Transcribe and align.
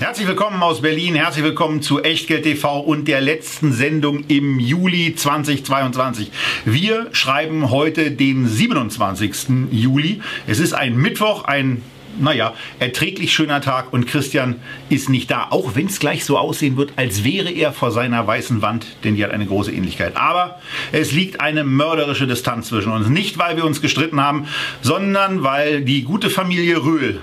Herzlich 0.00 0.26
willkommen 0.26 0.60
aus 0.60 0.82
Berlin, 0.82 1.14
herzlich 1.14 1.44
willkommen 1.44 1.80
zu 1.80 2.02
Echtgeld 2.02 2.42
TV 2.42 2.80
und 2.80 3.06
der 3.06 3.20
letzten 3.20 3.72
Sendung 3.72 4.24
im 4.26 4.58
Juli 4.58 5.14
2022. 5.14 6.32
Wir 6.64 7.06
schreiben 7.12 7.70
heute 7.70 8.10
den 8.10 8.48
27. 8.48 9.70
Juli. 9.70 10.20
Es 10.48 10.58
ist 10.58 10.72
ein 10.72 10.96
Mittwoch, 10.96 11.44
ein 11.44 11.80
naja, 12.18 12.54
erträglich 12.80 13.32
schöner 13.32 13.60
Tag 13.60 13.92
und 13.92 14.06
Christian 14.06 14.56
ist 14.88 15.08
nicht 15.08 15.30
da, 15.30 15.46
auch 15.50 15.76
wenn 15.76 15.86
es 15.86 16.00
gleich 16.00 16.24
so 16.24 16.38
aussehen 16.38 16.76
wird, 16.76 16.92
als 16.96 17.22
wäre 17.22 17.50
er 17.50 17.72
vor 17.72 17.92
seiner 17.92 18.26
weißen 18.26 18.62
Wand, 18.62 18.86
denn 19.04 19.14
die 19.14 19.24
hat 19.24 19.30
eine 19.30 19.46
große 19.46 19.72
Ähnlichkeit. 19.72 20.16
Aber 20.16 20.60
es 20.90 21.12
liegt 21.12 21.40
eine 21.40 21.62
mörderische 21.62 22.26
Distanz 22.26 22.68
zwischen 22.68 22.92
uns. 22.92 23.08
Nicht, 23.08 23.38
weil 23.38 23.56
wir 23.56 23.64
uns 23.64 23.80
gestritten 23.80 24.20
haben, 24.20 24.48
sondern 24.82 25.44
weil 25.44 25.82
die 25.82 26.02
gute 26.02 26.30
Familie 26.30 26.84
Röhl 26.84 27.20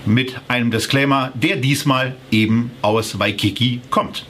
mit 0.05 0.35
einem 0.47 0.71
Disclaimer, 0.71 1.31
der 1.33 1.55
diesmal 1.55 2.15
eben 2.31 2.71
aus 2.81 3.19
Waikiki 3.19 3.81
kommt. 3.89 4.25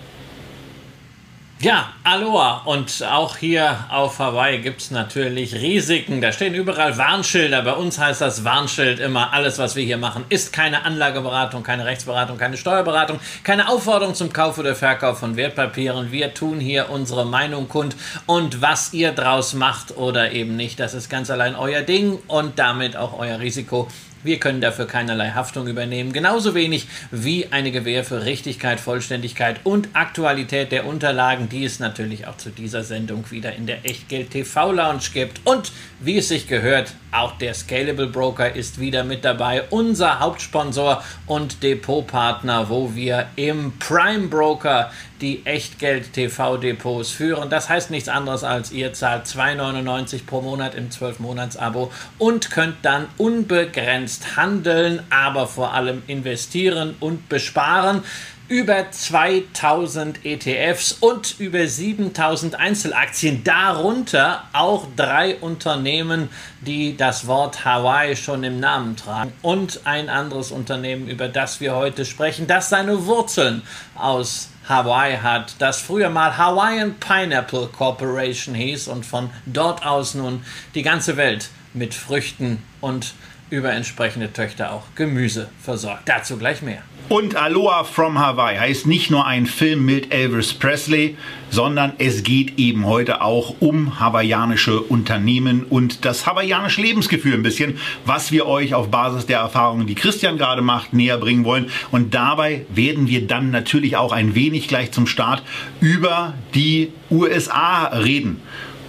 Ja, 1.62 1.94
Aloha 2.04 2.64
und 2.66 3.02
auch 3.10 3.38
hier 3.38 3.86
auf 3.90 4.20
Hawaii 4.20 4.58
gibt 4.58 4.82
es 4.82 4.92
natürlich 4.92 5.56
Risiken. 5.56 6.20
Da 6.20 6.34
stehen 6.34 6.54
überall 6.54 6.98
Warnschilder. 6.98 7.62
Bei 7.62 7.72
uns 7.72 7.98
heißt 7.98 8.20
das 8.20 8.44
Warnschild 8.44 9.00
immer, 9.00 9.32
alles 9.32 9.58
was 9.58 9.78
wir 9.78 9.86
hier 9.86 9.98
machen, 9.98 10.26
ist 10.28 10.52
keine 10.52 10.84
Anlageberatung, 10.84 11.64
keine 11.64 11.86
Rechtsberatung, 11.86 12.38
keine 12.38 12.58
Steuerberatung, 12.58 13.22
keine 13.44 13.70
Aufforderung 13.70 14.16
zum 14.16 14.34
Kauf 14.34 14.58
oder 14.58 14.76
Verkauf 14.76 15.20
von 15.20 15.38
Wertpapieren. 15.38 16.12
Wir 16.12 16.34
tun 16.34 16.60
hier 16.60 16.90
unsere 16.90 17.26
Meinung 17.26 17.70
kund 17.70 17.96
und 18.26 18.62
was 18.62 18.92
ihr 18.92 19.14
draus 19.14 19.54
macht 19.54 19.96
oder 19.96 20.34
eben 20.34 20.58
nicht, 20.58 20.78
das 20.82 20.94
ist 20.94 21.10
ganz 21.10 21.32
allein 21.32 21.56
euer 21.56 21.84
Ding 21.84 22.20
und 22.28 22.60
damit 22.60 22.98
auch 22.98 23.18
euer 23.18 23.40
Risiko. 23.40 23.88
Wir 24.26 24.40
können 24.40 24.60
dafür 24.60 24.88
keinerlei 24.88 25.30
Haftung 25.30 25.68
übernehmen, 25.68 26.12
genauso 26.12 26.56
wenig 26.56 26.88
wie 27.12 27.52
eine 27.52 27.72
Gewähr 27.72 28.04
für 28.04 28.26
Richtigkeit, 28.26 28.80
Vollständigkeit 28.80 29.60
und 29.64 29.90
Aktualität 29.94 30.72
der 30.72 30.88
Unterlagen, 30.88 31.48
die 31.48 31.64
es 31.64 31.80
natürlich 31.80 32.26
auch 32.26 32.36
zu 32.36 32.50
dieser 32.50 32.84
Sendung 32.84 33.30
wieder 33.30 33.54
in 33.54 33.68
der 33.68 33.86
Echtgeld 33.86 34.32
TV 34.32 34.72
Lounge 34.72 35.12
gibt. 35.14 35.42
Und 35.44 35.72
wie 36.00 36.18
es 36.18 36.30
sich 36.30 36.48
gehört, 36.48 36.96
auch 37.12 37.38
der 37.38 37.54
Scalable 37.54 38.08
Broker 38.08 38.56
ist 38.56 38.80
wieder 38.80 39.04
mit 39.04 39.24
dabei, 39.24 39.62
unser 39.70 40.20
Hauptsponsor 40.20 41.04
und 41.28 41.62
Depotpartner, 41.62 42.68
wo 42.68 42.96
wir 42.96 43.28
im 43.36 43.74
Prime 43.78 44.28
Broker 44.28 44.90
die 45.22 45.46
Echtgeld-TV-Depots 45.46 47.12
führen. 47.12 47.50
Das 47.50 47.70
heißt 47.70 47.92
nichts 47.92 48.10
anderes 48.10 48.44
als 48.44 48.72
ihr 48.72 48.94
zahlt 48.94 49.26
2,99 49.26 50.26
pro 50.26 50.42
Monat 50.42 50.76
im 50.76 50.90
12-Monats-Abo 50.90 51.92
und 52.18 52.52
könnt 52.52 52.78
dann 52.84 53.08
unbegrenzt 53.18 54.36
handeln, 54.36 55.04
aber 55.10 55.48
vor 55.48 55.74
allem 55.74 56.04
investieren 56.08 56.96
und 57.00 57.30
besparen 57.30 58.04
über 58.48 58.92
2000 58.92 60.24
ETFs 60.24 60.92
und 60.94 61.40
über 61.40 61.66
7000 61.66 62.56
Einzelaktien, 62.56 63.44
darunter 63.44 64.44
auch 64.54 64.86
drei 64.96 65.36
Unternehmen, 65.38 66.30
die 66.62 66.96
das 66.96 67.26
Wort 67.26 67.66
Hawaii 67.66 68.16
schon 68.16 68.44
im 68.44 68.60
Namen 68.60 68.96
tragen 68.98 69.34
und 69.42 69.82
ein 69.86 70.10
anderes 70.10 70.52
Unternehmen, 70.52 71.08
über 71.08 71.28
das 71.28 71.60
wir 71.60 71.76
heute 71.76 72.06
sprechen, 72.06 72.46
das 72.46 72.70
seine 72.70 73.08
Wurzeln 73.08 73.64
aus 73.96 74.50
Hawaii 74.68 75.18
hat, 75.18 75.56
das 75.60 75.80
früher 75.80 76.10
mal 76.10 76.38
Hawaiian 76.38 76.96
Pineapple 77.00 77.68
Corporation 77.68 78.56
hieß 78.56 78.88
und 78.88 79.06
von 79.06 79.30
dort 79.46 79.86
aus 79.86 80.16
nun 80.16 80.44
die 80.74 80.82
ganze 80.82 81.18
Welt 81.18 81.50
mit 81.74 81.94
Früchten 81.94 82.64
und 82.82 83.14
über 83.50 83.72
entsprechende 83.72 84.34
Töchter 84.34 84.72
auch 84.72 84.84
Gemüse 84.96 85.50
versorgt. 85.62 86.04
Dazu 86.06 86.38
gleich 86.38 86.62
mehr. 86.62 86.82
Und 87.08 87.36
Aloha 87.36 87.84
from 87.84 88.18
Hawaii 88.18 88.58
heißt 88.58 88.88
nicht 88.88 89.12
nur 89.12 89.28
ein 89.28 89.46
Film 89.46 89.86
mit 89.86 90.12
Elvis 90.12 90.56
Presley, 90.56 91.16
sondern 91.52 91.94
es 92.00 92.24
geht 92.24 92.58
eben 92.58 92.88
heute 92.88 93.22
auch 93.22 93.58
um 93.60 94.00
hawaiianische 94.00 94.82
Unternehmen 94.82 95.64
und 95.66 96.04
das 96.04 96.26
hawaiianische 96.26 96.82
Lebensgefühl 96.82 97.36
ein 97.36 97.44
bisschen, 97.44 97.78
was 98.06 98.32
wir 98.32 98.48
euch 98.48 98.74
auf 98.74 98.90
Basis 98.90 99.28
der 99.28 99.38
Erfahrungen, 99.38 99.86
die 99.86 99.94
Christian 99.94 100.40
gerade 100.40 100.64
macht, 100.64 100.94
näher 100.94 101.20
bringen 101.20 101.46
wollen. 101.46 101.70
Und 101.92 102.16
dabei 102.16 102.66
werden 102.70 103.08
wir 103.08 103.28
dann 103.28 103.52
natürlich 103.52 103.98
auch 103.98 104.12
ein 104.12 104.34
wenig 104.34 104.68
gleich 104.68 104.92
zum 104.92 105.06
Start 105.06 105.44
über 105.82 106.34
die 106.56 106.92
USA 107.12 107.86
reden 107.86 108.42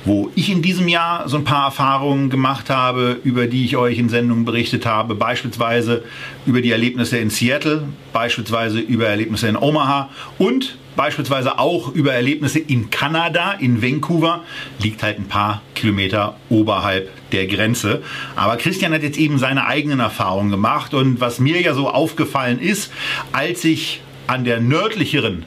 wo 0.06 0.30
ich 0.36 0.50
in 0.50 0.62
diesem 0.62 0.86
Jahr 0.86 1.28
so 1.28 1.36
ein 1.36 1.44
paar 1.44 1.66
Erfahrungen 1.66 2.30
gemacht 2.30 2.70
habe, 2.70 3.20
über 3.24 3.48
die 3.48 3.64
ich 3.64 3.76
euch 3.76 3.98
in 3.98 4.08
Sendungen 4.08 4.44
berichtet 4.44 4.86
habe, 4.86 5.16
beispielsweise 5.16 6.04
über 6.46 6.60
die 6.60 6.70
Erlebnisse 6.70 7.18
in 7.18 7.28
Seattle, 7.28 7.88
beispielsweise 8.12 8.78
über 8.78 9.08
Erlebnisse 9.08 9.48
in 9.48 9.56
Omaha 9.56 10.08
und 10.38 10.78
beispielsweise 10.94 11.58
auch 11.58 11.92
über 11.92 12.12
Erlebnisse 12.14 12.60
in 12.60 12.88
Kanada, 12.90 13.52
in 13.52 13.82
Vancouver, 13.82 14.44
liegt 14.78 15.02
halt 15.02 15.18
ein 15.18 15.26
paar 15.26 15.60
Kilometer 15.74 16.36
oberhalb 16.50 17.10
der 17.32 17.48
Grenze. 17.48 18.02
Aber 18.36 18.56
Christian 18.56 18.92
hat 18.92 19.02
jetzt 19.02 19.18
eben 19.18 19.38
seine 19.38 19.66
eigenen 19.66 20.00
Erfahrungen 20.00 20.50
gemacht. 20.50 20.94
Und 20.94 21.20
was 21.20 21.40
mir 21.40 21.60
ja 21.60 21.74
so 21.74 21.90
aufgefallen 21.90 22.60
ist, 22.60 22.92
als 23.32 23.64
ich 23.64 24.00
an 24.26 24.44
der 24.44 24.60
nördlicheren 24.60 25.44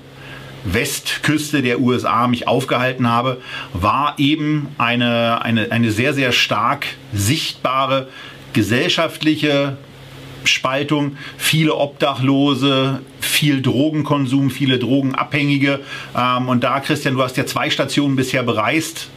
Westküste 0.65 1.61
der 1.61 1.79
USA 1.79 2.27
mich 2.27 2.47
aufgehalten 2.47 3.07
habe, 3.07 3.41
war 3.73 4.15
eben 4.17 4.67
eine, 4.77 5.41
eine, 5.41 5.71
eine 5.71 5.91
sehr, 5.91 6.13
sehr 6.13 6.31
stark 6.31 6.85
sichtbare 7.13 8.07
gesellschaftliche 8.53 9.77
Spaltung, 10.43 11.17
viele 11.37 11.75
Obdachlose, 11.75 13.01
viel 13.19 13.61
Drogenkonsum, 13.61 14.49
viele 14.49 14.79
Drogenabhängige. 14.79 15.81
Ähm, 16.17 16.49
und 16.49 16.63
da, 16.63 16.79
Christian, 16.79 17.15
du 17.15 17.23
hast 17.23 17.37
ja 17.37 17.45
zwei 17.45 17.69
Stationen 17.69 18.15
bisher 18.15 18.43
bereist 18.43 19.09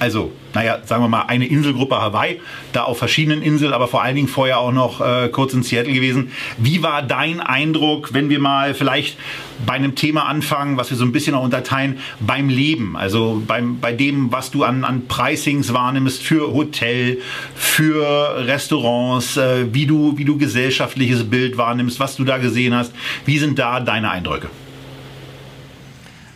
also, 0.00 0.32
naja, 0.54 0.78
sagen 0.84 1.02
wir 1.02 1.08
mal, 1.08 1.22
eine 1.22 1.46
Inselgruppe 1.46 1.96
Hawaii, 1.96 2.40
da 2.72 2.84
auf 2.84 2.98
verschiedenen 2.98 3.42
Inseln, 3.42 3.72
aber 3.72 3.88
vor 3.88 4.02
allen 4.02 4.14
Dingen 4.14 4.28
vorher 4.28 4.60
auch 4.60 4.72
noch 4.72 5.00
äh, 5.00 5.28
kurz 5.28 5.52
in 5.54 5.62
Seattle 5.62 5.92
gewesen. 5.92 6.30
Wie 6.56 6.82
war 6.82 7.02
dein 7.02 7.40
Eindruck, 7.40 8.14
wenn 8.14 8.30
wir 8.30 8.38
mal 8.38 8.74
vielleicht 8.74 9.18
bei 9.66 9.74
einem 9.74 9.94
Thema 9.94 10.26
anfangen, 10.26 10.76
was 10.76 10.90
wir 10.90 10.96
so 10.96 11.04
ein 11.04 11.12
bisschen 11.12 11.34
auch 11.34 11.42
unterteilen, 11.42 11.98
beim 12.20 12.48
Leben, 12.48 12.96
also 12.96 13.42
beim, 13.46 13.80
bei 13.80 13.92
dem, 13.92 14.30
was 14.30 14.50
du 14.50 14.64
an, 14.64 14.84
an 14.84 15.06
Pricings 15.08 15.72
wahrnimmst 15.72 16.22
für 16.22 16.52
Hotel, 16.52 17.18
für 17.54 18.46
Restaurants, 18.46 19.36
äh, 19.36 19.66
wie, 19.72 19.86
du, 19.86 20.16
wie 20.16 20.24
du 20.24 20.38
gesellschaftliches 20.38 21.28
Bild 21.28 21.56
wahrnimmst, 21.56 21.98
was 21.98 22.16
du 22.16 22.24
da 22.24 22.38
gesehen 22.38 22.74
hast. 22.74 22.92
Wie 23.24 23.38
sind 23.38 23.58
da 23.58 23.80
deine 23.80 24.10
Eindrücke? 24.10 24.48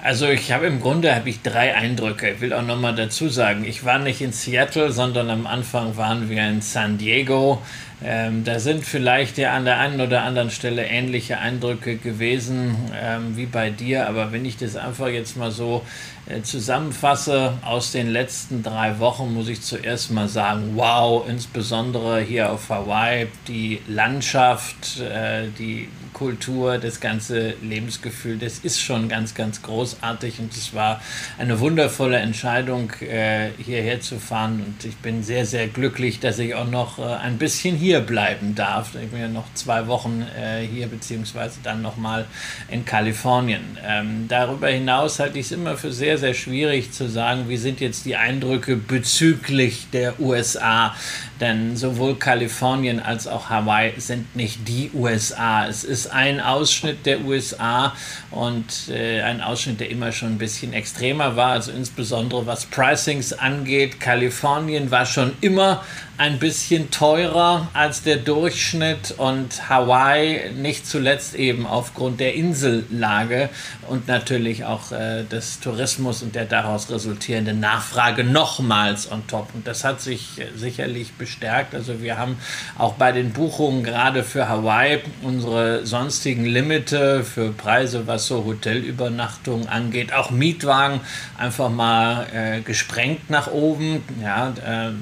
Also 0.05 0.27
ich 0.27 0.51
habe 0.51 0.67
im 0.67 0.81
Grunde 0.81 1.15
habe 1.15 1.31
ich 1.31 1.43
drei 1.43 1.77
Eindrücke. 1.77 2.31
Ich 2.33 2.41
will 2.41 2.53
auch 2.53 2.63
nochmal 2.63 2.93
dazu 2.93 3.29
sagen, 3.29 3.65
ich 3.65 3.85
war 3.85 4.01
nicht 4.01 4.21
in 4.21 4.33
Seattle, 4.33 4.91
sondern 4.91 5.31
am 5.31 5.47
Anfang 5.47 5.97
waren 5.97 6.29
wir 6.29 6.43
in 6.49 6.61
San 6.61 6.99
Diego. 6.99 7.63
Ähm, 8.03 8.43
da 8.43 8.59
sind 8.59 8.85
vielleicht 8.85 9.39
ja 9.39 9.53
an 9.53 9.65
der 9.65 9.79
einen 9.79 10.01
oder 10.01 10.25
anderen 10.25 10.51
Stelle 10.51 10.85
ähnliche 10.85 11.39
Eindrücke 11.39 11.99
gewesen 11.99 12.75
ähm, 13.01 13.37
wie 13.37 13.47
bei 13.47 13.71
dir, 13.71 14.09
aber 14.09 14.33
wenn 14.33 14.45
ich 14.45 14.57
das 14.57 14.75
einfach 14.75 15.07
jetzt 15.07 15.37
mal 15.37 15.53
so 15.53 15.87
äh, 16.27 16.43
zusammenfasse 16.43 17.53
aus 17.65 17.93
den 17.93 18.09
letzten 18.11 18.65
drei 18.65 18.99
Wochen, 18.99 19.33
muss 19.33 19.49
ich 19.49 19.63
zuerst 19.63 20.11
mal 20.11 20.27
sagen, 20.27 20.73
wow, 20.75 21.25
insbesondere 21.29 22.21
hier 22.23 22.51
auf 22.51 22.71
Hawaii, 22.71 23.29
die 23.47 23.81
Landschaft, 23.87 24.99
äh, 25.01 25.45
die 25.57 25.89
Kultur, 26.13 26.79
das 26.79 27.01
ganze 27.01 27.55
Lebensgefühl, 27.63 28.39
das 28.39 28.59
ist 28.59 28.81
schon 28.81 29.09
ganz, 29.09 29.35
ganz 29.35 29.63
großartig 29.63 30.39
und 30.39 30.53
es 30.53 30.75
war 30.75 31.01
eine 31.39 31.61
wundervolle 31.61 32.19
Entscheidung, 32.19 32.91
äh, 33.01 33.51
hierher 33.59 34.01
zu 34.01 34.19
fahren 34.19 34.63
und 34.67 34.85
ich 34.85 34.97
bin 34.97 35.23
sehr, 35.23 35.47
sehr 35.47 35.69
glücklich, 35.69 36.21
dass 36.21 36.39
ich 36.39 36.55
auch 36.55 36.69
noch 36.69 36.99
äh, 36.99 37.03
ein 37.03 37.39
bisschen 37.39 37.77
hier 37.77 38.01
bleiben 38.01 38.55
darf. 38.55 38.95
Ich 38.95 39.11
bin 39.11 39.21
ja 39.21 39.29
noch 39.29 39.53
zwei 39.55 39.87
Wochen 39.87 40.25
äh, 40.39 40.67
hier, 40.67 40.87
beziehungsweise 40.87 41.61
dann 41.63 41.83
nochmal 41.83 42.27
in 42.69 42.85
Kalifornien. 42.85 43.79
Ähm, 43.87 44.27
darüber 44.29 44.69
hinaus 44.69 45.19
halte 45.19 45.39
ich 45.39 45.47
es 45.47 45.53
immer 45.53 45.77
für 45.77 45.93
sehr, 45.93 46.19
sehr 46.19 46.35
schwierig 46.35 46.93
zu 46.93 47.09
sagen, 47.09 47.49
wie 47.49 47.57
sind 47.57 47.81
jetzt 47.81 48.05
die 48.05 48.17
Eindrücke 48.17 48.77
bezüglich 48.77 49.87
der 49.93 50.21
USA. 50.21 50.95
Denn 51.41 51.77
sowohl 51.77 52.17
Kalifornien 52.17 53.01
als 53.01 53.27
auch 53.27 53.51
Hawaii 53.51 53.95
sind 53.99 54.37
nicht 54.37 54.69
die 54.69 54.91
USA. 54.95 55.67
Es 55.67 55.83
ist 55.83 56.02
ein 56.07 56.41
Ausschnitt 56.41 57.07
der 57.07 57.25
USA 57.25 57.95
und 58.31 58.89
äh, 58.89 59.23
ein 59.23 59.41
Ausschnitt, 59.41 59.81
der 59.81 59.91
immer 59.91 60.13
schon 60.13 60.31
ein 60.31 60.39
bisschen 60.39 60.73
extremer 60.73 61.37
war, 61.37 61.53
also 61.53 61.73
insbesondere 61.73 62.47
was 62.47 62.67
Pricings 62.67 63.33
angeht. 63.33 64.01
Kalifornien 64.01 64.91
war 64.91 65.07
schon 65.07 65.33
immer 65.41 65.85
ein 66.23 66.39
bisschen 66.39 66.93
teurer 66.93 67.67
als 67.73 68.05
der 68.05 68.15
Durchschnitt 68.15 69.13
und 69.19 69.69
Hawaii 69.69 70.53
nicht 70.53 70.87
zuletzt 70.87 71.35
eben 71.35 71.67
aufgrund 71.67 72.21
der 72.21 72.35
Insellage 72.35 73.49
und 73.89 74.07
natürlich 74.07 74.65
auch 74.65 74.93
äh, 74.93 75.25
des 75.25 75.59
Tourismus 75.59 76.23
und 76.23 76.37
der 76.37 76.45
daraus 76.45 76.89
resultierenden 76.93 77.59
Nachfrage 77.59 78.23
nochmals 78.23 79.11
on 79.11 79.27
top. 79.27 79.49
Und 79.53 79.67
das 79.67 79.83
hat 79.83 80.01
sich 80.01 80.39
äh, 80.39 80.47
sicherlich 80.55 81.15
bestärkt. 81.15 81.75
Also 81.75 82.01
wir 82.01 82.19
haben 82.19 82.37
auch 82.79 82.93
bei 82.93 83.11
den 83.11 83.33
Buchungen 83.33 83.83
gerade 83.83 84.23
für 84.23 84.49
Hawaii 84.49 85.01
unsere 85.23 85.85
sonstigen 85.85 86.45
Limite 86.45 87.25
für 87.25 87.51
Preise, 87.51 88.07
was 88.07 88.29
so 88.29 88.45
Hotelübernachtungen 88.45 89.67
angeht, 89.67 90.13
auch 90.13 90.31
Mietwagen 90.31 91.01
einfach 91.37 91.69
mal 91.69 92.29
äh, 92.33 92.61
gesprengt 92.61 93.29
nach 93.29 93.49
oben. 93.49 94.05
Ja, 94.23 94.51
äh, 94.65 94.93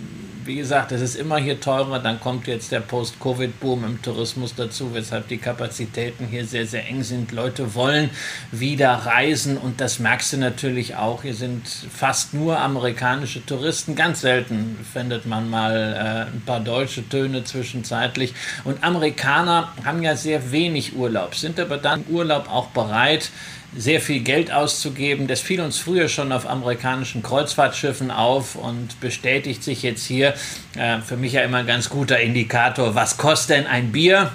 wie 0.45 0.57
gesagt, 0.57 0.93
es 0.93 1.01
ist 1.01 1.15
immer 1.15 1.39
hier 1.39 1.61
teurer. 1.61 1.99
Dann 1.99 2.21
kommt 2.21 2.47
jetzt 2.47 2.73
der 2.73 2.81
Post-Covid-Boom 2.81 3.85
im 3.85 4.03
Tourismus 4.03 4.55
dazu, 4.55 4.95
weshalb 4.95 5.29
die 5.29 5.39
Kapazitäten 5.39 6.27
hier 6.27 6.45
sehr, 6.45 6.67
sehr 6.67 6.87
eng 6.89 7.03
sind. 7.03 7.33
Leute 7.33 7.75
wollen 7.75 8.11
wieder 8.51 8.91
reisen 8.93 9.57
und 9.57 9.81
das 9.81 9.99
merkst 9.99 10.33
du 10.33 10.37
natürlich 10.39 10.97
auch. 10.97 11.23
Hier 11.23 11.35
sind 11.35 11.67
fast 11.67 12.35
nur 12.35 12.59
amerikanische 12.59 13.45
Touristen. 13.45 13.95
Ganz 13.95 14.21
selten 14.21 14.79
findet 14.93 15.27
man 15.27 15.51
mal 15.51 16.29
äh, 16.31 16.35
ein 16.35 16.43
paar 16.45 16.61
deutsche 16.61 17.09
Töne 17.09 17.45
zwischenzeitlich. 17.45 18.35
Und 18.65 18.83
Amerikaner 18.83 19.73
haben 19.85 20.03
ja 20.03 20.17
sehr 20.17 20.53
wenig 20.53 20.97
Urlaub, 20.97 21.35
sind 21.35 21.61
aber 21.61 21.79
dann 21.79 22.05
im 22.07 22.15
Urlaub 22.15 22.49
auch 22.51 22.69
bereit, 22.69 23.31
sehr 23.77 24.01
viel 24.01 24.21
Geld 24.21 24.53
auszugeben. 24.53 25.27
Das 25.29 25.41
fiel 25.41 25.61
uns 25.61 25.79
früher 25.79 26.09
schon 26.09 26.33
auf 26.33 26.49
amerikanischen 26.49 27.23
Kreuzfahrtschiffen 27.23 28.11
auf 28.11 28.57
und 28.57 29.01
bestätigt 29.01 29.63
sich 29.63 29.83
jetzt 29.83 30.07
hier. 30.07 30.35
Äh, 30.77 31.01
für 31.01 31.17
mich 31.17 31.33
ja 31.33 31.43
immer 31.43 31.59
ein 31.59 31.67
ganz 31.67 31.89
guter 31.89 32.19
Indikator, 32.21 32.95
was 32.95 33.17
kostet 33.17 33.59
denn 33.59 33.67
ein 33.67 33.93
Bier? 33.93 34.31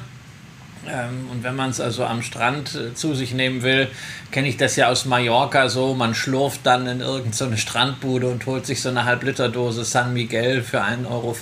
Ähm, 0.88 1.30
und 1.32 1.44
wenn 1.44 1.56
man 1.56 1.72
es 1.72 1.80
also 1.80 2.06
am 2.06 2.22
Strand 2.22 2.76
äh, 2.76 2.94
zu 2.94 3.16
sich 3.16 3.34
nehmen 3.34 3.64
will, 3.64 3.88
kenne 4.32 4.48
ich 4.48 4.58
das 4.58 4.76
ja 4.76 4.88
aus 4.90 5.06
Mallorca 5.06 5.68
so. 5.70 5.94
Man 5.94 6.16
schlurft 6.16 6.62
dann 6.64 6.88
in 6.88 7.02
irgendeine 7.02 7.58
so 7.58 7.72
Frostbude 7.72 8.28
und 8.28 8.46
holt 8.46 8.66
sich 8.66 8.82
so 8.82 8.90
eine 8.90 9.06
Halbliterdose 9.06 9.84
San 9.84 10.14
Miguel 10.14 10.62
für 10.62 10.82
1,50 10.82 11.10
Euro. 11.10 11.36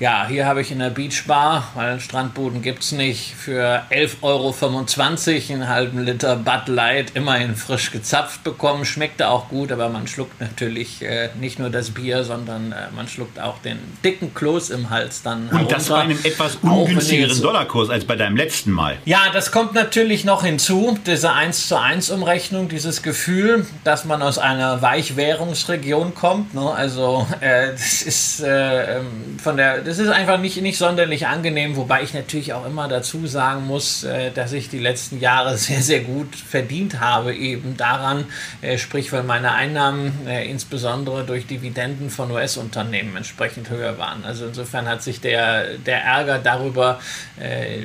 Ja, 0.00 0.26
hier 0.26 0.44
habe 0.46 0.60
ich 0.60 0.72
in 0.72 0.80
der 0.80 0.90
Beachbar, 0.90 1.68
weil 1.74 2.00
Strandbuden 2.00 2.62
gibt 2.62 2.82
es 2.82 2.90
nicht, 2.90 3.34
für 3.36 3.82
11,25 3.90 4.22
Euro 4.22 5.52
einen 5.52 5.68
halben 5.68 6.04
Liter 6.04 6.34
Bud 6.34 6.66
Light, 6.66 7.12
immerhin 7.14 7.54
frisch 7.54 7.92
gezapft 7.92 8.42
bekommen. 8.42 8.84
Schmeckte 8.84 9.28
auch 9.28 9.48
gut, 9.48 9.70
aber 9.70 9.88
man 9.88 10.08
schluckt 10.08 10.40
natürlich 10.40 11.00
äh, 11.02 11.30
nicht 11.38 11.60
nur 11.60 11.70
das 11.70 11.90
Bier, 11.90 12.24
sondern 12.24 12.72
äh, 12.72 12.90
man 12.94 13.06
schluckt 13.06 13.38
auch 13.38 13.58
den 13.58 13.78
dicken 14.04 14.34
Kloß 14.34 14.70
im 14.70 14.90
Hals 14.90 15.22
dann 15.22 15.44
Und 15.44 15.52
herunter. 15.52 15.74
das 15.76 15.88
bei 15.88 16.00
einem 16.00 16.18
etwas 16.24 16.56
ungünstigeren 16.56 17.40
Dollarkurs 17.40 17.88
als 17.88 18.04
bei 18.04 18.16
deinem 18.16 18.36
letzten 18.36 18.72
Mal. 18.72 18.98
Ja, 19.04 19.20
das 19.32 19.52
kommt 19.52 19.74
natürlich 19.74 20.24
noch 20.24 20.42
hinzu, 20.44 20.98
diese 21.06 21.32
1 21.32 21.68
zu 21.68 21.80
1 21.80 22.10
Umrechnung, 22.10 22.68
dieses 22.68 23.02
Gefühl, 23.02 23.64
dass 23.84 24.04
man 24.04 24.22
aus 24.22 24.38
einer 24.38 24.82
Weichwährungsregion 24.82 26.14
kommt. 26.14 26.52
Ne? 26.52 26.68
Also 26.68 27.28
äh, 27.40 27.70
das 27.70 28.02
ist 28.02 28.40
äh, 28.40 28.98
ähm, 28.98 29.38
von 29.40 29.56
der 29.56 29.83
das 29.84 29.98
ist 29.98 30.08
einfach 30.08 30.38
nicht, 30.38 30.60
nicht 30.60 30.78
sonderlich 30.78 31.26
angenehm, 31.26 31.76
wobei 31.76 32.02
ich 32.02 32.14
natürlich 32.14 32.52
auch 32.52 32.66
immer 32.66 32.88
dazu 32.88 33.26
sagen 33.26 33.66
muss, 33.66 34.04
äh, 34.04 34.30
dass 34.30 34.52
ich 34.52 34.68
die 34.68 34.78
letzten 34.78 35.20
Jahre 35.20 35.56
sehr, 35.58 35.82
sehr 35.82 36.00
gut 36.00 36.34
verdient 36.34 37.00
habe, 37.00 37.34
eben 37.34 37.76
daran, 37.76 38.24
äh, 38.62 38.78
sprich, 38.78 39.12
weil 39.12 39.22
meine 39.22 39.52
Einnahmen 39.52 40.26
äh, 40.26 40.48
insbesondere 40.50 41.24
durch 41.24 41.46
Dividenden 41.46 42.10
von 42.10 42.30
US-Unternehmen 42.30 43.16
entsprechend 43.16 43.70
höher 43.70 43.98
waren. 43.98 44.24
Also 44.24 44.46
insofern 44.46 44.88
hat 44.88 45.02
sich 45.02 45.20
der, 45.20 45.78
der 45.78 46.02
Ärger 46.02 46.38
darüber 46.38 46.98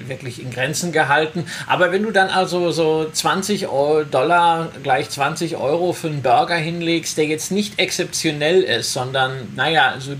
wirklich 0.07 0.41
in 0.41 0.51
Grenzen 0.51 0.91
gehalten. 0.91 1.45
Aber 1.67 1.91
wenn 1.91 2.03
du 2.03 2.11
dann 2.11 2.29
also 2.29 2.71
so 2.71 3.09
20 3.11 3.67
Dollar 4.11 4.71
gleich 4.83 5.09
20 5.09 5.57
Euro 5.57 5.93
für 5.93 6.07
einen 6.07 6.21
Burger 6.21 6.55
hinlegst, 6.55 7.17
der 7.17 7.25
jetzt 7.25 7.51
nicht 7.51 7.79
exzeptionell 7.79 8.61
ist, 8.61 8.93
sondern 8.93 9.53
naja, 9.55 9.95
so 9.99 10.15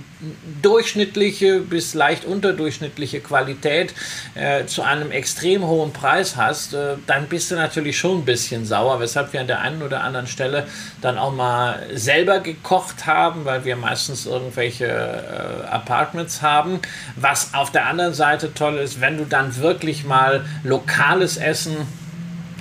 durchschnittliche 0.62 1.62
bis 1.62 1.94
leicht 1.94 2.26
unterdurchschnittliche 2.26 3.22
Qualität 3.22 3.94
äh, 4.36 4.66
zu 4.66 4.82
einem 4.82 5.12
extrem 5.12 5.66
hohen 5.66 5.94
Preis 5.94 6.36
hast, 6.36 6.74
äh, 6.74 6.96
dann 7.08 7.28
bist 7.28 7.52
du 7.52 7.56
natürlich 7.56 7.98
schon 7.98 8.20
ein 8.20 8.26
bisschen 8.26 8.66
sauer, 8.66 9.00
weshalb 9.00 9.32
wir 9.32 9.40
an 9.40 9.48
der 9.48 9.62
einen 9.62 9.82
oder 9.82 10.04
anderen 10.04 10.28
Stelle 10.28 10.68
dann 11.02 11.18
auch 11.18 11.32
mal 11.32 11.88
selber 11.94 12.40
gekocht 12.40 13.06
haben, 13.06 13.46
weil 13.46 13.64
wir 13.64 13.78
meistens 13.78 14.26
irgendwelche 14.26 14.88
äh, 14.88 15.68
Apartments 15.68 16.42
haben. 16.42 16.80
Was 17.16 17.54
auf 17.54 17.72
der 17.72 17.86
anderen 17.86 18.14
Seite 18.14 18.54
toll 18.54 18.78
ist, 18.78 19.00
wenn 19.00 19.18
du 19.18 19.26
dann 19.26 19.56
wirklich 19.58 20.04
mal 20.04 20.46
lokales 20.64 21.38
Essen 21.38 21.78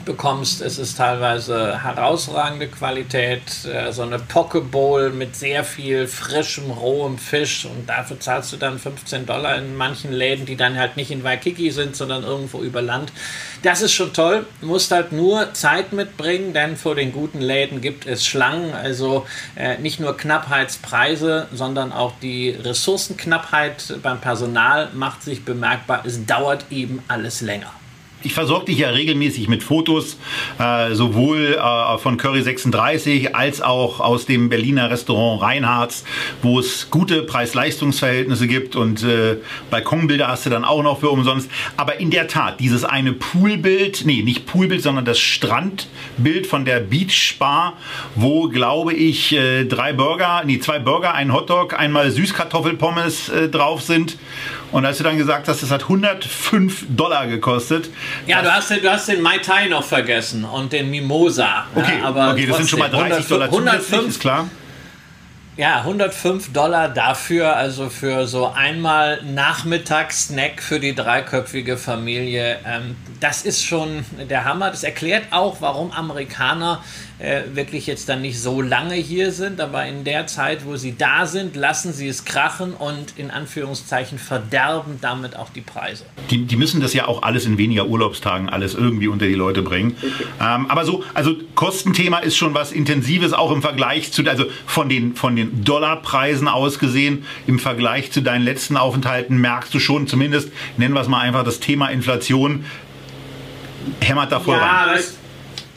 bekommst. 0.08 0.62
Es 0.62 0.78
ist 0.78 0.96
teilweise 0.96 1.82
herausragende 1.82 2.66
Qualität, 2.66 3.42
äh, 3.66 3.92
so 3.92 4.02
eine 4.02 4.18
Pokeball 4.18 5.10
mit 5.10 5.36
sehr 5.36 5.64
viel 5.64 6.08
frischem, 6.08 6.70
rohem 6.70 7.18
Fisch 7.18 7.66
und 7.66 7.86
dafür 7.88 8.18
zahlst 8.18 8.52
du 8.52 8.56
dann 8.56 8.78
15 8.78 9.26
Dollar 9.26 9.56
in 9.56 9.76
manchen 9.76 10.10
Läden, 10.10 10.46
die 10.46 10.56
dann 10.56 10.78
halt 10.78 10.96
nicht 10.96 11.10
in 11.10 11.24
Waikiki 11.24 11.70
sind, 11.70 11.94
sondern 11.94 12.24
irgendwo 12.24 12.62
über 12.62 12.80
Land. 12.80 13.12
Das 13.62 13.82
ist 13.82 13.92
schon 13.92 14.14
toll, 14.14 14.46
musst 14.62 14.90
halt 14.90 15.12
nur 15.12 15.52
Zeit 15.52 15.92
mitbringen, 15.92 16.54
denn 16.54 16.76
vor 16.76 16.94
den 16.94 17.12
guten 17.12 17.42
Läden 17.42 17.82
gibt 17.82 18.06
es 18.06 18.26
Schlangen, 18.26 18.72
also 18.72 19.26
äh, 19.56 19.76
nicht 19.76 20.00
nur 20.00 20.16
Knappheitspreise, 20.16 21.48
sondern 21.52 21.92
auch 21.92 22.14
die 22.22 22.50
Ressourcenknappheit 22.50 23.98
beim 24.02 24.20
Personal 24.20 24.88
macht 24.94 25.22
sich 25.22 25.44
bemerkbar. 25.44 26.02
Es 26.06 26.24
dauert 26.24 26.64
eben 26.70 27.02
alles 27.08 27.42
länger. 27.42 27.72
Ich 28.24 28.34
versorge 28.34 28.66
dich 28.66 28.78
ja 28.78 28.90
regelmäßig 28.90 29.46
mit 29.46 29.62
Fotos, 29.62 30.18
äh, 30.58 30.92
sowohl 30.92 31.54
äh, 31.54 31.98
von 31.98 32.16
Curry 32.16 32.42
36 32.42 33.36
als 33.36 33.62
auch 33.62 34.00
aus 34.00 34.26
dem 34.26 34.48
Berliner 34.48 34.90
Restaurant 34.90 35.40
Reinhards, 35.40 36.02
wo 36.42 36.58
es 36.58 36.90
gute 36.90 37.22
Preis-Leistungs-Verhältnisse 37.22 38.48
gibt 38.48 38.74
und 38.74 39.04
äh, 39.04 39.36
Balkonbilder 39.70 40.26
hast 40.26 40.46
du 40.46 40.50
dann 40.50 40.64
auch 40.64 40.82
noch 40.82 40.98
für 40.98 41.10
umsonst. 41.10 41.48
Aber 41.76 42.00
in 42.00 42.10
der 42.10 42.26
Tat, 42.26 42.58
dieses 42.58 42.84
eine 42.84 43.12
Poolbild, 43.12 44.02
nee, 44.04 44.22
nicht 44.22 44.46
Poolbild, 44.46 44.82
sondern 44.82 45.04
das 45.04 45.20
Strandbild 45.20 46.48
von 46.48 46.64
der 46.64 46.80
Beach 46.80 47.36
Bar, 47.38 47.74
wo, 48.16 48.48
glaube 48.48 48.94
ich, 48.94 49.32
äh, 49.32 49.64
drei 49.64 49.92
Burger, 49.92 50.42
nee, 50.44 50.58
zwei 50.58 50.80
Burger, 50.80 51.14
ein 51.14 51.32
Hotdog, 51.32 51.78
einmal 51.78 52.10
Süßkartoffelpommes 52.10 53.28
äh, 53.28 53.48
drauf 53.48 53.82
sind 53.82 54.18
und 54.72 54.84
als 54.84 54.98
du 54.98 55.04
dann 55.04 55.16
gesagt 55.16 55.48
hast, 55.48 55.62
das 55.62 55.70
hat 55.70 55.82
105 55.82 56.86
Dollar 56.90 57.26
gekostet. 57.26 57.90
Ja, 58.26 58.42
du 58.42 58.52
hast, 58.52 58.70
den, 58.70 58.82
du 58.82 58.90
hast 58.90 59.08
den 59.08 59.22
Mai 59.22 59.38
Tai 59.38 59.68
noch 59.68 59.84
vergessen 59.84 60.44
und 60.44 60.72
den 60.72 60.90
Mimosa. 60.90 61.66
Okay, 61.74 61.98
ja, 62.00 62.04
aber 62.04 62.32
okay 62.32 62.46
das 62.46 62.58
sind 62.58 62.70
schon 62.70 62.78
mal 62.78 62.90
30 62.90 63.30
100, 63.30 63.30
Dollar 63.30 63.46
105, 63.48 64.08
ist 64.08 64.20
klar. 64.20 64.48
Ja, 65.58 65.78
105 65.78 66.52
Dollar 66.52 66.88
dafür, 66.88 67.56
also 67.56 67.88
für 67.88 68.28
so 68.28 68.46
einmal 68.46 69.20
Nachmittagssnack 69.24 70.62
für 70.62 70.78
die 70.78 70.94
dreiköpfige 70.94 71.76
Familie. 71.76 72.60
Ähm, 72.64 72.94
das 73.18 73.42
ist 73.42 73.64
schon 73.64 74.04
der 74.30 74.44
Hammer. 74.44 74.70
Das 74.70 74.84
erklärt 74.84 75.24
auch, 75.32 75.56
warum 75.60 75.90
Amerikaner 75.90 76.84
äh, 77.18 77.42
wirklich 77.52 77.86
jetzt 77.86 78.08
dann 78.08 78.22
nicht 78.22 78.40
so 78.40 78.62
lange 78.62 78.94
hier 78.94 79.32
sind, 79.32 79.60
aber 79.60 79.86
in 79.86 80.04
der 80.04 80.26
Zeit, 80.28 80.64
wo 80.64 80.76
sie 80.76 80.96
da 80.96 81.26
sind, 81.26 81.56
lassen 81.56 81.92
sie 81.92 82.06
es 82.06 82.24
krachen 82.24 82.74
und 82.74 83.14
in 83.16 83.30
Anführungszeichen 83.30 84.18
verderben 84.18 84.98
damit 85.00 85.34
auch 85.36 85.50
die 85.50 85.60
Preise. 85.60 86.04
Die, 86.30 86.44
die 86.44 86.56
müssen 86.56 86.80
das 86.80 86.94
ja 86.94 87.08
auch 87.08 87.22
alles 87.22 87.44
in 87.44 87.58
weniger 87.58 87.86
Urlaubstagen 87.86 88.48
alles 88.48 88.74
irgendwie 88.74 89.08
unter 89.08 89.26
die 89.26 89.34
Leute 89.34 89.62
bringen. 89.62 89.96
Ähm, 90.40 90.66
aber 90.70 90.84
so, 90.84 91.02
also 91.14 91.34
Kostenthema 91.56 92.18
ist 92.18 92.36
schon 92.36 92.54
was 92.54 92.70
Intensives, 92.70 93.32
auch 93.32 93.50
im 93.50 93.62
Vergleich 93.62 94.12
zu, 94.12 94.22
also 94.24 94.44
von 94.66 94.88
den, 94.88 95.16
von 95.16 95.34
den 95.34 95.64
Dollarpreisen 95.64 96.46
aus 96.46 96.78
gesehen, 96.78 97.24
im 97.46 97.58
Vergleich 97.58 98.12
zu 98.12 98.22
deinen 98.22 98.44
letzten 98.44 98.76
Aufenthalten 98.76 99.38
merkst 99.38 99.74
du 99.74 99.80
schon, 99.80 100.06
zumindest 100.06 100.50
nennen 100.76 100.94
wir 100.94 101.00
es 101.00 101.08
mal 101.08 101.20
einfach 101.20 101.44
das 101.44 101.58
Thema 101.58 101.88
Inflation, 101.88 102.64
hämmert 104.00 104.30
da 104.30 104.38
voll 104.38 104.56
ja, 104.56 104.84
rein. 104.84 104.94
Weißt, 104.94 105.16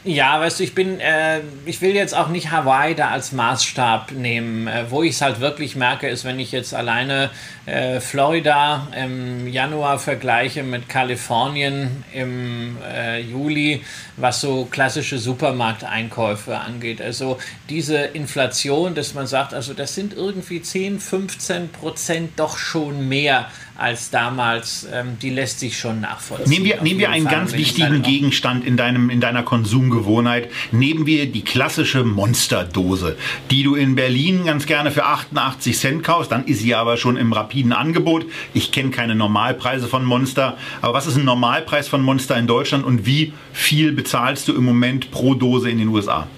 ja, 0.04 0.40
weißt 0.40 0.58
du, 0.58 0.64
ich 0.64 0.74
bin, 0.74 0.98
äh, 0.98 1.40
ich 1.64 1.80
will 1.80 1.94
jetzt 1.94 2.12
auch 2.12 2.28
nicht 2.28 2.50
Hawaii 2.50 2.96
da 2.96 3.10
als 3.10 3.30
Maßstab 3.30 4.10
nehmen. 4.10 4.66
Äh, 4.66 4.90
wo 4.90 5.04
ich 5.04 5.12
es 5.12 5.22
halt 5.22 5.38
wirklich 5.38 5.76
merke, 5.76 6.08
ist, 6.08 6.24
wenn 6.24 6.40
ich 6.40 6.50
jetzt 6.50 6.74
alleine 6.74 7.30
äh, 7.66 8.00
Florida 8.00 8.88
im 9.00 9.46
Januar 9.46 10.00
vergleiche 10.00 10.64
mit 10.64 10.88
Kalifornien 10.88 12.02
im 12.12 12.78
äh, 12.82 13.20
Juli, 13.20 13.84
was 14.16 14.40
so 14.40 14.64
klassische 14.64 15.18
Supermarkteinkäufe 15.18 16.58
angeht. 16.58 17.00
Also 17.00 17.38
diese 17.68 17.98
Inflation, 17.98 18.96
dass 18.96 19.14
man 19.14 19.28
sagt, 19.28 19.54
also 19.54 19.72
das 19.72 19.94
sind 19.94 20.14
irgendwie 20.14 20.62
10, 20.62 20.98
15 20.98 21.68
Prozent 21.68 22.32
doch 22.40 22.58
schon 22.58 23.08
mehr 23.08 23.48
als 23.82 24.10
damals, 24.10 24.86
ähm, 24.92 25.18
die 25.20 25.30
lässt 25.30 25.58
sich 25.58 25.76
schon 25.76 26.00
nachvollziehen. 26.00 26.48
Nehmen 26.48 26.64
wir, 26.64 26.82
nehmen 26.82 27.00
wir 27.00 27.10
einen 27.10 27.26
Fall, 27.26 27.34
ganz 27.34 27.52
wichtigen 27.52 27.90
halt 27.90 28.04
Gegenstand 28.04 28.64
in, 28.64 28.76
deinem, 28.76 29.10
in 29.10 29.20
deiner 29.20 29.42
Konsumgewohnheit. 29.42 30.50
Nehmen 30.70 31.04
wir 31.04 31.26
die 31.26 31.42
klassische 31.42 32.04
Monsterdose, 32.04 33.16
die 33.50 33.64
du 33.64 33.74
in 33.74 33.96
Berlin 33.96 34.44
ganz 34.44 34.66
gerne 34.66 34.92
für 34.92 35.04
88 35.04 35.76
Cent 35.76 36.04
kaufst. 36.04 36.30
Dann 36.30 36.44
ist 36.44 36.60
sie 36.60 36.76
aber 36.76 36.96
schon 36.96 37.16
im 37.16 37.32
rapiden 37.32 37.72
Angebot. 37.72 38.24
Ich 38.54 38.70
kenne 38.70 38.90
keine 38.90 39.16
Normalpreise 39.16 39.88
von 39.88 40.04
Monster. 40.04 40.56
Aber 40.80 40.94
was 40.94 41.08
ist 41.08 41.16
ein 41.16 41.24
Normalpreis 41.24 41.88
von 41.88 42.02
Monster 42.02 42.38
in 42.38 42.46
Deutschland 42.46 42.84
und 42.84 43.04
wie 43.04 43.32
viel 43.52 43.92
bezahlst 43.92 44.46
du 44.46 44.54
im 44.54 44.64
Moment 44.64 45.10
pro 45.10 45.34
Dose 45.34 45.68
in 45.68 45.78
den 45.78 45.88
USA? 45.88 46.28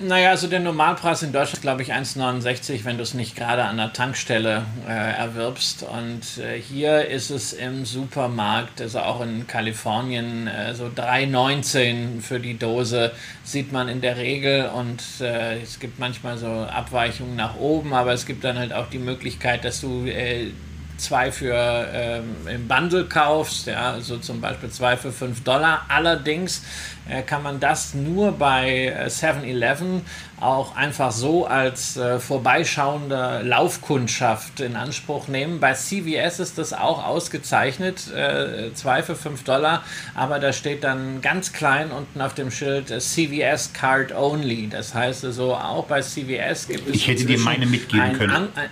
Naja, 0.00 0.30
also 0.30 0.46
der 0.46 0.60
Normalpreis 0.60 1.24
in 1.24 1.32
Deutschland 1.32 1.54
ist, 1.54 1.62
glaube 1.62 1.82
ich, 1.82 1.92
1,69, 1.92 2.84
wenn 2.84 2.98
du 2.98 3.02
es 3.02 3.14
nicht 3.14 3.34
gerade 3.34 3.64
an 3.64 3.78
der 3.78 3.92
Tankstelle 3.92 4.64
äh, 4.86 4.92
erwirbst. 4.92 5.82
Und 5.82 6.38
äh, 6.38 6.60
hier 6.60 7.08
ist 7.08 7.30
es 7.30 7.52
im 7.52 7.84
Supermarkt, 7.84 8.80
also 8.80 9.00
auch 9.00 9.20
in 9.22 9.48
Kalifornien, 9.48 10.46
äh, 10.46 10.72
so 10.76 10.84
3,19 10.84 12.20
für 12.20 12.38
die 12.38 12.56
Dose 12.56 13.10
sieht 13.42 13.72
man 13.72 13.88
in 13.88 14.00
der 14.00 14.18
Regel. 14.18 14.68
Und 14.68 15.02
äh, 15.20 15.60
es 15.60 15.80
gibt 15.80 15.98
manchmal 15.98 16.38
so 16.38 16.46
Abweichungen 16.46 17.34
nach 17.34 17.56
oben, 17.56 17.92
aber 17.92 18.12
es 18.12 18.24
gibt 18.24 18.44
dann 18.44 18.56
halt 18.56 18.72
auch 18.72 18.88
die 18.90 19.00
Möglichkeit, 19.00 19.64
dass 19.64 19.80
du 19.80 20.06
äh, 20.06 20.52
zwei 20.98 21.32
für 21.32 21.88
ähm, 21.92 22.36
im 22.46 22.68
Bundle 22.68 23.06
kaufst, 23.06 23.66
ja, 23.66 23.92
also 23.92 24.18
zum 24.18 24.40
Beispiel 24.40 24.70
zwei 24.70 24.96
für 24.96 25.12
5 25.12 25.44
Dollar. 25.44 25.86
Allerdings 25.88 26.64
äh, 27.08 27.22
kann 27.22 27.42
man 27.42 27.60
das 27.60 27.94
nur 27.94 28.32
bei 28.32 28.94
7-Eleven 29.08 29.98
äh, 29.98 30.00
auch 30.40 30.76
einfach 30.76 31.10
so 31.10 31.46
als 31.46 31.96
äh, 31.96 32.18
vorbeischauende 32.18 33.42
Laufkundschaft 33.42 34.60
in 34.60 34.76
Anspruch 34.76 35.28
nehmen. 35.28 35.60
Bei 35.60 35.74
CVS 35.74 36.38
ist 36.38 36.58
das 36.58 36.72
auch 36.72 37.04
ausgezeichnet, 37.04 38.12
äh, 38.12 38.72
zwei 38.74 39.02
für 39.02 39.16
5 39.16 39.42
Dollar, 39.44 39.82
aber 40.14 40.38
da 40.38 40.52
steht 40.52 40.84
dann 40.84 41.20
ganz 41.22 41.52
klein 41.52 41.90
unten 41.90 42.20
auf 42.20 42.34
dem 42.34 42.50
Schild 42.50 42.90
äh, 42.90 43.00
CVS 43.00 43.72
Card 43.72 44.12
Only. 44.12 44.68
Das 44.68 44.94
heißt 44.94 45.24
also, 45.24 45.54
auch 45.54 45.86
bei 45.86 46.02
CVS 46.02 46.68
gibt 46.68 46.88
es. 46.88 46.94
Ich 46.94 47.08
hätte 47.08 47.24
dir 47.24 47.38
meine 47.38 47.66
mitgeben 47.66 48.12
können. 48.12 48.32
An, 48.32 48.48
ein, 48.54 48.70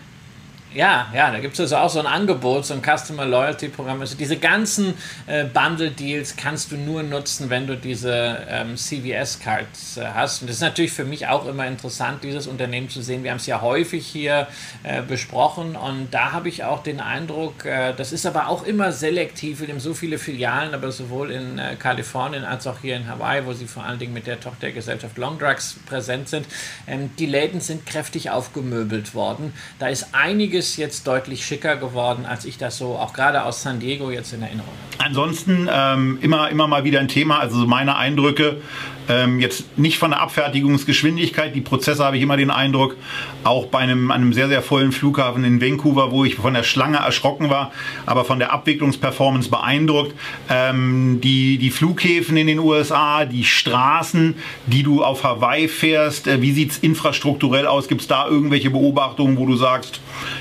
ja, 0.77 1.11
ja, 1.15 1.31
da 1.31 1.41
gibt 1.41 1.55
es 1.55 1.61
also 1.61 1.77
auch 1.77 1.89
so 1.89 2.01
ein 2.01 2.07
Angebot, 2.07 2.67
so 2.67 2.75
ein 2.75 2.83
Customer 2.83 3.25
Loyalty 3.25 3.69
Programm. 3.69 4.03
Also 4.03 4.15
diese 4.15 4.37
ganzen 4.37 4.93
äh, 5.27 5.45
Bundle 5.45 5.91
Deals 5.91 6.37
kannst 6.37 6.71
du 6.71 6.77
nur 6.77 7.03
nutzen, 7.03 7.49
wenn 7.49 7.67
du 7.67 7.77
diese 7.77 8.45
ähm, 8.47 8.77
CVS 8.77 9.41
Cards 9.41 9.97
äh, 9.97 10.05
hast. 10.05 10.43
Und 10.43 10.49
das 10.49 10.57
ist 10.57 10.63
natürlich 10.63 10.93
für 10.93 11.07
mich 11.07 11.29
auch 11.29 11.47
immer 11.47 11.67
interessant, 11.67 12.23
dieses 12.23 12.47
Unternehmen 12.47 12.91
zu 12.91 13.01
sehen. 13.01 13.25
Wir 13.25 13.31
haben 13.31 13.39
es 13.39 13.47
ja 13.47 13.63
häufig 13.63 14.07
hier 14.07 14.49
äh, 14.83 15.01
besprochen 15.01 15.77
und 15.77 16.09
da 16.11 16.33
habe 16.33 16.51
ich 16.51 16.65
auch 16.65 16.83
den 16.83 17.01
Eindruck, 17.01 17.65
äh, 17.65 17.95
das 17.97 18.13
ist 18.13 18.27
aber 18.27 18.49
auch 18.49 18.63
immer 18.63 18.93
selektiv. 18.93 19.61
Wir 19.61 19.69
haben 19.69 19.81
so 19.81 19.95
viele 19.95 20.19
Filialen, 20.19 20.75
aber 20.75 20.93
sowohl 20.93 21.31
in 21.31 21.59
äh, 21.59 21.77
Kalifornien 21.77 22.45
als 22.45 22.67
auch 22.67 22.81
hier 22.83 22.97
in 22.97 23.09
Hawaii, 23.09 23.47
wo 23.47 23.55
sie 23.55 23.67
vor 23.67 23.85
allen 23.85 23.99
Dingen 23.99 24.13
mit 24.13 24.27
der 24.27 24.41
Tochtergesellschaft 24.41 25.17
Long 25.17 25.39
Drugs 25.39 25.77
präsent 25.87 26.29
sind. 26.29 26.47
Ähm, 26.87 27.11
die 27.19 27.27
Läden 27.27 27.63
sind 27.63 27.87
kräftig 27.87 28.29
aufgemöbelt 28.29 29.15
worden. 29.15 29.55
Da 29.79 29.89
ist 29.89 30.09
einiges 30.13 30.66
ist 30.67 30.77
jetzt 30.77 31.07
deutlich 31.07 31.45
schicker 31.45 31.77
geworden, 31.77 32.27
als 32.27 32.45
ich 32.45 32.59
das 32.59 32.79
so 32.79 32.97
auch 32.97 33.13
gerade 33.13 33.45
aus 33.45 33.63
San 33.63 33.79
Diego 33.79 34.11
jetzt 34.11 34.33
in 34.33 34.43
Erinnerung 34.43 34.71
habe. 34.99 35.07
Ansonsten 35.07 35.69
ähm, 35.73 36.19
immer, 36.21 36.51
immer 36.51 36.67
mal 36.67 36.85
wieder 36.85 37.01
ein 37.01 37.09
Thema, 37.09 37.39
also 37.39 37.59
meine 37.67 37.97
Eindrücke 37.97 38.61
ähm, 39.09 39.41
jetzt 39.41 39.79
nicht 39.79 39.99
von 39.99 40.11
der 40.11 40.21
Abfertigungsgeschwindigkeit, 40.21 41.55
die 41.55 41.61
Prozesse 41.61 42.05
habe 42.05 42.17
ich 42.17 42.23
immer 42.23 42.37
den 42.37 42.51
Eindruck, 42.51 42.97
auch 43.45 43.67
bei 43.67 43.81
einem, 43.81 44.11
einem 44.11 44.33
sehr, 44.33 44.49
sehr 44.49 44.63
vollen 44.63 44.93
Flughafen 44.93 45.45
in 45.45 45.61
Vancouver, 45.61 46.11
wo 46.11 46.25
ich 46.25 46.37
von 46.37 46.55
der 46.55 46.63
Schlange 46.63 46.99
erschrocken 46.99 47.51
war, 47.51 47.73
aber 48.05 48.25
von 48.25 48.39
der 48.39 48.53
Abwicklungsperformance 48.53 49.51
beeindruckt. 49.51 50.15
Ähm, 50.49 51.21
die, 51.23 51.59
die 51.59 51.71
Flughäfen 51.71 52.37
in 52.37 52.47
den 52.47 52.59
USA, 52.59 53.25
die 53.25 53.45
Straßen, 53.45 54.35
die 54.67 54.83
du 54.83 55.03
auf 55.03 55.25
Hawaii 55.25 55.69
fährst, 55.69 56.27
äh, 56.27 56.43
wie 56.43 56.53
sieht 56.53 56.73
es 56.73 56.79
infrastrukturell 56.79 57.67
aus? 57.67 57.89
Gibt 57.89 58.03
es 58.03 58.09
da 58.09 58.27
irgendwelche 58.27 58.71
Beobachtungen, 58.71 59.37
wo 59.37 59.47
du 59.47 59.57
sagst, 59.57 60.01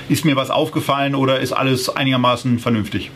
ist 0.09 0.25
mir 0.25 0.35
was 0.35 0.49
aufgefallen 0.49 1.15
oder 1.15 1.39
ist 1.39 1.51
alles 1.51 1.89
einigermaßen 1.89 2.59
vernünftig? 2.59 3.11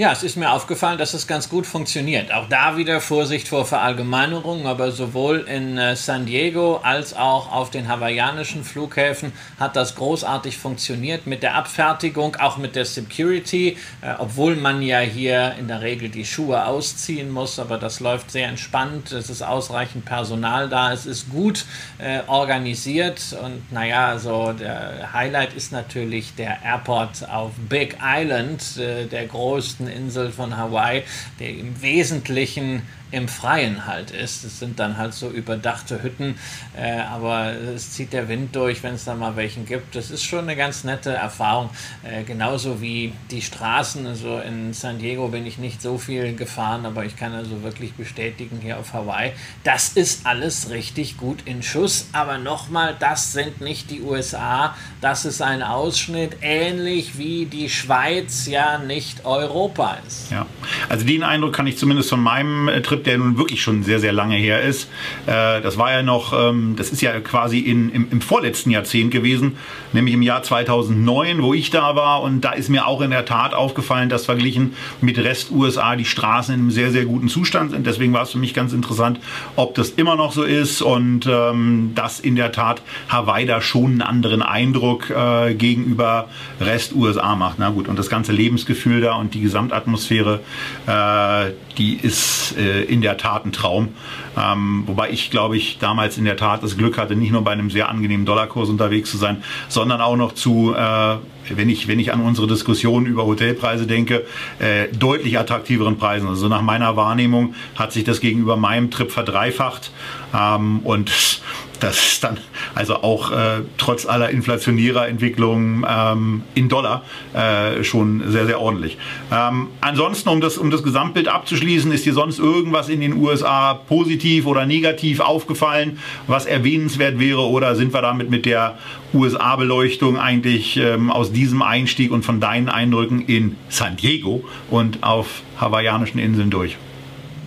Ja, 0.00 0.12
es 0.12 0.22
ist 0.22 0.36
mir 0.36 0.50
aufgefallen, 0.50 0.96
dass 0.96 1.12
es 1.12 1.26
ganz 1.26 1.50
gut 1.50 1.66
funktioniert. 1.66 2.32
Auch 2.32 2.48
da 2.48 2.78
wieder 2.78 3.02
Vorsicht 3.02 3.48
vor 3.48 3.66
Verallgemeinerungen, 3.66 4.66
aber 4.66 4.92
sowohl 4.92 5.40
in 5.40 5.76
äh, 5.76 5.94
San 5.94 6.24
Diego 6.24 6.76
als 6.82 7.12
auch 7.12 7.52
auf 7.52 7.68
den 7.68 7.86
hawaiianischen 7.86 8.64
Flughäfen 8.64 9.30
hat 9.58 9.76
das 9.76 9.96
großartig 9.96 10.56
funktioniert 10.56 11.26
mit 11.26 11.42
der 11.42 11.54
Abfertigung, 11.54 12.36
auch 12.36 12.56
mit 12.56 12.76
der 12.76 12.86
Security, 12.86 13.76
äh, 14.00 14.14
obwohl 14.16 14.56
man 14.56 14.80
ja 14.80 15.00
hier 15.00 15.56
in 15.58 15.68
der 15.68 15.82
Regel 15.82 16.08
die 16.08 16.24
Schuhe 16.24 16.64
ausziehen 16.64 17.30
muss, 17.30 17.58
aber 17.58 17.76
das 17.76 18.00
läuft 18.00 18.30
sehr 18.30 18.48
entspannt. 18.48 19.12
Es 19.12 19.28
ist 19.28 19.42
ausreichend 19.42 20.06
Personal 20.06 20.70
da, 20.70 20.94
es 20.94 21.04
ist 21.04 21.28
gut 21.28 21.66
äh, 21.98 22.20
organisiert 22.26 23.36
und 23.44 23.70
naja, 23.70 24.18
so 24.18 24.54
der 24.54 25.12
Highlight 25.12 25.52
ist 25.52 25.72
natürlich 25.72 26.34
der 26.36 26.62
Airport 26.64 27.28
auf 27.28 27.50
Big 27.68 27.98
Island, 28.02 28.78
äh, 28.78 29.04
der 29.04 29.26
größten 29.26 29.89
Insel 29.90 30.32
von 30.32 30.56
Hawaii, 30.56 31.02
der 31.38 31.50
im 31.50 31.80
Wesentlichen 31.82 32.82
im 33.10 33.28
Freien 33.28 33.86
halt 33.86 34.10
ist. 34.10 34.44
Es 34.44 34.58
sind 34.58 34.78
dann 34.78 34.96
halt 34.96 35.14
so 35.14 35.28
überdachte 35.30 36.02
Hütten, 36.02 36.36
äh, 36.76 37.00
aber 37.00 37.52
es 37.52 37.92
zieht 37.92 38.12
der 38.12 38.28
Wind 38.28 38.54
durch, 38.54 38.82
wenn 38.82 38.94
es 38.94 39.04
da 39.04 39.14
mal 39.14 39.36
welchen 39.36 39.66
gibt. 39.66 39.96
Das 39.96 40.10
ist 40.10 40.24
schon 40.24 40.40
eine 40.40 40.56
ganz 40.56 40.84
nette 40.84 41.10
Erfahrung. 41.10 41.70
Äh, 42.02 42.22
genauso 42.24 42.80
wie 42.80 43.12
die 43.30 43.42
Straßen. 43.42 44.06
Also 44.06 44.38
in 44.38 44.72
San 44.72 44.98
Diego 44.98 45.28
bin 45.28 45.46
ich 45.46 45.58
nicht 45.58 45.82
so 45.82 45.98
viel 45.98 46.34
gefahren, 46.34 46.86
aber 46.86 47.04
ich 47.04 47.16
kann 47.16 47.32
also 47.32 47.62
wirklich 47.62 47.94
bestätigen 47.94 48.58
hier 48.62 48.78
auf 48.78 48.92
Hawaii, 48.92 49.32
das 49.64 49.90
ist 49.90 50.26
alles 50.26 50.70
richtig 50.70 51.16
gut 51.16 51.38
in 51.44 51.62
Schuss. 51.62 52.08
Aber 52.12 52.38
nochmal, 52.38 52.96
das 52.98 53.32
sind 53.32 53.60
nicht 53.60 53.90
die 53.90 54.02
USA. 54.02 54.76
Das 55.00 55.24
ist 55.24 55.42
ein 55.42 55.62
Ausschnitt, 55.62 56.36
ähnlich 56.42 57.18
wie 57.18 57.46
die 57.46 57.68
Schweiz 57.68 58.46
ja 58.46 58.78
nicht 58.78 59.24
Europa 59.24 59.98
ist. 60.06 60.30
Ja, 60.30 60.46
also 60.88 61.04
den 61.04 61.22
Eindruck 61.22 61.54
kann 61.54 61.66
ich 61.66 61.78
zumindest 61.78 62.10
von 62.10 62.20
meinem 62.20 62.68
äh, 62.68 62.82
Trip 62.82 62.99
Trip, 63.00 63.04
der 63.04 63.18
nun 63.18 63.38
wirklich 63.38 63.62
schon 63.62 63.82
sehr, 63.82 64.00
sehr 64.00 64.12
lange 64.12 64.36
her 64.36 64.62
ist. 64.62 64.88
Äh, 65.26 65.60
das 65.60 65.78
war 65.78 65.92
ja 65.92 66.02
noch, 66.02 66.32
ähm, 66.32 66.74
das 66.76 66.90
ist 66.90 67.02
ja 67.02 67.18
quasi 67.20 67.58
in, 67.58 67.90
im, 67.90 68.08
im, 68.10 68.20
vorletzten 68.20 68.70
Jahrzehnt 68.70 69.10
gewesen, 69.10 69.56
nämlich 69.92 70.14
im 70.14 70.22
Jahr 70.22 70.42
2009, 70.42 71.42
wo 71.42 71.54
ich 71.54 71.70
da 71.70 71.96
war. 71.96 72.22
Und 72.22 72.42
da 72.42 72.52
ist 72.52 72.68
mir 72.68 72.86
auch 72.86 73.00
in 73.00 73.10
der 73.10 73.24
Tat 73.24 73.54
aufgefallen, 73.54 74.08
dass 74.08 74.26
verglichen 74.26 74.74
mit 75.00 75.18
Rest 75.18 75.50
USA 75.50 75.96
die 75.96 76.04
Straßen 76.04 76.54
in 76.54 76.60
einem 76.60 76.70
sehr, 76.70 76.90
sehr 76.90 77.04
guten 77.04 77.28
Zustand 77.28 77.72
sind. 77.72 77.86
Deswegen 77.86 78.12
war 78.12 78.22
es 78.22 78.30
für 78.30 78.38
mich 78.38 78.54
ganz 78.54 78.72
interessant, 78.72 79.20
ob 79.56 79.74
das 79.74 79.90
immer 79.90 80.16
noch 80.16 80.32
so 80.32 80.42
ist 80.42 80.82
und 80.82 81.26
ähm, 81.26 81.92
dass 81.94 82.20
in 82.20 82.36
der 82.36 82.52
Tat 82.52 82.82
Hawaii 83.08 83.46
da 83.46 83.60
schon 83.60 83.92
einen 83.92 84.02
anderen 84.02 84.42
Eindruck 84.42 85.10
äh, 85.10 85.54
gegenüber 85.54 86.28
Rest 86.60 86.94
USA 86.94 87.34
macht. 87.34 87.58
Na 87.58 87.70
gut, 87.70 87.88
und 87.88 87.98
das 87.98 88.08
ganze 88.08 88.32
Lebensgefühl 88.32 89.00
da 89.00 89.14
und 89.14 89.34
die 89.34 89.40
Gesamtatmosphäre, 89.40 90.40
äh, 90.86 91.52
die 91.78 91.94
ist 91.94 92.56
äh, 92.56 92.82
in 92.82 93.00
der 93.00 93.16
Tat 93.16 93.44
ein 93.46 93.52
Traum. 93.52 93.88
Ähm, 94.36 94.84
wobei 94.86 95.10
ich, 95.10 95.30
glaube 95.30 95.56
ich, 95.56 95.78
damals 95.78 96.18
in 96.18 96.24
der 96.24 96.36
Tat 96.36 96.62
das 96.62 96.76
Glück 96.76 96.98
hatte, 96.98 97.16
nicht 97.16 97.32
nur 97.32 97.42
bei 97.42 97.52
einem 97.52 97.70
sehr 97.70 97.88
angenehmen 97.88 98.26
Dollarkurs 98.26 98.68
unterwegs 98.68 99.10
zu 99.10 99.16
sein, 99.16 99.42
sondern 99.68 100.00
auch 100.00 100.16
noch 100.16 100.32
zu, 100.32 100.74
äh, 100.74 101.16
wenn, 101.48 101.68
ich, 101.68 101.88
wenn 101.88 101.98
ich 101.98 102.12
an 102.12 102.20
unsere 102.20 102.46
Diskussion 102.46 103.06
über 103.06 103.26
Hotelpreise 103.26 103.86
denke, 103.86 104.24
äh, 104.58 104.88
deutlich 104.92 105.38
attraktiveren 105.38 105.98
Preisen. 105.98 106.28
Also 106.28 106.48
nach 106.48 106.62
meiner 106.62 106.96
Wahrnehmung 106.96 107.54
hat 107.76 107.92
sich 107.92 108.04
das 108.04 108.20
gegenüber 108.20 108.56
meinem 108.56 108.90
Trip 108.90 109.10
verdreifacht. 109.10 109.90
Ähm, 110.34 110.80
und 110.84 111.40
das 111.80 112.12
ist 112.12 112.24
dann 112.24 112.38
also 112.74 112.96
auch 112.96 113.32
äh, 113.32 113.62
trotz 113.78 114.06
aller 114.06 114.30
inflationärer 114.30 115.08
Entwicklungen 115.08 115.84
ähm, 115.88 116.42
in 116.54 116.68
Dollar 116.68 117.04
äh, 117.34 117.82
schon 117.82 118.30
sehr, 118.30 118.46
sehr 118.46 118.60
ordentlich. 118.60 118.98
Ähm, 119.32 119.68
ansonsten, 119.80 120.28
um 120.28 120.40
das, 120.40 120.58
um 120.58 120.70
das 120.70 120.82
Gesamtbild 120.82 121.28
abzuschließen, 121.28 121.90
ist 121.92 122.06
dir 122.06 122.12
sonst 122.12 122.38
irgendwas 122.38 122.88
in 122.88 123.00
den 123.00 123.14
USA 123.14 123.74
positiv 123.74 124.46
oder 124.46 124.66
negativ 124.66 125.20
aufgefallen, 125.20 125.98
was 126.26 126.46
erwähnenswert 126.46 127.18
wäre 127.18 127.48
oder 127.48 127.74
sind 127.74 127.92
wir 127.92 128.02
damit 128.02 128.30
mit 128.30 128.46
der 128.46 128.78
USA-Beleuchtung 129.12 130.18
eigentlich 130.18 130.76
ähm, 130.76 131.10
aus 131.10 131.32
diesem 131.32 131.62
Einstieg 131.62 132.12
und 132.12 132.24
von 132.24 132.40
deinen 132.40 132.68
Eindrücken 132.68 133.22
in 133.26 133.56
San 133.68 133.96
Diego 133.96 134.44
und 134.70 135.02
auf 135.02 135.42
hawaiianischen 135.58 136.20
Inseln 136.20 136.50
durch? 136.50 136.76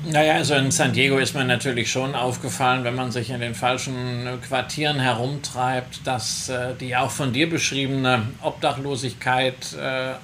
Naja, 0.06 0.34
also 0.34 0.56
in 0.56 0.70
San 0.70 0.92
Diego 0.92 1.18
ist 1.18 1.34
mir 1.34 1.46
natürlich 1.46 1.90
schon 1.90 2.14
aufgefallen, 2.14 2.84
wenn 2.84 2.96
man 2.96 3.14
sich 3.14 3.30
in 3.30 3.40
den 3.40 3.56
falschen 3.56 4.28
Quartieren 4.46 5.00
herumtreibt, 5.00 6.06
dass 6.06 6.50
äh, 6.50 6.76
die 6.78 6.96
auch 6.98 7.10
von 7.10 7.32
dir 7.32 7.50
beschriebene 7.50 8.28
Obdachlosigkeit, 8.42 9.74
äh, 9.74 10.16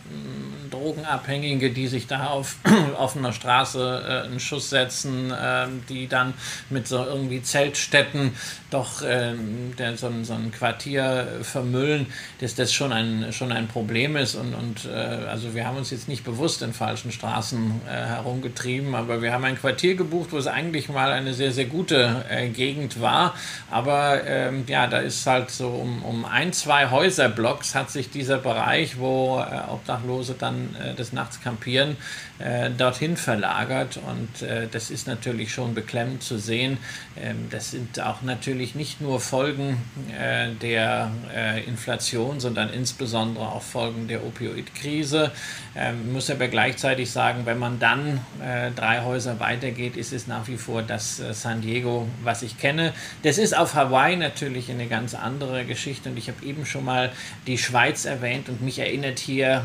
Drogenabhängige, 0.70 1.72
die 1.72 1.88
sich 1.88 2.08
da 2.08 2.28
auf 2.28 2.56
offener 2.98 3.34
Straße 3.34 4.04
äh, 4.08 4.28
einen 4.28 4.40
Schuss 4.40 4.70
setzen, 4.70 5.32
äh, 5.32 5.68
die 5.90 6.08
dann 6.08 6.34
mit 6.70 6.88
so 6.88 7.04
irgendwie 7.04 7.42
Zeltstätten 7.42 8.36
doch 8.70 9.02
ähm, 9.06 9.74
der, 9.78 9.98
so, 9.98 10.08
ein, 10.08 10.26
so 10.26 10.34
ein 10.34 10.52
Quartier 10.52 11.40
vermüllen, 11.42 12.08
dass 12.40 12.56
das 12.56 12.74
schon 12.74 12.92
ein, 12.92 13.34
schon 13.34 13.52
ein 13.52 13.68
Problem 13.68 14.16
ist. 14.16 14.36
Und, 14.36 14.54
und 14.54 14.86
äh, 14.86 14.96
also 14.96 15.56
wir 15.56 15.66
haben 15.66 15.78
uns 15.78 15.92
jetzt 15.92 16.08
nicht 16.08 16.24
bewusst 16.24 16.62
in 16.62 16.74
falschen 16.74 17.12
Straßen 17.12 17.82
äh, 17.88 17.92
herumgetrieben, 17.92 18.96
aber 18.96 19.22
wir 19.22 19.34
haben 19.34 19.46
ein 19.46 19.58
Quartier 19.58 19.96
gebucht, 19.96 20.32
wo 20.32 20.38
es 20.38 20.48
eigentlich 20.48 20.90
mal 20.90 21.12
eine 21.12 21.34
sehr, 21.34 21.52
sehr 21.52 21.66
gute 21.66 22.26
äh, 22.30 22.50
Gegend 22.50 23.02
war. 23.02 23.34
Aber 23.72 24.24
ähm, 24.26 24.66
ja, 24.68 24.88
da 24.88 25.00
ist 25.00 25.26
halt 25.26 25.50
so 25.50 25.70
um, 25.70 26.04
um 26.04 26.26
ein, 26.26 26.54
zwei 26.54 26.90
Häuserblocks 26.90 27.76
hat 27.76 27.90
sich 27.90 28.10
dieser 28.10 28.38
Bereich, 28.38 29.00
wo 29.00 29.40
äh, 29.40 29.72
Obdachlose 29.72 30.36
dann 30.38 30.59
äh, 30.82 30.94
des 30.96 31.13
Nachts 31.13 31.42
kampieren, 31.42 31.98
äh, 32.39 32.69
dorthin 32.72 33.17
verlagert. 33.17 33.98
Und 33.98 34.41
äh, 34.41 34.67
das 34.72 34.89
ist 34.91 35.08
natürlich 35.08 35.53
schon 35.53 35.75
beklemmend 35.75 36.24
zu 36.24 36.38
sehen. 36.38 36.77
Ähm, 37.22 37.48
das 37.50 37.72
sind 37.72 38.00
auch 38.00 38.22
natürlich 38.22 38.75
nicht 38.75 39.01
nur 39.01 39.19
Folgen 39.19 39.77
äh, 40.17 40.50
der 40.62 41.12
äh, 41.36 41.63
Inflation, 41.65 42.39
sondern 42.39 42.69
insbesondere 42.69 43.48
auch 43.50 43.62
Folgen 43.62 44.08
der 44.08 44.24
Opioidkrise. 44.24 45.31
Ähm, 45.75 46.13
muss 46.13 46.29
aber 46.29 46.48
gleichzeitig 46.48 47.12
sagen, 47.12 47.46
wenn 47.46 47.60
man 47.60 47.79
dann 47.79 48.22
äh, 48.41 48.72
drei 48.72 49.03
Häuser 49.03 49.39
weitergeht, 49.39 49.98
ist 49.98 50.13
es 50.13 50.27
nach 50.27 50.48
wie 50.48 50.58
vor 50.58 50.81
das 50.81 51.19
äh, 51.19 51.34
San 51.34 51.62
Diego, 51.62 52.08
was 52.24 52.41
ich 52.41 52.58
kenne. 52.58 52.93
Das 53.24 53.38
ist 53.38 53.55
auf 53.58 53.75
Hawaii 53.75 54.15
natürlich 54.15 54.72
eine 54.72 54.88
ganz 54.88 55.13
andere 55.13 55.65
Geschichte. 55.65 56.10
Und 56.10 56.17
ich 56.17 56.29
habe 56.29 56.46
eben 56.46 56.65
schon 56.65 56.86
mal 56.86 57.12
die 57.48 57.58
Schweiz 57.58 58.05
erwähnt 58.05 58.50
und 58.50 58.62
mich 58.62 58.79
erinnert 58.79 59.19
hier 59.19 59.63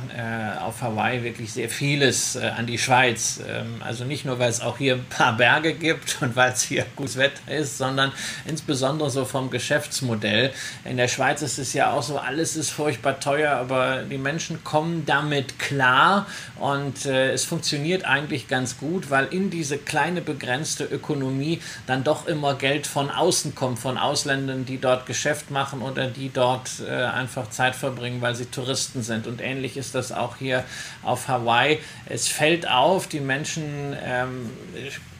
auf 0.60 0.82
Hawaii 0.82 1.22
wirklich 1.22 1.52
sehr 1.52 1.68
vieles 1.68 2.36
an 2.36 2.63
an 2.64 2.66
die 2.66 2.78
Schweiz. 2.78 3.40
Ähm, 3.46 3.82
also 3.84 4.04
nicht 4.04 4.24
nur, 4.24 4.38
weil 4.38 4.48
es 4.48 4.62
auch 4.62 4.78
hier 4.78 4.94
ein 4.94 5.04
paar 5.04 5.36
Berge 5.36 5.74
gibt 5.74 6.16
und 6.22 6.34
weil 6.34 6.52
es 6.52 6.62
hier 6.62 6.86
gutes 6.96 7.16
Wetter 7.18 7.52
ist, 7.52 7.76
sondern 7.76 8.10
insbesondere 8.46 9.10
so 9.10 9.24
vom 9.24 9.50
Geschäftsmodell. 9.50 10.50
In 10.84 10.96
der 10.96 11.08
Schweiz 11.08 11.42
ist 11.42 11.58
es 11.58 11.74
ja 11.74 11.92
auch 11.92 12.02
so, 12.02 12.18
alles 12.18 12.56
ist 12.56 12.70
furchtbar 12.70 13.20
teuer, 13.20 13.52
aber 13.52 14.02
die 14.02 14.18
Menschen 14.18 14.64
kommen 14.64 15.04
damit 15.04 15.58
klar 15.58 16.26
und 16.58 17.04
äh, 17.04 17.32
es 17.32 17.44
funktioniert 17.44 18.04
eigentlich 18.06 18.48
ganz 18.48 18.78
gut, 18.78 19.10
weil 19.10 19.26
in 19.26 19.50
diese 19.50 19.76
kleine 19.76 20.22
begrenzte 20.22 20.84
Ökonomie 20.84 21.60
dann 21.86 22.02
doch 22.02 22.26
immer 22.26 22.54
Geld 22.54 22.86
von 22.86 23.10
außen 23.10 23.54
kommt, 23.54 23.78
von 23.78 23.98
Ausländern, 23.98 24.64
die 24.64 24.78
dort 24.78 25.04
Geschäft 25.04 25.50
machen 25.50 25.82
oder 25.82 26.06
die 26.06 26.30
dort 26.32 26.70
äh, 26.88 26.90
einfach 26.90 27.50
Zeit 27.50 27.76
verbringen, 27.76 28.22
weil 28.22 28.34
sie 28.34 28.46
Touristen 28.46 29.02
sind. 29.02 29.26
Und 29.26 29.42
ähnlich 29.42 29.76
ist 29.76 29.94
das 29.94 30.12
auch 30.12 30.36
hier 30.36 30.64
auf 31.02 31.28
Hawaii. 31.28 31.78
Es 32.06 32.28
fällt 32.28 32.53
fällt 32.54 32.70
auf, 32.70 33.08
die 33.08 33.20
Menschen 33.20 33.96
ähm, 34.00 34.50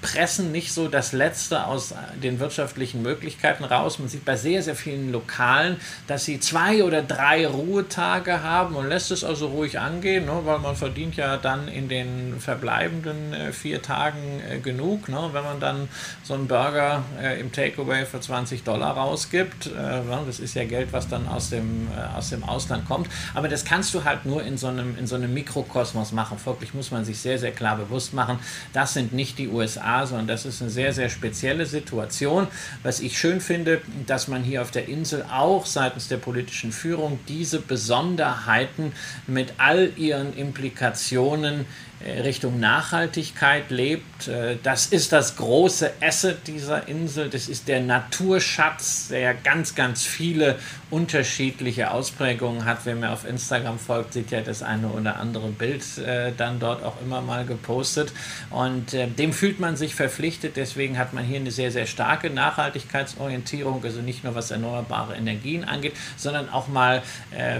pressen 0.04 0.52
nicht 0.52 0.70
so 0.70 0.87
das 0.87 1.12
Letzte 1.12 1.64
aus 1.66 1.94
den 2.23 2.38
wirtschaftlichen 2.38 3.00
Möglichkeiten 3.00 3.64
raus. 3.64 3.99
Man 3.99 4.08
sieht 4.08 4.26
bei 4.26 4.37
sehr, 4.37 4.62
sehr 4.62 4.76
vielen 4.76 5.11
Lokalen, 5.11 5.78
dass 6.06 6.26
sie 6.26 6.38
zwei 6.40 6.84
oder 6.84 7.00
drei 7.00 7.46
Ruhetage 7.46 8.42
haben 8.42 8.76
und 8.76 8.87
lässt 8.87 9.11
es 9.11 9.25
also 9.25 9.46
ruhig 9.46 9.80
angehen, 9.80 10.26
ne, 10.26 10.42
weil 10.44 10.58
man 10.58 10.76
verdient 10.76 11.16
ja 11.16 11.38
dann 11.38 11.68
in 11.68 11.88
den 11.88 12.38
verbleibenden 12.38 13.32
äh, 13.32 13.52
vier 13.52 13.80
Tagen 13.80 14.42
äh, 14.46 14.58
genug. 14.58 15.08
Ne, 15.08 15.30
wenn 15.32 15.42
man 15.42 15.58
dann 15.58 15.88
so 16.23 16.34
einen 16.34 16.49
Burger 16.49 17.02
äh, 17.18 17.40
im 17.40 17.50
Takeaway 17.50 18.04
für 18.04 18.20
20 18.20 18.62
Dollar 18.62 18.99
rausgibt, 18.99 19.68
äh, 19.68 20.02
das 20.26 20.38
ist 20.38 20.52
ja 20.52 20.64
Geld, 20.64 20.92
was 20.92 21.08
dann 21.08 21.26
aus 21.26 21.49
dem, 21.49 21.88
äh, 21.96 22.18
aus 22.18 22.28
dem 22.28 22.44
Ausland 22.44 22.87
kommt. 22.87 23.08
Aber 23.32 23.49
das 23.49 23.64
kannst 23.64 23.94
du 23.94 24.04
halt 24.04 24.26
nur 24.26 24.42
in 24.42 24.58
so 24.58 24.66
einem, 24.66 24.99
in 24.99 25.06
so 25.06 25.14
einem 25.14 25.32
Mikrokosmos 25.32 26.12
machen. 26.12 26.37
Folglich 26.38 26.75
muss 26.75 26.90
man 26.90 27.06
sich 27.06 27.18
sehr, 27.18 27.38
sehr 27.38 27.52
klar 27.52 27.78
bewusst 27.78 28.12
machen, 28.12 28.38
das 28.75 28.92
sind 28.92 29.14
nicht 29.14 29.38
die 29.38 29.49
USA 29.49 29.94
sondern 30.07 30.27
das 30.27 30.45
ist 30.45 30.61
eine 30.61 30.71
sehr, 30.71 30.93
sehr 30.93 31.09
spezielle 31.09 31.67
Situation. 31.67 32.47
Was 32.83 33.01
ich 33.01 33.19
schön 33.19 33.41
finde, 33.41 33.81
dass 34.07 34.29
man 34.29 34.43
hier 34.43 34.63
auf 34.63 34.71
der 34.71 34.89
Insel 34.89 35.25
auch 35.31 35.67
seitens 35.67 36.09
der 36.09 36.17
politischen 36.17 36.73
Führung 36.73 37.19
diese 37.28 37.61
Besonderheiten 37.61 38.93
mit 39.26 39.54
all 39.59 39.93
ihren 39.97 40.37
Implikationen 40.37 41.67
Richtung 42.04 42.61
Nachhaltigkeit 42.61 43.71
lebt. 43.71 44.28
Äh, 44.28 44.57
das 44.63 44.87
ist 44.87 45.13
das 45.13 45.37
große 45.37 45.93
Asset 46.02 46.47
dieser 46.47 46.87
Insel. 46.87 47.30
Das 47.30 47.49
ist 47.49 47.67
der 47.67 47.80
Naturschatz, 47.80 49.09
der 49.09 49.35
ganz, 49.35 49.75
ganz 49.75 50.04
viele 50.04 50.59
unterschiedliche 50.91 51.91
Ausprägungen 51.91 52.67
hat. 52.67 52.80
Wer 52.85 52.95
mir 52.95 53.11
auf 53.11 53.26
Instagram 53.26 53.78
folgt, 53.78 54.13
sieht 54.13 54.30
ja 54.30 54.43
das 54.43 54.63
eine 54.63 54.89
oder 54.89 55.17
andere 55.17 55.49
Bild 55.49 55.83
äh, 55.99 56.33
dann 56.37 56.61
dort 56.61 56.85
auch 56.85 57.00
immer 57.00 57.21
mal 57.23 57.47
gepostet. 57.47 58.13
Und 58.50 58.93
dem 58.93 59.33
fühlt 59.33 59.59
man 59.59 59.76
sich 59.76 59.95
verpflichtet. 59.95 60.57
Deswegen 60.57 60.99
hat 60.99 61.13
man 61.13 61.25
hier 61.25 61.41
eine 61.41 61.50
sehr, 61.50 61.71
sehr 61.71 61.87
starke 61.87 62.30
Nachhaltigkeitsorientierung. 62.30 63.83
Also 63.83 64.00
nicht 64.00 64.25
nur 64.25 64.35
was 64.35 64.50
erneuerbare 64.50 65.17
Energien 65.17 65.65
angeht, 65.65 65.95
sondern 66.17 66.49
auch 66.50 66.69
mal 66.69 67.02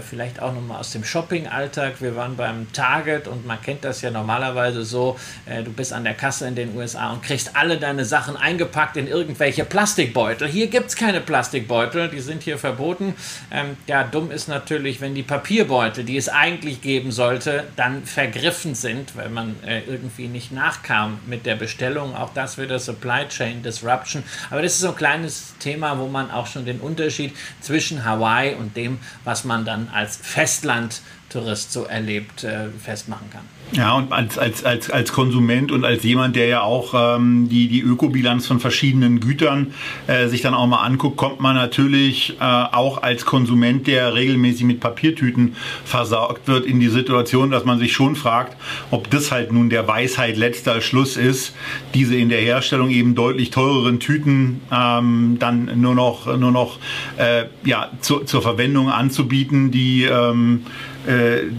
vielleicht 0.07 0.41
auch 0.41 0.53
nochmal 0.53 0.79
aus 0.79 0.91
dem 0.91 1.03
Shopping-Alltag. 1.03 1.95
Wir 2.01 2.15
waren 2.15 2.37
beim 2.37 2.71
Target 2.71 3.27
und 3.27 3.45
man 3.45 3.61
kennt 3.61 3.83
das 3.83 4.01
ja 4.01 4.11
normal 4.11 4.24
normalerweise 4.25 4.83
so, 4.83 5.19
äh, 5.45 5.61
du 5.61 5.71
bist 5.71 5.93
an 5.93 6.03
der 6.03 6.15
Kasse 6.15 6.47
in 6.47 6.55
den 6.55 6.75
USA 6.75 7.11
und 7.11 7.21
kriegst 7.21 7.55
alle 7.55 7.77
deine 7.77 8.05
Sachen 8.05 8.35
eingepackt 8.35 8.97
in 8.97 9.07
irgendwelche 9.07 9.65
Plastikbeutel. 9.65 10.47
Hier 10.47 10.67
gibt 10.67 10.87
es 10.87 10.95
keine 10.95 11.21
Plastikbeutel, 11.21 12.09
die 12.09 12.19
sind 12.19 12.41
hier 12.41 12.57
verboten. 12.57 13.13
Ähm, 13.51 13.77
ja, 13.85 14.03
dumm 14.03 14.31
ist 14.31 14.47
natürlich, 14.47 14.99
wenn 14.99 15.13
die 15.13 15.21
Papierbeutel, 15.21 16.03
die 16.03 16.17
es 16.17 16.27
eigentlich 16.27 16.81
geben 16.81 17.11
sollte, 17.11 17.65
dann 17.75 18.03
vergriffen 18.03 18.73
sind, 18.73 19.15
weil 19.15 19.29
man 19.29 19.55
äh, 19.63 19.81
irgendwie 19.81 20.27
nicht 20.27 20.51
nachkam 20.51 21.19
mit 21.27 21.45
der 21.45 21.55
Bestellung. 21.55 22.15
Auch 22.15 22.33
das 22.33 22.57
wieder 22.57 22.79
Supply 22.79 23.27
Chain 23.27 23.61
Disruption. 23.61 24.23
Aber 24.49 24.63
das 24.63 24.73
ist 24.73 24.79
so 24.79 24.89
ein 24.89 24.95
kleines 24.95 25.53
Thema, 25.59 25.99
wo 25.99 26.07
man 26.07 26.31
auch 26.31 26.47
schon 26.47 26.65
den 26.65 26.79
Unterschied 26.79 27.35
zwischen 27.61 28.03
Hawaii 28.03 28.55
und 28.55 28.75
dem, 28.75 28.97
was 29.23 29.43
man 29.43 29.65
dann 29.65 29.89
als 29.93 30.17
Festland 30.17 31.01
Tourist 31.29 31.71
so 31.71 31.83
erlebt, 31.83 32.43
äh, 32.43 32.69
festmachen 32.83 33.29
kann. 33.29 33.41
Ja, 33.71 33.93
und 33.93 34.11
als, 34.11 34.37
als, 34.37 34.63
als, 34.63 34.89
als 34.91 35.11
Konsument 35.11 35.71
und 35.71 35.85
als 35.85 36.03
jemand, 36.03 36.35
der 36.35 36.45
ja 36.45 36.61
auch 36.61 37.17
ähm, 37.17 37.49
die, 37.49 37.67
die 37.67 37.81
Ökobilanz 37.81 38.45
von 38.45 38.59
verschiedenen 38.59 39.19
Gütern 39.19 39.73
äh, 40.07 40.27
sich 40.27 40.41
dann 40.41 40.53
auch 40.53 40.67
mal 40.67 40.83
anguckt, 40.83 41.17
kommt 41.17 41.41
man 41.41 41.55
natürlich 41.55 42.37
äh, 42.39 42.43
auch 42.43 43.01
als 43.01 43.25
Konsument, 43.25 43.87
der 43.87 44.13
regelmäßig 44.13 44.65
mit 44.65 44.79
Papiertüten 44.79 45.55
versorgt 45.83 46.47
wird, 46.47 46.65
in 46.65 46.79
die 46.79 46.89
Situation, 46.89 47.49
dass 47.49 47.65
man 47.65 47.79
sich 47.79 47.91
schon 47.91 48.15
fragt, 48.15 48.55
ob 48.91 49.09
das 49.09 49.31
halt 49.31 49.51
nun 49.51 49.69
der 49.69 49.87
Weisheit 49.87 50.37
letzter 50.37 50.79
Schluss 50.79 51.17
ist, 51.17 51.55
diese 51.95 52.15
in 52.15 52.29
der 52.29 52.41
Herstellung 52.41 52.91
eben 52.91 53.15
deutlich 53.15 53.49
teureren 53.49 53.99
Tüten 53.99 54.61
ähm, 54.71 55.37
dann 55.39 55.81
nur 55.81 55.95
noch, 55.95 56.37
nur 56.37 56.51
noch 56.51 56.77
äh, 57.17 57.45
ja, 57.65 57.89
zu, 57.99 58.19
zur 58.19 58.43
Verwendung 58.43 58.89
anzubieten, 58.89 59.71
die 59.71 60.03
ähm, 60.03 60.61
äh, 61.07 61.51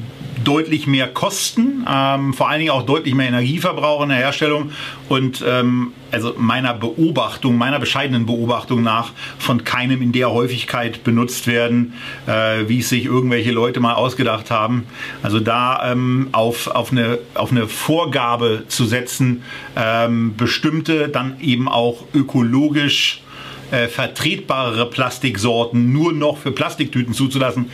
deutlich 0.45 0.87
mehr 0.87 1.09
Kosten, 1.09 1.85
ähm, 1.91 2.33
vor 2.33 2.49
allen 2.49 2.61
Dingen 2.61 2.71
auch 2.71 2.85
deutlich 2.85 3.15
mehr 3.15 3.29
Energieverbrauch 3.29 4.03
in 4.03 4.11
der 4.11 4.19
Herstellung 4.19 4.71
und 5.09 5.45
ähm, 5.47 5.93
also 6.13 6.35
meiner 6.39 6.73
Beobachtung, 6.73 7.59
meiner 7.59 7.81
bescheidenen 7.81 8.27
Beobachtung 8.27 8.83
nach 8.83 9.13
von 9.39 9.65
keinem 9.65 10.03
in 10.03 10.13
der 10.13 10.31
Häufigkeit 10.31 11.03
benutzt 11.05 11.47
werden, 11.47 11.95
äh, 12.27 12.69
wie 12.69 12.79
es 12.79 12.89
sich 12.89 13.07
irgendwelche 13.07 13.51
Leute 13.51 13.81
mal 13.81 13.95
ausgedacht 13.95 14.51
haben. 14.51 14.87
Also 15.23 15.41
da 15.41 15.91
ähm, 15.91 16.29
auf, 16.33 16.69
auf, 16.69 16.93
eine, 16.93 17.19
auf 17.35 17.51
eine 17.51 17.67
Vorgabe 17.67 18.65
zu 18.69 18.85
setzen, 18.85 19.43
ähm, 19.77 20.37
bestimmte 20.37 21.09
dann 21.09 21.41
eben 21.41 21.69
auch 21.69 22.05
ökologisch 22.15 23.23
äh, 23.71 23.89
vertretbarere 23.89 24.89
Plastiksorten 24.91 25.93
nur 25.93 26.13
noch 26.13 26.39
für 26.39 26.53
Plastiktüten 26.53 27.15
zuzulassen, 27.15 27.71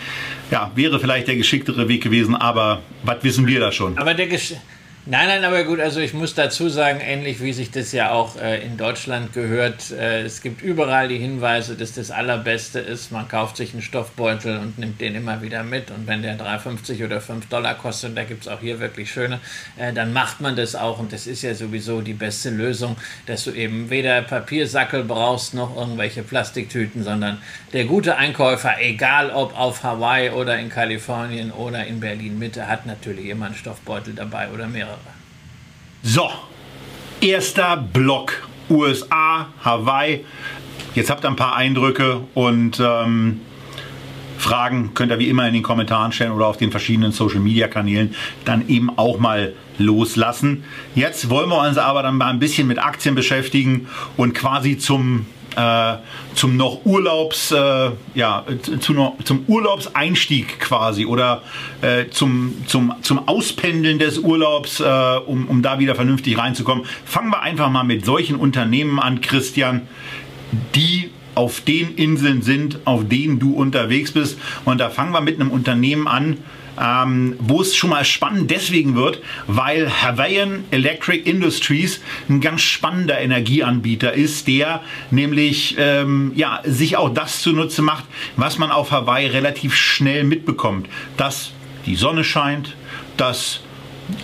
ja, 0.50 0.70
wäre 0.74 1.00
vielleicht 1.00 1.28
der 1.28 1.36
geschicktere 1.36 1.88
Weg 1.88 2.02
gewesen, 2.02 2.34
aber 2.34 2.82
was 3.02 3.22
wissen 3.22 3.46
wir 3.46 3.60
da 3.60 3.72
schon? 3.72 3.98
Aber 3.98 4.14
der 4.14 4.26
Gesch 4.26 4.54
Nein, 5.04 5.26
nein, 5.26 5.44
aber 5.44 5.64
gut, 5.64 5.80
also 5.80 5.98
ich 5.98 6.14
muss 6.14 6.36
dazu 6.36 6.68
sagen, 6.68 7.00
ähnlich 7.00 7.40
wie 7.40 7.52
sich 7.52 7.72
das 7.72 7.90
ja 7.90 8.12
auch 8.12 8.36
äh, 8.36 8.64
in 8.64 8.76
Deutschland 8.76 9.32
gehört, 9.32 9.90
äh, 9.90 10.22
es 10.22 10.42
gibt 10.42 10.62
überall 10.62 11.08
die 11.08 11.18
Hinweise, 11.18 11.74
dass 11.74 11.94
das 11.94 12.12
Allerbeste 12.12 12.78
ist, 12.78 13.10
man 13.10 13.26
kauft 13.26 13.56
sich 13.56 13.72
einen 13.72 13.82
Stoffbeutel 13.82 14.58
und 14.58 14.78
nimmt 14.78 15.00
den 15.00 15.16
immer 15.16 15.42
wieder 15.42 15.64
mit 15.64 15.90
und 15.90 16.06
wenn 16.06 16.22
der 16.22 16.38
3,50 16.38 17.04
oder 17.04 17.20
5 17.20 17.48
Dollar 17.48 17.74
kostet, 17.74 18.10
und 18.10 18.14
da 18.14 18.22
gibt 18.22 18.42
es 18.42 18.48
auch 18.48 18.60
hier 18.60 18.78
wirklich 18.78 19.10
schöne, 19.10 19.40
äh, 19.76 19.92
dann 19.92 20.12
macht 20.12 20.40
man 20.40 20.54
das 20.54 20.76
auch 20.76 21.00
und 21.00 21.12
das 21.12 21.26
ist 21.26 21.42
ja 21.42 21.52
sowieso 21.56 22.00
die 22.00 22.14
beste 22.14 22.50
Lösung, 22.50 22.94
dass 23.26 23.42
du 23.42 23.50
eben 23.50 23.90
weder 23.90 24.22
Papiersackel 24.22 25.02
brauchst 25.02 25.52
noch 25.52 25.76
irgendwelche 25.76 26.22
Plastiktüten, 26.22 27.02
sondern 27.02 27.38
der 27.72 27.86
gute 27.86 28.18
Einkäufer, 28.18 28.74
egal 28.78 29.30
ob 29.30 29.58
auf 29.58 29.82
Hawaii 29.82 30.30
oder 30.30 30.60
in 30.60 30.68
Kalifornien 30.68 31.50
oder 31.50 31.84
in 31.84 31.98
Berlin 31.98 32.38
Mitte, 32.38 32.68
hat 32.68 32.86
natürlich 32.86 33.26
immer 33.26 33.46
einen 33.46 33.56
Stoffbeutel 33.56 34.14
dabei 34.14 34.48
oder 34.48 34.68
mehrere. 34.68 34.92
So, 36.04 36.28
Erster 37.20 37.76
Block 37.76 38.48
USA, 38.68 39.46
Hawaii. 39.64 40.24
Jetzt 40.96 41.08
habt 41.10 41.24
ihr 41.24 41.28
ein 41.28 41.36
paar 41.36 41.54
Eindrücke 41.54 42.22
und 42.34 42.80
ähm, 42.80 43.40
Fragen 44.36 44.94
könnt 44.94 45.12
ihr 45.12 45.20
wie 45.20 45.28
immer 45.28 45.46
in 45.46 45.54
den 45.54 45.62
Kommentaren 45.62 46.10
stellen 46.10 46.32
oder 46.32 46.48
auf 46.48 46.56
den 46.56 46.72
verschiedenen 46.72 47.12
Social 47.12 47.38
Media 47.38 47.68
Kanälen 47.68 48.16
dann 48.44 48.68
eben 48.68 48.90
auch 48.98 49.20
mal 49.20 49.52
loslassen. 49.78 50.64
Jetzt 50.96 51.30
wollen 51.30 51.48
wir 51.48 51.60
uns 51.60 51.78
aber 51.78 52.02
dann 52.02 52.16
mal 52.16 52.30
ein 52.30 52.40
bisschen 52.40 52.66
mit 52.66 52.80
Aktien 52.80 53.14
beschäftigen 53.14 53.86
und 54.16 54.34
quasi 54.34 54.78
zum 54.78 55.26
äh, 55.56 55.96
zum 56.34 56.56
noch 56.56 56.84
Urlaubs, 56.84 57.52
äh, 57.52 57.90
ja, 58.14 58.44
zu, 58.80 59.12
zum 59.24 59.44
Urlaubseinstieg 59.46 60.60
quasi 60.60 61.06
oder 61.06 61.42
äh, 61.80 62.08
zum, 62.10 62.54
zum, 62.66 62.94
zum 63.02 63.28
Auspendeln 63.28 63.98
des 63.98 64.18
Urlaubs, 64.18 64.80
äh, 64.80 64.84
um, 65.26 65.46
um 65.48 65.62
da 65.62 65.78
wieder 65.78 65.94
vernünftig 65.94 66.38
reinzukommen. 66.38 66.84
Fangen 67.04 67.30
wir 67.30 67.42
einfach 67.42 67.70
mal 67.70 67.84
mit 67.84 68.04
solchen 68.04 68.36
Unternehmen 68.36 68.98
an, 68.98 69.20
Christian, 69.20 69.82
die 70.74 71.10
auf 71.34 71.60
den 71.62 71.94
Inseln 71.94 72.42
sind, 72.42 72.78
auf 72.84 73.08
denen 73.08 73.38
du 73.38 73.54
unterwegs 73.54 74.12
bist. 74.12 74.38
Und 74.64 74.78
da 74.78 74.90
fangen 74.90 75.12
wir 75.12 75.20
mit 75.20 75.40
einem 75.40 75.50
Unternehmen 75.50 76.06
an, 76.06 76.38
ähm, 76.82 77.36
wo 77.38 77.60
es 77.60 77.76
schon 77.76 77.90
mal 77.90 78.04
spannend 78.04 78.50
deswegen 78.50 78.96
wird, 78.96 79.20
weil 79.46 79.90
Hawaiian 80.02 80.64
Electric 80.70 81.22
Industries 81.30 82.00
ein 82.28 82.40
ganz 82.40 82.62
spannender 82.62 83.20
Energieanbieter 83.20 84.12
ist, 84.12 84.48
der 84.48 84.82
nämlich 85.10 85.76
ähm, 85.78 86.32
ja, 86.34 86.60
sich 86.64 86.96
auch 86.96 87.10
das 87.14 87.40
zunutze 87.40 87.82
macht, 87.82 88.04
was 88.36 88.58
man 88.58 88.70
auf 88.70 88.90
Hawaii 88.90 89.26
relativ 89.26 89.74
schnell 89.74 90.24
mitbekommt, 90.24 90.88
dass 91.16 91.52
die 91.86 91.96
Sonne 91.96 92.24
scheint, 92.24 92.74
dass 93.16 93.60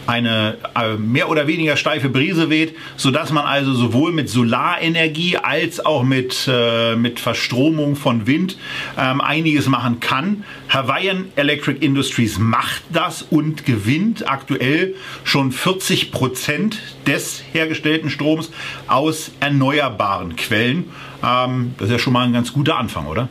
eine 0.07 0.57
äh, 0.75 0.95
mehr 0.95 1.31
oder 1.31 1.47
weniger 1.47 1.77
steife 1.77 2.09
Brise 2.09 2.51
weht, 2.51 2.75
sodass 2.97 3.33
man 3.33 3.45
also 3.45 3.75
sowohl 3.75 4.13
mit 4.13 4.29
Solarenergie 4.29 5.37
als 5.37 5.85
auch 5.85 6.03
mit, 6.03 6.49
äh, 6.51 6.97
mit 6.97 7.21
Verstromung 7.21 7.97
von 7.97 8.27
Wind 8.27 8.57
ähm, 8.99 9.21
einiges 9.21 9.69
machen 9.69 10.01
kann. 10.01 10.45
Hawaiian 10.69 11.27
Electric 11.37 11.85
Industries 11.85 12.39
macht 12.39 12.83
das 12.91 13.23
und 13.23 13.65
gewinnt 13.65 14.29
aktuell 14.29 14.95
schon 15.25 15.53
40 15.53 16.11
Prozent 16.11 16.79
des 17.07 17.43
hergestellten 17.53 18.11
Stroms 18.11 18.51
aus 18.87 19.31
erneuerbaren 19.41 20.37
Quellen. 20.37 20.91
Ähm, 21.25 21.75
das 21.79 21.89
ist 21.89 21.93
ja 21.93 21.99
schon 21.99 22.13
mal 22.13 22.27
ein 22.27 22.33
ganz 22.33 22.53
guter 22.53 22.77
Anfang, 22.77 23.07
oder? 23.07 23.29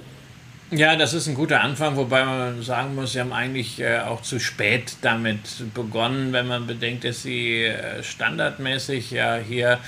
Ja, 0.69 0.97
das 0.97 1.13
ist 1.13 1.27
ein 1.27 1.35
guter 1.35 1.61
Anfang, 1.61 1.95
wobei 1.95 2.25
man 2.25 2.61
sagen 2.61 2.93
muss, 2.93 3.13
sie 3.13 3.21
haben 3.21 3.31
eigentlich 3.31 3.79
äh, 3.79 3.99
auch 3.99 4.21
zu 4.21 4.37
spät 4.37 4.97
damit 5.01 5.39
begonnen, 5.73 6.33
wenn 6.33 6.45
man 6.45 6.67
bedenkt, 6.67 7.05
dass 7.05 7.23
sie 7.23 7.63
äh, 7.63 8.03
standardmäßig 8.03 9.11
ja 9.11 9.37
hier 9.37 9.79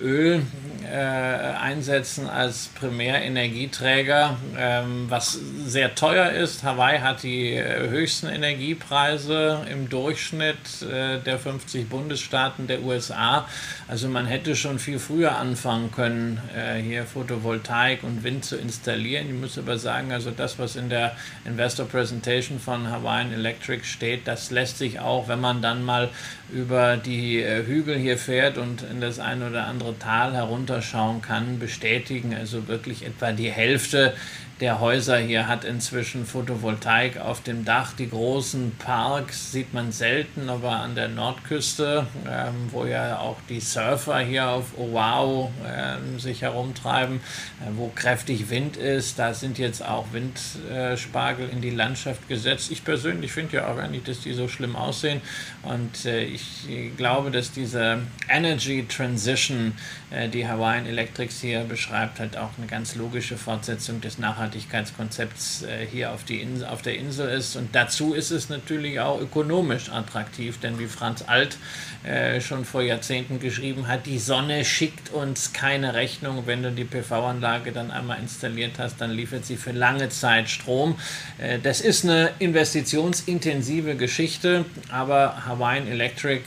Öl 0.00 0.42
äh, 0.84 0.96
einsetzen 0.96 2.28
als 2.28 2.68
Primärenergieträger, 2.78 4.36
ähm, 4.56 5.06
was 5.08 5.38
sehr 5.64 5.94
teuer 5.94 6.30
ist. 6.30 6.64
Hawaii 6.64 7.00
hat 7.00 7.22
die 7.22 7.54
äh, 7.54 7.88
höchsten 7.88 8.28
Energiepreise 8.28 9.66
im 9.70 9.88
Durchschnitt 9.88 10.82
äh, 10.82 11.18
der 11.18 11.38
50 11.38 11.88
Bundesstaaten 11.88 12.66
der 12.66 12.82
USA. 12.82 13.48
Also 13.86 14.08
man 14.08 14.26
hätte 14.26 14.54
schon 14.54 14.78
viel 14.78 14.98
früher 14.98 15.36
anfangen 15.36 15.92
können, 15.92 16.40
äh, 16.56 16.80
hier 16.80 17.04
Photovoltaik 17.04 18.02
und 18.02 18.24
Wind 18.24 18.44
zu 18.44 18.56
installieren. 18.56 19.28
Ich 19.28 19.40
muss 19.40 19.58
aber 19.58 19.78
sagen, 19.78 20.12
also 20.12 20.30
das, 20.30 20.58
was 20.58 20.76
in 20.76 20.88
der 20.88 21.16
Investor 21.44 21.86
Presentation 21.86 22.60
von 22.60 22.90
Hawaiian 22.90 23.32
Electric 23.32 23.84
steht, 23.84 24.26
das 24.26 24.50
lässt 24.50 24.78
sich 24.78 25.00
auch, 25.00 25.28
wenn 25.28 25.40
man 25.40 25.62
dann 25.62 25.84
mal 25.84 26.10
über 26.50 26.96
die 26.96 27.42
äh, 27.42 27.66
Hügel 27.66 27.96
hier 27.96 28.16
fährt 28.16 28.58
und 28.58 28.82
in 28.82 29.00
das 29.00 29.18
ein 29.38 29.48
oder 29.48 29.66
andere 29.66 29.98
Tal 29.98 30.34
herunterschauen 30.34 31.22
kann, 31.22 31.58
bestätigen. 31.58 32.34
Also 32.34 32.68
wirklich 32.68 33.04
etwa 33.04 33.32
die 33.32 33.50
Hälfte 33.50 34.14
der 34.60 34.80
Häuser 34.80 35.18
hier 35.18 35.46
hat 35.46 35.64
inzwischen 35.64 36.26
Photovoltaik 36.26 37.18
auf 37.18 37.42
dem 37.42 37.64
Dach. 37.64 37.92
Die 37.92 38.10
großen 38.10 38.72
Parks 38.76 39.52
sieht 39.52 39.72
man 39.72 39.92
selten, 39.92 40.48
aber 40.48 40.72
an 40.72 40.96
der 40.96 41.08
Nordküste, 41.08 42.06
ähm, 42.28 42.54
wo 42.70 42.84
ja 42.84 43.18
auch 43.18 43.36
die 43.48 43.60
Surfer 43.60 44.18
hier 44.18 44.48
auf 44.48 44.76
Oahu 44.76 45.50
äh, 45.64 46.18
sich 46.18 46.42
herumtreiben, 46.42 47.18
äh, 47.18 47.70
wo 47.76 47.92
kräftig 47.94 48.50
Wind 48.50 48.76
ist, 48.76 49.18
da 49.18 49.32
sind 49.32 49.58
jetzt 49.58 49.84
auch 49.84 50.06
Windspargel 50.12 51.48
in 51.48 51.60
die 51.60 51.70
Landschaft 51.70 52.28
gesetzt. 52.28 52.72
Ich 52.72 52.84
persönlich 52.84 53.30
finde 53.30 53.58
ja 53.58 53.70
auch 53.70 53.76
gar 53.76 53.88
nicht, 53.88 54.08
dass 54.08 54.20
die 54.20 54.32
so 54.32 54.48
schlimm 54.48 54.74
aussehen. 54.74 55.20
Und 55.62 56.04
äh, 56.04 56.24
ich 56.24 56.66
glaube, 56.96 57.30
dass 57.30 57.52
diese 57.52 58.00
Energy 58.28 58.86
Transition, 58.88 59.74
äh, 60.10 60.28
die 60.28 60.48
Hawaiian 60.48 60.86
Electrics 60.86 61.40
hier 61.40 61.60
beschreibt, 61.60 62.18
halt 62.18 62.36
auch 62.36 62.50
eine 62.58 62.66
ganz 62.66 62.96
logische 62.96 63.36
Fortsetzung 63.36 64.00
des 64.00 64.18
nachhaltigen 64.18 64.47
Nachhaltigkeitskonzepts 64.48 65.62
äh, 65.62 65.86
hier 65.90 66.12
auf, 66.12 66.24
die 66.24 66.40
Insel, 66.40 66.66
auf 66.68 66.82
der 66.82 66.96
Insel 66.96 67.28
ist. 67.28 67.56
Und 67.56 67.74
dazu 67.74 68.14
ist 68.14 68.30
es 68.30 68.48
natürlich 68.48 69.00
auch 69.00 69.20
ökonomisch 69.20 69.90
attraktiv, 69.90 70.58
denn 70.60 70.78
wie 70.78 70.86
Franz 70.86 71.24
Alt 71.26 71.58
äh, 72.04 72.40
schon 72.40 72.64
vor 72.64 72.82
Jahrzehnten 72.82 73.40
geschrieben 73.40 73.88
hat, 73.88 74.06
die 74.06 74.18
Sonne 74.18 74.64
schickt 74.64 75.12
uns 75.12 75.52
keine 75.52 75.94
Rechnung. 75.94 76.44
Wenn 76.46 76.62
du 76.62 76.72
die 76.72 76.84
PV-Anlage 76.84 77.72
dann 77.72 77.90
einmal 77.90 78.18
installiert 78.18 78.78
hast, 78.78 79.00
dann 79.00 79.10
liefert 79.10 79.44
sie 79.44 79.56
für 79.56 79.72
lange 79.72 80.08
Zeit 80.08 80.48
Strom. 80.48 80.96
Äh, 81.38 81.58
das 81.58 81.80
ist 81.80 82.04
eine 82.04 82.30
investitionsintensive 82.38 83.96
Geschichte, 83.96 84.64
aber 84.90 85.46
Hawaiian 85.46 85.86
Electric 85.86 86.42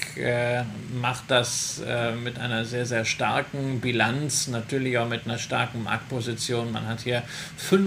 macht 1.00 1.26
das 1.30 1.82
mit 2.24 2.40
einer 2.40 2.66
sehr, 2.66 2.86
sehr 2.86 3.06
starken 3.06 3.80
Bilanz, 3.80 4.48
natürlich 4.48 4.98
auch 4.98 5.08
mit 5.08 5.26
einer 5.26 5.38
starken 5.38 5.84
Marktposition. 5.84 6.72
Man 6.72 6.88
hat 6.88 7.02
hier 7.02 7.24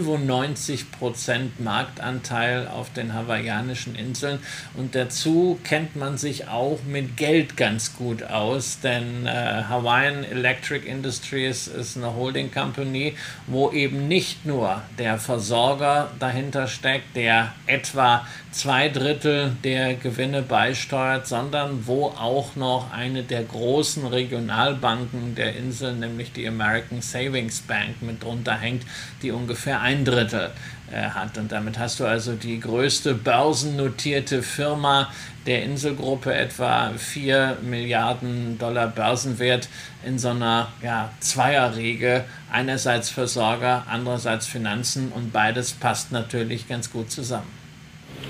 95% 0.05 1.51
Marktanteil 1.59 2.69
auf 2.69 2.93
den 2.93 3.15
hawaiianischen 3.15 3.95
Inseln. 3.95 4.39
Und 4.75 4.95
dazu 4.95 5.59
kennt 5.65 5.97
man 5.97 6.19
sich 6.19 6.49
auch 6.49 6.81
mit 6.87 7.17
Geld 7.17 7.57
ganz 7.57 7.97
gut 7.97 8.23
aus, 8.23 8.81
denn 8.81 9.27
äh, 9.27 9.65
Hawaiian 9.69 10.25
Electric 10.25 10.87
Industries 10.87 11.67
ist 11.69 11.97
eine 11.97 12.15
Holding 12.15 12.53
Company, 12.53 13.17
wo 13.47 13.71
eben 13.73 14.09
nicht 14.09 14.45
nur 14.45 14.83
der 14.99 15.19
Versorger 15.19 16.11
dahinter 16.19 16.67
steckt, 16.67 17.17
der 17.17 17.53
etwa 17.67 18.27
zwei 18.55 18.89
Drittel 18.89 19.57
der 19.65 19.95
Gewinne 19.95 20.41
beisteuert, 20.41 21.27
sondern 21.27 21.87
wo 21.89 22.07
auch 22.07 22.55
noch 22.55 22.93
eine 22.93 23.25
der 23.25 23.43
großen 23.43 24.07
Regionalbanken 24.07 25.35
der 25.35 25.57
Insel, 25.57 25.93
nämlich 25.95 26.33
die 26.33 26.47
American 26.47 27.03
Savings 27.03 27.63
Bank, 27.63 28.01
mit 28.01 28.23
drunter 28.23 28.57
hängt, 28.57 28.85
die 29.23 29.33
ungefähr 29.33 29.81
ein 29.81 30.05
Drittel 30.05 30.53
äh, 30.93 31.03
hat. 31.03 31.37
Und 31.37 31.51
damit 31.51 31.81
hast 31.81 31.99
du 31.99 32.05
also 32.05 32.35
die 32.35 32.61
größte 32.61 33.15
börsennotierte 33.15 34.41
Firma 34.45 35.11
der 35.47 35.65
Inselgruppe, 35.65 36.33
etwa 36.33 36.93
4 36.97 37.59
Milliarden 37.63 38.57
Dollar 38.59 38.87
Börsenwert 38.87 39.69
in 40.07 40.17
so 40.17 40.29
einer 40.29 40.69
ja, 40.81 41.11
Zweierriege. 41.19 42.25
Einerseits 42.53 43.11
Versorger, 43.11 43.85
andererseits 43.91 44.47
Finanzen 44.47 45.11
und 45.11 45.33
beides 45.33 45.73
passt 45.73 46.13
natürlich 46.13 46.69
ganz 46.69 46.93
gut 46.93 47.11
zusammen. 47.11 47.64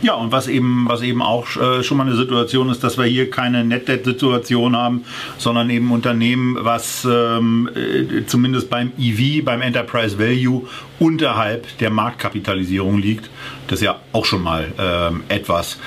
Ja, 0.04 0.14
und 0.14 0.32
was 0.32 0.48
eben, 0.48 0.84
was 0.86 1.00
eben 1.00 1.22
auch 1.22 1.56
äh, 1.56 1.82
schon 1.82 1.96
mal 1.96 2.06
eine 2.06 2.14
Situation 2.14 2.68
ist, 2.68 2.84
dass 2.84 2.98
wir 2.98 3.06
hier 3.06 3.30
keine 3.30 3.64
Net 3.64 3.88
Debt-Situation 3.88 4.76
haben, 4.76 5.04
sondern 5.38 5.70
eben 5.70 5.90
Unternehmen, 5.90 6.58
was 6.60 7.06
ähm, 7.10 7.70
äh, 7.74 8.26
zumindest 8.26 8.68
beim 8.68 8.92
EV, 8.98 9.42
beim 9.44 9.62
Enterprise 9.62 10.18
Value 10.18 10.68
unterhalb 10.98 11.78
der 11.78 11.88
Marktkapitalisierung 11.88 12.98
liegt. 12.98 13.30
Das 13.68 13.80
ist 13.80 13.86
ja 13.86 13.98
auch 14.12 14.26
schon 14.26 14.42
mal 14.42 14.72
ähm, 14.78 15.22
etwas. 15.28 15.78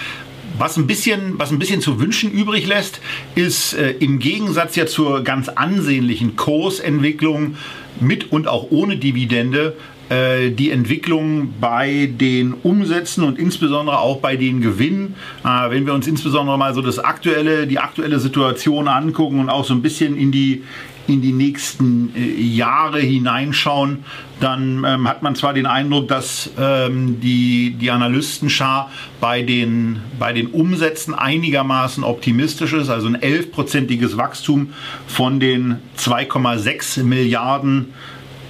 Was 0.58 0.78
ein, 0.78 0.88
bisschen, 0.88 1.38
was 1.38 1.52
ein 1.52 1.60
bisschen 1.60 1.82
zu 1.82 2.00
wünschen 2.00 2.32
übrig 2.32 2.66
lässt, 2.66 3.00
ist 3.36 3.74
äh, 3.74 3.92
im 4.00 4.18
Gegensatz 4.18 4.76
ja 4.76 4.88
zur 4.88 5.24
ganz 5.24 5.50
ansehnlichen 5.50 6.36
Kursentwicklung 6.36 7.58
mit 8.00 8.32
und 8.32 8.48
auch 8.48 8.72
ohne 8.72 8.98
Dividende 8.98 9.76
die 10.10 10.72
Entwicklung 10.72 11.54
bei 11.60 12.10
den 12.12 12.54
Umsätzen 12.54 13.24
und 13.24 13.38
insbesondere 13.38 14.00
auch 14.00 14.18
bei 14.18 14.38
den 14.38 14.62
Gewinnen. 14.62 15.16
Äh, 15.44 15.70
wenn 15.70 15.86
wir 15.86 15.94
uns 15.94 16.08
insbesondere 16.08 16.58
mal 16.58 16.74
so 16.74 16.82
das 16.82 17.00
aktuelle, 17.00 17.68
die 17.68 17.80
aktuelle 17.80 18.20
Situation 18.20 18.88
angucken 18.88 19.40
und 19.40 19.50
auch 19.50 19.66
so 19.66 19.74
ein 19.74 19.82
bisschen 19.82 20.18
in 20.18 20.32
die 20.32 20.64
in 21.08 21.22
die 21.22 21.32
nächsten 21.32 22.14
äh, 22.16 22.42
Jahre 22.42 23.00
hineinschauen, 23.00 24.04
dann 24.40 24.84
ähm, 24.86 25.08
hat 25.08 25.24
man 25.24 25.36
zwar 25.36 25.54
den 25.54 25.66
Eindruck, 25.66 26.10
dass 26.10 26.52
ähm, 26.60 27.20
die, 27.22 27.76
die 27.80 27.90
Analystenschar 27.90 28.92
bei 29.20 29.42
den, 29.42 30.02
bei 30.20 30.34
den 30.34 30.48
Umsätzen 30.48 31.16
einigermaßen 31.16 32.04
optimistisch 32.04 32.74
ist, 32.74 32.90
also 32.90 33.08
ein 33.08 33.18
11-prozentiges 33.18 34.18
Wachstum 34.18 34.74
von 35.08 35.40
den 35.40 35.78
2,6 35.98 37.04
Milliarden 37.04 37.94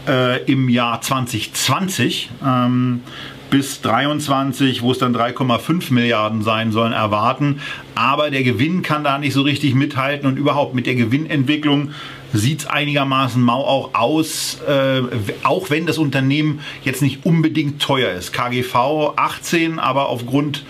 äh, 0.08 0.44
im 0.46 0.70
Jahr 0.70 1.02
2020. 1.02 2.30
Ähm, 2.46 3.02
bis 3.50 3.82
23, 3.82 4.82
wo 4.82 4.92
es 4.92 4.98
dann 4.98 5.16
3,5 5.16 5.94
Milliarden 5.94 6.42
sein 6.42 6.72
sollen, 6.72 6.94
erwarten. 6.94 7.62
Aber 7.96 8.30
der 8.30 8.44
Gewinn 8.44 8.82
kann 8.82 9.04
da 9.04 9.18
nicht 9.18 9.34
so 9.34 9.42
richtig 9.42 9.74
mithalten 9.74 10.28
und 10.28 10.38
überhaupt 10.38 10.76
mit 10.76 10.86
der 10.86 10.96
Gewinnentwicklung 10.96 11.92
sieht 12.34 12.62
es 12.62 12.66
einigermaßen 12.66 13.42
mau 13.42 13.64
auch 13.64 13.94
aus, 13.94 14.60
äh, 14.68 15.02
auch 15.44 15.70
wenn 15.70 15.86
das 15.86 15.98
Unternehmen 15.98 16.60
jetzt 16.84 17.02
nicht 17.02 17.26
unbedingt 17.26 17.82
teuer 17.82 18.12
ist. 18.12 18.34
KGV 18.34 19.14
18, 19.16 19.80
aber 19.80 20.10
aufgrund 20.10 20.66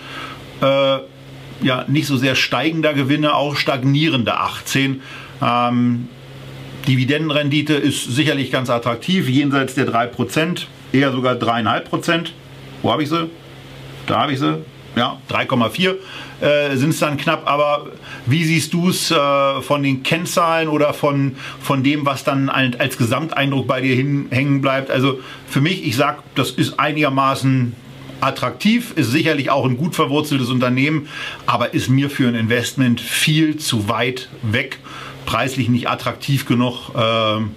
äh, 0.60 0.98
ja, 1.60 1.84
nicht 1.88 2.06
so 2.06 2.16
sehr 2.16 2.36
steigender 2.36 2.94
Gewinne 2.94 3.34
auch 3.34 3.56
stagnierende 3.56 4.38
18. 4.38 5.02
Ähm, 5.42 6.08
Dividendenrendite 6.86 7.74
ist 7.74 8.04
sicherlich 8.04 8.50
ganz 8.50 8.70
attraktiv, 8.70 9.28
jenseits 9.28 9.74
der 9.74 9.86
3%, 9.86 10.66
eher 10.92 11.12
sogar 11.12 11.34
3,5%. 11.34 12.28
Wo 12.82 12.92
habe 12.92 13.02
ich 13.02 13.08
sie? 13.08 13.28
Da 14.06 14.22
habe 14.22 14.32
ich 14.32 14.38
sie. 14.38 14.58
Ja, 14.96 15.20
3,4 15.30 15.94
äh, 16.40 16.76
sind 16.76 16.90
es 16.90 16.98
dann 16.98 17.16
knapp. 17.18 17.46
Aber 17.46 17.86
wie 18.26 18.44
siehst 18.44 18.72
du 18.72 18.88
es 18.88 19.10
äh, 19.10 19.60
von 19.60 19.82
den 19.82 20.02
Kennzahlen 20.02 20.68
oder 20.68 20.92
von, 20.92 21.36
von 21.60 21.82
dem, 21.84 22.04
was 22.06 22.24
dann 22.24 22.48
als 22.48 22.96
Gesamteindruck 22.96 23.66
bei 23.66 23.80
dir 23.80 23.94
hin, 23.94 24.26
hängen 24.30 24.60
bleibt? 24.60 24.90
Also 24.90 25.20
für 25.46 25.60
mich, 25.60 25.86
ich 25.86 25.96
sage, 25.96 26.18
das 26.34 26.50
ist 26.50 26.80
einigermaßen 26.80 27.74
attraktiv, 28.20 28.92
ist 28.96 29.12
sicherlich 29.12 29.50
auch 29.50 29.64
ein 29.64 29.76
gut 29.76 29.94
verwurzeltes 29.94 30.48
Unternehmen, 30.48 31.08
aber 31.46 31.74
ist 31.74 31.88
mir 31.88 32.10
für 32.10 32.26
ein 32.26 32.34
Investment 32.34 33.00
viel 33.00 33.56
zu 33.58 33.88
weit 33.88 34.28
weg 34.42 34.78
preislich 35.28 35.68
nicht 35.68 35.90
attraktiv 35.90 36.46
genug. 36.46 36.90
Ähm, 36.96 37.50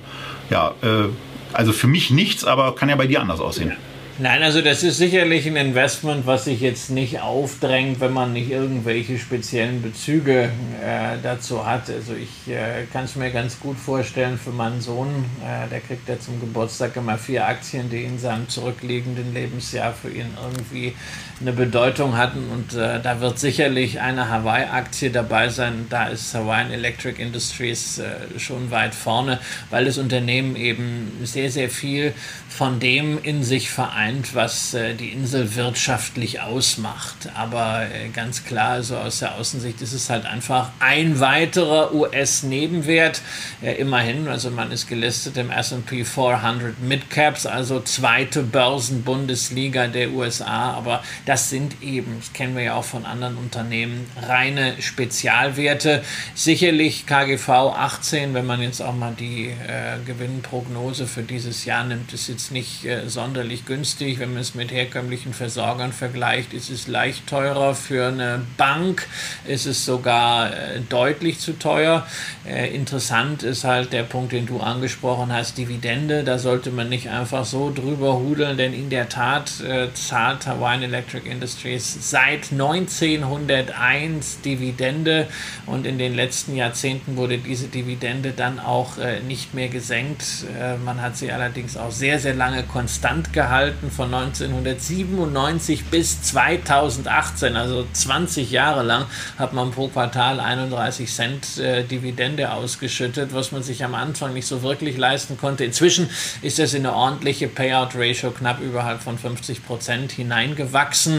ja, 0.50 0.74
äh, 0.82 1.08
also 1.54 1.72
für 1.72 1.88
mich 1.88 2.12
nichts, 2.12 2.44
aber 2.44 2.76
kann 2.76 2.90
ja 2.90 2.98
bei 2.98 3.08
dir 3.08 3.22
anders 3.22 3.40
aussehen. 3.40 3.72
Nein, 4.20 4.44
also 4.44 4.62
das 4.62 4.84
ist 4.84 4.98
sicherlich 4.98 5.48
ein 5.48 5.56
Investment, 5.56 6.28
was 6.28 6.44
sich 6.44 6.60
jetzt 6.60 6.92
nicht 6.92 7.22
aufdrängt, 7.22 8.02
wenn 8.02 8.12
man 8.12 8.34
nicht 8.34 8.52
irgendwelche 8.52 9.18
speziellen 9.18 9.82
Bezüge 9.82 10.52
äh, 10.84 11.18
dazu 11.24 11.66
hat. 11.66 11.90
Also 11.90 12.14
ich 12.14 12.54
äh, 12.54 12.86
kann 12.92 13.06
es 13.06 13.16
mir 13.16 13.32
ganz 13.32 13.60
gut 13.60 13.78
vorstellen 13.78 14.38
für 14.38 14.52
meinen 14.52 14.82
Sohn, 14.82 15.26
äh, 15.42 15.70
der 15.70 15.80
kriegt 15.80 16.08
ja 16.10 16.20
zum 16.20 16.40
Geburtstag 16.42 16.98
immer 16.98 17.18
vier 17.18 17.48
Aktien, 17.48 17.90
die 17.90 18.04
in 18.04 18.20
seinem 18.20 18.50
zurückliegenden 18.50 19.34
Lebensjahr 19.34 19.94
für 19.94 20.12
ihn 20.12 20.28
irgendwie 20.44 20.94
eine 21.42 21.54
Bedeutung 21.54 22.18
hatten. 22.18 22.50
Und 22.50 22.74
äh, 22.74 23.00
da 23.02 23.20
wird 23.20 23.40
sicherlich 23.40 24.00
eine 24.00 24.30
Hawaii-Aktie 24.30 25.12
dabei 25.12 25.50
sein. 25.50 25.88
Da 25.90 26.08
ist 26.08 26.34
Hawaiian 26.34 26.72
Electric 26.72 27.22
Industries 27.22 28.00
äh, 28.00 28.40
schon 28.40 28.72
weit 28.72 28.96
vorne, 28.96 29.40
weil 29.70 29.86
das 29.86 29.98
Unternehmen 29.98 30.56
eben 30.56 31.12
sehr, 31.24 31.52
sehr 31.52 31.70
viel 31.70 32.14
von 32.50 32.80
dem 32.80 33.18
in 33.24 33.44
sich 33.44 33.72
vereint, 33.72 34.36
was 34.36 34.74
äh, 34.74 34.94
die 34.94 35.10
Insel 35.10 35.56
wirtschaftlich 35.56 36.42
ausmacht. 36.42 37.30
Aber 37.34 37.84
äh, 37.84 38.10
ganz 38.10 38.44
klar, 38.46 38.84
so 38.84 38.98
aus 38.98 39.20
der 39.20 39.36
Außensicht 39.36 39.82
ist 39.82 39.94
es 39.94 40.10
halt 40.10 40.26
einfach 40.26 40.70
ein 40.80 41.20
weiterer 41.20 41.94
US-Nebenwert. 41.94 43.22
Immerhin, 43.62 44.28
also 44.28 44.50
man 44.50 44.72
ist 44.72 44.88
gelistet 44.88 45.38
im 45.38 45.50
SP 45.52 46.04
400 46.04 46.80
Midcaps, 46.82 47.46
also 47.46 47.80
zweite 47.80 48.44
Börsenbundesliga 48.44 49.88
der 49.88 50.12
USA. 50.12 50.74
Aber 50.74 51.04
das 51.32 51.50
sind 51.50 51.82
eben, 51.82 52.18
das 52.20 52.34
kennen 52.34 52.58
wir 52.58 52.64
ja 52.64 52.76
auch 52.76 52.84
von 52.84 53.06
anderen 53.06 53.38
Unternehmen, 53.38 54.06
reine 54.22 54.74
Spezialwerte. 54.82 56.04
Sicherlich 56.36 57.06
KGV 57.06 57.48
18, 57.48 58.34
wenn 58.34 58.46
man 58.46 58.62
jetzt 58.62 58.82
auch 58.82 58.94
mal 58.94 59.14
die 59.18 59.46
äh, 59.46 59.96
Gewinnprognose 60.06 61.08
für 61.08 61.24
dieses 61.24 61.64
Jahr 61.64 61.86
nimmt, 61.86 62.12
ist 62.12 62.28
jetzt 62.28 62.52
nicht 62.52 62.84
äh, 62.84 63.08
sonderlich 63.08 63.66
günstig. 63.66 64.20
Wenn 64.20 64.34
man 64.34 64.42
es 64.42 64.56
mit 64.56 64.74
herkömmlichen 64.74 65.34
Versorgern 65.34 65.94
vergleicht, 65.94 66.52
ist 66.52 66.70
es 66.70 66.88
leicht 66.88 67.28
teurer. 67.28 67.76
Für 67.76 68.10
eine 68.10 68.42
Bank 68.58 69.08
ist 69.48 69.68
es 69.68 69.86
sogar 69.86 70.52
äh, 70.52 70.82
deutlich 70.90 71.40
zu 71.40 71.58
teuer. 71.58 72.06
Äh, 72.46 72.76
interessant 72.76 73.44
ist 73.44 73.64
halt 73.64 73.94
der 73.94 74.04
Punkt, 74.04 74.34
den 74.34 74.48
du 74.48 74.60
angesprochen 74.60 75.32
hast, 75.32 75.58
Dividende. 75.58 76.26
Da 76.26 76.38
sollte 76.40 76.72
man 76.72 76.90
nicht 76.90 77.08
einfach 77.08 77.46
so 77.46 77.72
drüber 77.74 78.20
hudeln, 78.20 78.58
denn 78.58 78.74
in 78.74 78.90
der 78.90 79.08
Tat 79.08 79.62
äh, 79.62 79.88
zahlt 79.94 80.46
Hawaiian 80.46 80.84
Electric 80.84 81.21
Industries 81.26 82.10
seit 82.10 82.52
1901 82.52 84.42
Dividende 84.42 85.28
und 85.68 85.86
in 85.86 86.00
den 86.00 86.16
letzten 86.16 86.56
Jahrzehnten 86.56 87.18
wurde 87.18 87.38
diese 87.38 87.68
Dividende 87.68 88.32
dann 88.32 88.60
auch 88.60 88.98
äh, 88.98 89.20
nicht 89.20 89.54
mehr 89.54 89.68
gesenkt. 89.68 90.24
Äh, 90.60 90.78
man 90.78 91.02
hat 91.02 91.18
sie 91.18 91.32
allerdings 91.32 91.78
auch 91.78 91.92
sehr, 91.92 92.20
sehr 92.20 92.32
sehr 92.32 92.38
lange 92.38 92.64
konstant 92.64 93.34
gehalten, 93.34 93.92
von 93.92 94.14
1997 94.14 95.84
bis 95.86 96.22
2018, 96.22 97.58
also 97.58 97.86
20 97.92 98.52
Jahre 98.52 98.84
lang, 98.84 99.06
hat 99.38 99.52
man 99.52 99.72
pro 99.72 99.90
Quartal 99.90 100.40
31 100.40 101.12
Cent 101.12 101.58
äh, 101.58 101.84
Dividende 101.84 102.54
ausgeschüttet, 102.54 103.34
was 103.34 103.52
man 103.52 103.64
sich 103.64 103.84
am 103.84 103.96
Anfang 103.96 104.34
nicht 104.34 104.48
so 104.48 104.64
wirklich 104.64 104.96
leisten 104.98 105.38
konnte. 105.38 105.66
Inzwischen 105.66 106.10
ist 106.42 106.58
das 106.58 106.74
in 106.74 106.86
eine 106.86 106.96
ordentliche 106.96 107.50
Payout-Ratio 107.50 108.32
knapp 108.32 108.62
überhalb 108.62 109.02
von 109.02 109.18
50 109.18 109.66
Prozent 109.66 110.14
hineingewachsen. 110.14 111.11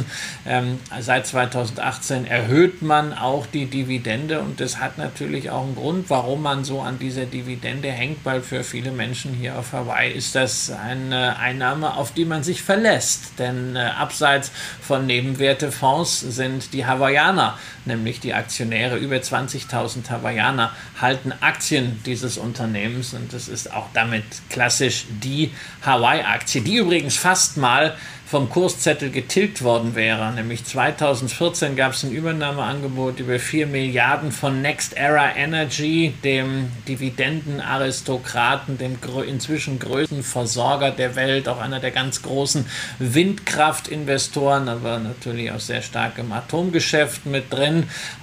Ähm, 0.46 0.78
seit 1.00 1.26
2018 1.26 2.26
erhöht 2.26 2.82
man 2.82 3.12
auch 3.12 3.46
die 3.46 3.66
Dividende 3.66 4.40
und 4.40 4.60
das 4.60 4.80
hat 4.80 4.98
natürlich 4.98 5.50
auch 5.50 5.62
einen 5.62 5.76
Grund, 5.76 6.10
warum 6.10 6.42
man 6.42 6.64
so 6.64 6.80
an 6.80 6.98
dieser 6.98 7.26
Dividende 7.26 7.90
hängt, 7.90 8.24
weil 8.24 8.40
für 8.40 8.64
viele 8.64 8.90
Menschen 8.90 9.34
hier 9.34 9.58
auf 9.58 9.72
Hawaii 9.72 10.12
ist 10.12 10.34
das 10.34 10.70
ein 10.70 11.02
eine 11.12 11.38
Einnahme, 11.38 11.96
auf 11.96 12.12
die 12.12 12.24
man 12.24 12.42
sich 12.42 12.62
verlässt. 12.62 13.38
Denn 13.38 13.76
äh, 13.76 13.80
abseits 13.80 14.50
von 14.80 15.06
Nebenwertefonds 15.06 16.20
sind 16.20 16.72
die 16.72 16.86
Hawaiianer, 16.86 17.58
nämlich 17.86 18.20
die 18.20 18.34
Aktionäre, 18.34 18.96
über 18.96 19.16
20.000 19.16 20.08
Hawaiianer 20.10 20.72
halten 21.00 21.32
Aktien 21.40 22.00
dieses 22.06 22.38
Unternehmens 22.38 23.14
und 23.14 23.32
das 23.32 23.48
ist 23.48 23.72
auch 23.72 23.88
damit 23.94 24.24
klassisch 24.50 25.06
die 25.22 25.50
Hawaii-Aktie, 25.84 26.62
die 26.62 26.76
übrigens 26.76 27.16
fast 27.16 27.56
mal 27.56 27.96
vom 28.32 28.48
Kurszettel 28.48 29.10
getilgt 29.10 29.62
worden 29.62 29.94
wäre. 29.94 30.32
Nämlich 30.32 30.64
2014 30.64 31.76
gab 31.76 31.92
es 31.92 32.02
ein 32.02 32.12
Übernahmeangebot 32.12 33.20
über 33.20 33.38
4 33.38 33.66
Milliarden 33.66 34.32
von 34.32 34.62
Next 34.62 34.96
Era 34.96 35.36
Energy, 35.36 36.14
dem 36.24 36.70
Dividendenaristokraten, 36.88 38.78
dem 38.78 38.96
inzwischen 39.28 39.78
größten 39.78 40.22
Versorger 40.22 40.92
der 40.92 41.14
Welt, 41.14 41.46
auch 41.46 41.60
einer 41.60 41.78
der 41.78 41.90
ganz 41.90 42.22
großen 42.22 42.64
Windkraftinvestoren, 42.98 44.66
aber 44.66 44.98
natürlich 44.98 45.52
auch 45.52 45.60
sehr 45.60 45.82
stark 45.82 46.16
im 46.16 46.32
Atomgeschäft 46.32 47.26
mit 47.26 47.52
drin. 47.52 47.71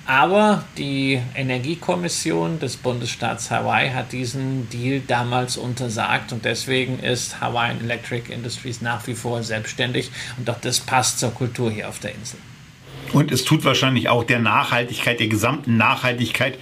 Aber 0.06 0.64
die 0.78 1.20
Energiekommission 1.36 2.60
des 2.60 2.78
Bundesstaats 2.78 3.52
Hawaii 3.52 3.92
hat 3.92 4.12
diesen 4.12 4.70
Deal 4.70 5.02
damals 5.08 5.58
untersagt. 5.58 6.32
Und 6.34 6.46
deswegen 6.46 7.00
ist 7.00 7.42
Hawaiian 7.42 7.82
Electric 7.82 8.32
Industries 8.32 8.82
nach 8.82 9.06
wie 9.08 9.14
vor 9.14 9.44
selbstständig. 9.44 10.10
Und 10.38 10.50
auch 10.50 10.60
das 10.60 10.80
passt 10.80 11.20
zur 11.20 11.32
Kultur 11.32 11.72
hier 11.72 11.90
auf 11.90 12.00
der 12.00 12.16
Insel. 12.16 12.40
Und 13.14 13.32
es 13.32 13.44
tut 13.44 13.66
wahrscheinlich 13.66 14.10
auch 14.10 14.24
der 14.24 14.40
Nachhaltigkeit, 14.40 15.20
der 15.20 15.28
gesamten 15.28 15.78
Nachhaltigkeit 15.78 16.60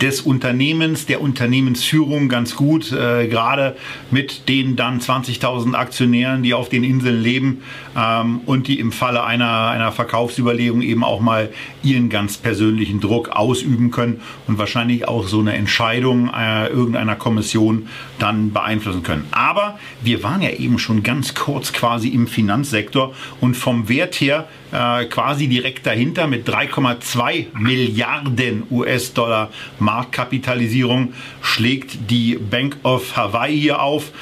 des 0.00 0.20
Unternehmens, 0.20 1.06
der 1.06 1.20
Unternehmensführung 1.20 2.28
ganz 2.28 2.56
gut, 2.56 2.90
äh, 2.92 3.28
gerade 3.28 3.76
mit 4.10 4.48
den 4.48 4.74
dann 4.76 5.00
20.000 5.00 5.74
Aktionären, 5.74 6.42
die 6.42 6.54
auf 6.54 6.68
den 6.68 6.82
Inseln 6.82 7.22
leben 7.22 7.62
ähm, 7.96 8.40
und 8.46 8.68
die 8.68 8.78
im 8.78 8.92
Falle 8.92 9.24
einer, 9.24 9.68
einer 9.68 9.92
Verkaufsüberlegung 9.92 10.82
eben 10.82 11.02
auch 11.02 11.20
mal 11.20 11.50
ihren 11.82 12.08
ganz 12.08 12.36
persönlichen 12.36 13.00
Druck 13.00 13.30
ausüben 13.30 13.90
können 13.90 14.20
und 14.46 14.58
wahrscheinlich 14.58 15.08
auch 15.08 15.26
so 15.26 15.40
eine 15.40 15.54
Entscheidung 15.54 16.30
äh, 16.34 16.68
irgendeiner 16.68 17.16
Kommission 17.16 17.88
dann 18.18 18.52
beeinflussen 18.52 19.02
können. 19.02 19.26
Aber 19.30 19.78
wir 20.02 20.22
waren 20.22 20.42
ja 20.42 20.50
eben 20.50 20.78
schon 20.78 21.02
ganz 21.02 21.34
kurz 21.34 21.72
quasi 21.72 22.08
im 22.08 22.26
Finanzsektor 22.26 23.14
und 23.40 23.56
vom 23.56 23.88
Wert 23.88 24.16
her 24.16 24.46
äh, 24.72 25.06
quasi 25.06 25.48
direkt 25.48 25.86
dahinter 25.86 26.26
mit 26.26 26.48
3,2 26.48 27.46
Milliarden 27.58 28.64
US-Dollar 28.70 29.50
Marktkapitalisierung 29.78 31.14
schlägt 31.40 32.10
die 32.10 32.36
Bank 32.36 32.76
of 32.82 33.16
Hawaii 33.16 33.58
hier 33.58 33.80
auf 33.80 34.12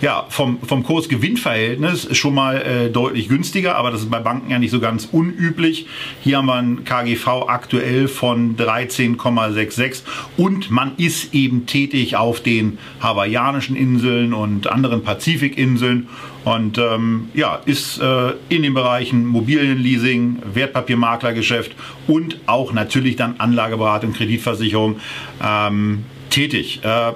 ja, 0.00 0.26
vom, 0.28 0.60
vom 0.60 0.82
Kurs-Gewinn-Verhältnis 0.82 2.08
schon 2.16 2.34
mal 2.34 2.56
äh, 2.56 2.90
deutlich 2.90 3.28
günstiger, 3.28 3.76
aber 3.76 3.90
das 3.90 4.02
ist 4.02 4.10
bei 4.10 4.20
Banken 4.20 4.50
ja 4.50 4.58
nicht 4.58 4.70
so 4.70 4.80
ganz 4.80 5.08
unüblich. 5.10 5.86
Hier 6.22 6.38
haben 6.38 6.46
wir 6.46 6.54
ein 6.54 6.84
KGV 6.84 7.48
aktuell 7.48 8.08
von 8.08 8.56
13,66 8.56 10.02
und 10.36 10.70
man 10.70 10.92
ist 10.96 11.32
eben 11.34 11.66
tätig 11.66 12.16
auf 12.16 12.40
den 12.40 12.78
hawaiianischen 13.00 13.74
Inseln 13.74 14.34
und 14.34 14.66
anderen 14.66 15.02
Pazifikinseln 15.02 16.08
und 16.44 16.78
ähm, 16.78 17.30
ja, 17.34 17.60
ist 17.64 17.98
äh, 17.98 18.32
in 18.50 18.62
den 18.62 18.74
Bereichen 18.74 19.22
Immobilienleasing, 19.22 20.42
Wertpapiermaklergeschäft 20.54 21.72
und 22.06 22.38
auch 22.46 22.72
natürlich 22.72 23.16
dann 23.16 23.36
Anlageberatung, 23.38 24.12
Kreditversicherung 24.12 25.00
ähm, 25.42 26.04
tätig. 26.30 26.80
Äh, 26.84 27.12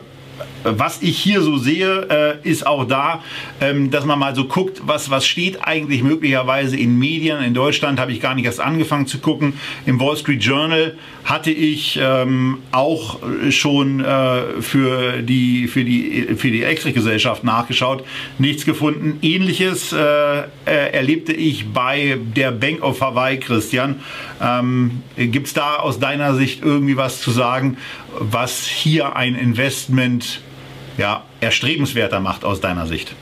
was 0.65 1.03
ich 1.03 1.19
hier 1.19 1.41
so 1.41 1.57
sehe, 1.57 2.39
äh, 2.43 2.49
ist 2.49 2.67
auch 2.67 2.87
da, 2.87 3.23
ähm, 3.61 3.91
dass 3.91 4.05
man 4.05 4.19
mal 4.19 4.35
so 4.35 4.45
guckt, 4.45 4.83
was, 4.85 5.11
was 5.11 5.27
steht 5.27 5.65
eigentlich 5.67 6.03
möglicherweise 6.03 6.77
in 6.77 6.99
Medien. 6.99 7.43
In 7.43 7.55
Deutschland 7.55 7.99
habe 7.99 8.13
ich 8.13 8.21
gar 8.21 8.35
nicht 8.35 8.45
erst 8.45 8.61
angefangen 8.61 9.07
zu 9.07 9.19
gucken. 9.19 9.55
Im 9.87 10.01
Wall 10.01 10.17
Street 10.17 10.43
Journal 10.43 10.97
hatte 11.25 11.51
ich 11.51 11.99
ähm, 12.03 12.59
auch 12.73 13.21
schon 13.51 14.01
äh, 14.01 14.61
für 14.61 15.23
die, 15.23 15.69
für 15.69 15.85
die, 15.85 16.29
für 16.37 16.51
die 16.51 16.63
Elektrikgesellschaft 16.63 17.45
nachgeschaut, 17.45 18.05
nichts 18.39 18.65
gefunden. 18.65 19.19
Ähnliches 19.23 19.93
äh, 19.93 20.43
erlebte 20.65 21.33
ich 21.33 21.73
bei 21.73 22.19
der 22.37 22.51
Bank 22.51 22.83
of 22.83 23.01
Hawaii, 23.01 23.39
Christian. 23.39 24.01
Ähm, 24.43 25.03
Gibt 25.17 25.49
es 25.49 25.55
da 25.55 25.77
aus 25.77 25.99
deiner 25.99 26.35
Sicht 26.35 26.63
irgendwie 26.63 26.97
was 26.97 27.21
zu 27.21 27.31
sagen, 27.31 27.77
was 28.21 28.67
hier 28.67 29.17
ein 29.17 29.35
Investment 29.35 30.43
ja, 30.99 31.25
erstrebenswerter 31.41 32.21
macht 32.21 32.45
aus 32.45 32.61
deiner 32.61 32.87
Sicht? 32.87 33.15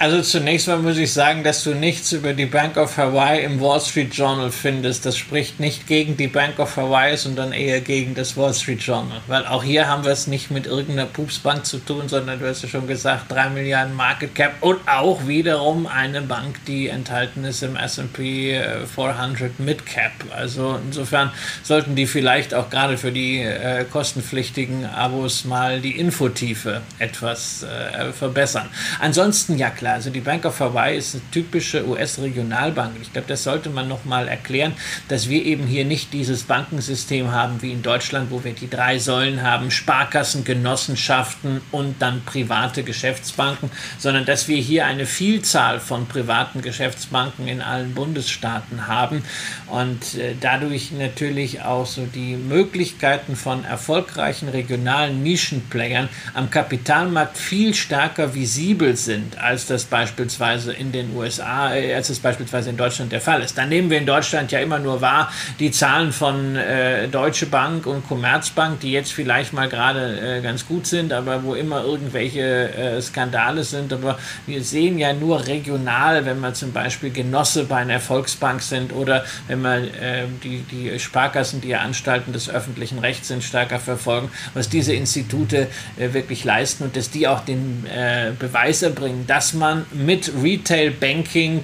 Also 0.00 0.22
zunächst 0.22 0.66
mal 0.66 0.78
muss 0.78 0.96
ich 0.96 1.12
sagen, 1.12 1.44
dass 1.44 1.62
du 1.62 1.74
nichts 1.74 2.10
über 2.12 2.32
die 2.32 2.46
Bank 2.46 2.78
of 2.78 2.96
Hawaii 2.96 3.44
im 3.44 3.60
Wall 3.60 3.82
Street 3.82 4.14
Journal 4.14 4.50
findest. 4.50 5.04
Das 5.04 5.18
spricht 5.18 5.60
nicht 5.60 5.86
gegen 5.86 6.16
die 6.16 6.26
Bank 6.26 6.58
of 6.58 6.74
Hawaii, 6.78 7.18
sondern 7.18 7.52
eher 7.52 7.82
gegen 7.82 8.14
das 8.14 8.34
Wall 8.34 8.54
Street 8.54 8.80
Journal. 8.80 9.20
Weil 9.26 9.46
auch 9.46 9.62
hier 9.62 9.88
haben 9.88 10.02
wir 10.02 10.12
es 10.12 10.26
nicht 10.26 10.50
mit 10.50 10.64
irgendeiner 10.64 11.04
Pupsbank 11.04 11.66
zu 11.66 11.76
tun, 11.76 12.08
sondern 12.08 12.40
du 12.40 12.48
hast 12.48 12.62
ja 12.62 12.70
schon 12.70 12.86
gesagt, 12.86 13.30
3 13.30 13.50
Milliarden 13.50 13.94
Market 13.94 14.34
Cap 14.34 14.54
und 14.62 14.78
auch 14.88 15.26
wiederum 15.26 15.86
eine 15.86 16.22
Bank, 16.22 16.64
die 16.64 16.88
enthalten 16.88 17.44
ist 17.44 17.62
im 17.62 17.76
S&P 17.76 18.58
400 18.94 19.60
Mid 19.60 19.84
Cap. 19.84 20.12
Also 20.34 20.78
insofern 20.82 21.30
sollten 21.62 21.94
die 21.94 22.06
vielleicht 22.06 22.54
auch 22.54 22.70
gerade 22.70 22.96
für 22.96 23.12
die 23.12 23.42
äh, 23.42 23.84
kostenpflichtigen 23.84 24.86
Abos 24.86 25.44
mal 25.44 25.82
die 25.82 25.98
Infotiefe 25.98 26.80
etwas 26.98 27.64
äh, 27.64 28.12
verbessern. 28.14 28.70
Ansonsten 28.98 29.58
ja 29.58 29.68
klar, 29.68 29.89
also 29.94 30.10
die 30.10 30.20
Bank 30.20 30.44
of 30.44 30.58
Hawaii 30.60 30.96
ist 30.96 31.14
eine 31.14 31.22
typische 31.30 31.86
US-Regionalbank. 31.86 32.96
Ich 33.02 33.12
glaube, 33.12 33.28
das 33.28 33.42
sollte 33.42 33.70
man 33.70 33.88
nochmal 33.88 34.28
erklären, 34.28 34.72
dass 35.08 35.28
wir 35.28 35.44
eben 35.44 35.66
hier 35.66 35.84
nicht 35.84 36.12
dieses 36.12 36.44
Bankensystem 36.44 37.30
haben 37.32 37.62
wie 37.62 37.72
in 37.72 37.82
Deutschland, 37.82 38.30
wo 38.30 38.42
wir 38.44 38.52
die 38.52 38.68
drei 38.68 38.98
Säulen 38.98 39.42
haben, 39.42 39.70
Sparkassen, 39.70 40.44
Genossenschaften 40.44 41.60
und 41.70 42.00
dann 42.00 42.22
private 42.24 42.82
Geschäftsbanken, 42.82 43.70
sondern 43.98 44.24
dass 44.24 44.48
wir 44.48 44.58
hier 44.58 44.86
eine 44.86 45.06
Vielzahl 45.06 45.80
von 45.80 46.06
privaten 46.06 46.62
Geschäftsbanken 46.62 47.48
in 47.48 47.60
allen 47.60 47.94
Bundesstaaten 47.94 48.86
haben 48.86 49.22
und 49.66 50.14
äh, 50.14 50.34
dadurch 50.40 50.92
natürlich 50.92 51.62
auch 51.62 51.86
so 51.86 52.06
die 52.06 52.36
Möglichkeiten 52.36 53.36
von 53.36 53.64
erfolgreichen 53.64 54.48
regionalen 54.48 55.22
Nischenplayern 55.22 56.08
am 56.34 56.50
Kapitalmarkt 56.50 57.38
viel 57.38 57.74
stärker 57.74 58.34
visibel 58.34 58.96
sind 58.96 59.38
als 59.38 59.66
das 59.66 59.79
das 59.80 59.86
beispielsweise 59.86 60.72
in 60.72 60.92
den 60.92 61.16
USA, 61.16 61.74
äh, 61.74 61.94
als 61.94 62.10
es 62.10 62.20
beispielsweise 62.20 62.70
in 62.70 62.76
Deutschland 62.76 63.12
der 63.12 63.20
Fall 63.20 63.42
ist. 63.42 63.56
Dann 63.56 63.68
nehmen 63.68 63.90
wir 63.90 63.98
in 63.98 64.06
Deutschland 64.06 64.52
ja 64.52 64.60
immer 64.60 64.78
nur 64.78 65.00
wahr 65.00 65.32
die 65.58 65.70
Zahlen 65.70 66.12
von 66.12 66.56
äh, 66.56 67.08
Deutsche 67.08 67.46
Bank 67.46 67.86
und 67.86 68.06
Commerzbank, 68.06 68.80
die 68.80 68.92
jetzt 68.92 69.12
vielleicht 69.12 69.52
mal 69.52 69.68
gerade 69.68 70.38
äh, 70.38 70.40
ganz 70.42 70.66
gut 70.66 70.86
sind, 70.86 71.12
aber 71.12 71.42
wo 71.44 71.54
immer 71.54 71.82
irgendwelche 71.82 72.74
äh, 72.74 73.00
Skandale 73.00 73.64
sind. 73.64 73.92
Aber 73.92 74.18
wir 74.46 74.62
sehen 74.62 74.98
ja 74.98 75.12
nur 75.12 75.46
regional, 75.46 76.26
wenn 76.26 76.40
wir 76.40 76.52
zum 76.52 76.72
Beispiel 76.72 77.10
Genosse 77.10 77.64
bei 77.64 77.76
einer 77.76 78.00
Volksbank 78.00 78.60
sind 78.60 78.92
oder 78.92 79.24
wenn 79.48 79.62
wir 79.62 79.76
äh, 79.76 80.26
die, 80.44 80.62
die 80.70 80.98
Sparkassen, 80.98 81.60
die 81.60 81.68
ja 81.68 81.80
Anstalten 81.80 82.32
des 82.32 82.50
öffentlichen 82.50 82.98
Rechts 82.98 83.28
sind, 83.28 83.42
stärker 83.42 83.78
verfolgen, 83.78 84.30
was 84.52 84.68
diese 84.68 84.92
Institute 84.92 85.68
äh, 85.98 86.12
wirklich 86.12 86.44
leisten 86.44 86.84
und 86.84 86.96
dass 86.96 87.10
die 87.10 87.26
auch 87.26 87.40
den 87.40 87.86
Beweis 88.38 88.82
erbringen, 88.82 89.26
dass 89.26 89.54
man 89.54 89.69
man 89.70 89.86
mit 89.92 90.32
Retail 90.42 90.90
Banking 90.90 91.62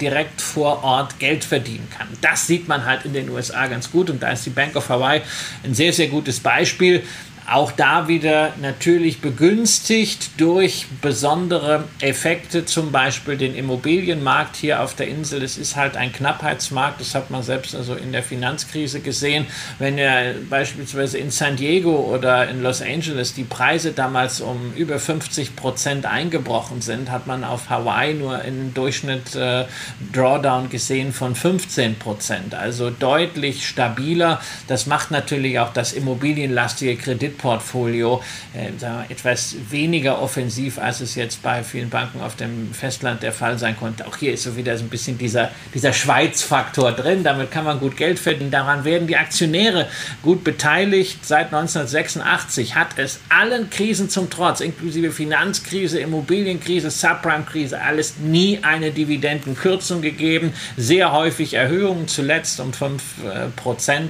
direkt 0.00 0.40
vor 0.40 0.82
Ort 0.82 1.18
Geld 1.18 1.44
verdienen 1.44 1.88
kann. 1.96 2.08
Das 2.20 2.46
sieht 2.46 2.68
man 2.68 2.84
halt 2.84 3.04
in 3.04 3.12
den 3.12 3.30
USA 3.30 3.66
ganz 3.66 3.90
gut 3.90 4.10
und 4.10 4.22
da 4.22 4.30
ist 4.30 4.44
die 4.44 4.50
Bank 4.50 4.74
of 4.76 4.88
Hawaii 4.88 5.22
ein 5.64 5.74
sehr, 5.74 5.92
sehr 5.92 6.08
gutes 6.08 6.40
Beispiel. 6.40 7.02
Auch 7.48 7.70
da 7.70 8.08
wieder 8.08 8.54
natürlich 8.60 9.20
begünstigt 9.20 10.40
durch 10.40 10.86
besondere 11.00 11.84
Effekte, 12.00 12.64
zum 12.64 12.90
Beispiel 12.90 13.36
den 13.36 13.54
Immobilienmarkt 13.54 14.56
hier 14.56 14.82
auf 14.82 14.96
der 14.96 15.06
Insel. 15.06 15.44
Es 15.44 15.56
ist 15.56 15.76
halt 15.76 15.96
ein 15.96 16.12
Knappheitsmarkt, 16.12 17.00
das 17.00 17.14
hat 17.14 17.30
man 17.30 17.44
selbst 17.44 17.76
also 17.76 17.94
in 17.94 18.10
der 18.10 18.24
Finanzkrise 18.24 18.98
gesehen. 18.98 19.46
Wenn 19.78 19.96
ja 19.96 20.32
beispielsweise 20.50 21.18
in 21.18 21.30
San 21.30 21.54
Diego 21.54 22.12
oder 22.12 22.48
in 22.48 22.62
Los 22.62 22.82
Angeles 22.82 23.34
die 23.34 23.44
Preise 23.44 23.92
damals 23.92 24.40
um 24.40 24.72
über 24.74 24.98
50 24.98 25.54
Prozent 25.54 26.04
eingebrochen 26.04 26.80
sind, 26.80 27.12
hat 27.12 27.28
man 27.28 27.44
auf 27.44 27.70
Hawaii 27.70 28.14
nur 28.14 28.42
im 28.42 28.74
Durchschnitt 28.74 29.36
äh, 29.36 29.66
Drawdown 30.12 30.68
gesehen 30.68 31.12
von 31.12 31.36
15 31.36 31.96
Prozent. 32.00 32.56
Also 32.56 32.90
deutlich 32.90 33.68
stabiler. 33.68 34.40
Das 34.66 34.86
macht 34.86 35.12
natürlich 35.12 35.60
auch 35.60 35.72
das 35.72 35.92
immobilienlastige 35.92 36.96
Kredit 36.96 37.35
Kreditportfolio 37.36 38.22
äh, 38.54 39.12
etwas 39.12 39.56
weniger 39.70 40.20
offensiv, 40.20 40.78
als 40.78 41.00
es 41.00 41.14
jetzt 41.14 41.42
bei 41.42 41.62
vielen 41.62 41.90
Banken 41.90 42.20
auf 42.20 42.36
dem 42.36 42.72
Festland 42.72 43.22
der 43.22 43.32
Fall 43.32 43.58
sein 43.58 43.76
konnte. 43.76 44.06
Auch 44.06 44.16
hier 44.16 44.32
ist 44.32 44.42
so 44.42 44.56
wieder 44.56 44.76
so 44.76 44.84
ein 44.84 44.88
bisschen 44.88 45.18
dieser, 45.18 45.50
dieser 45.74 45.92
Schweiz-Faktor 45.92 46.92
drin. 46.92 47.22
Damit 47.22 47.50
kann 47.50 47.64
man 47.64 47.78
gut 47.78 47.96
Geld 47.96 48.18
verdienen. 48.18 48.50
Daran 48.50 48.84
werden 48.84 49.06
die 49.06 49.16
Aktionäre 49.16 49.88
gut 50.22 50.44
beteiligt. 50.44 51.24
Seit 51.24 51.46
1986 51.46 52.74
hat 52.74 52.98
es 52.98 53.20
allen 53.28 53.70
Krisen 53.70 54.08
zum 54.08 54.30
Trotz, 54.30 54.60
inklusive 54.60 55.10
Finanzkrise, 55.10 56.00
Immobilienkrise, 56.00 56.90
Subprime-Krise, 56.90 57.80
alles 57.80 58.16
nie 58.18 58.60
eine 58.62 58.90
Dividendenkürzung 58.90 60.02
gegeben. 60.02 60.52
Sehr 60.76 61.12
häufig 61.12 61.54
Erhöhungen, 61.54 62.08
zuletzt 62.08 62.60
um 62.60 62.72
5% 62.72 62.92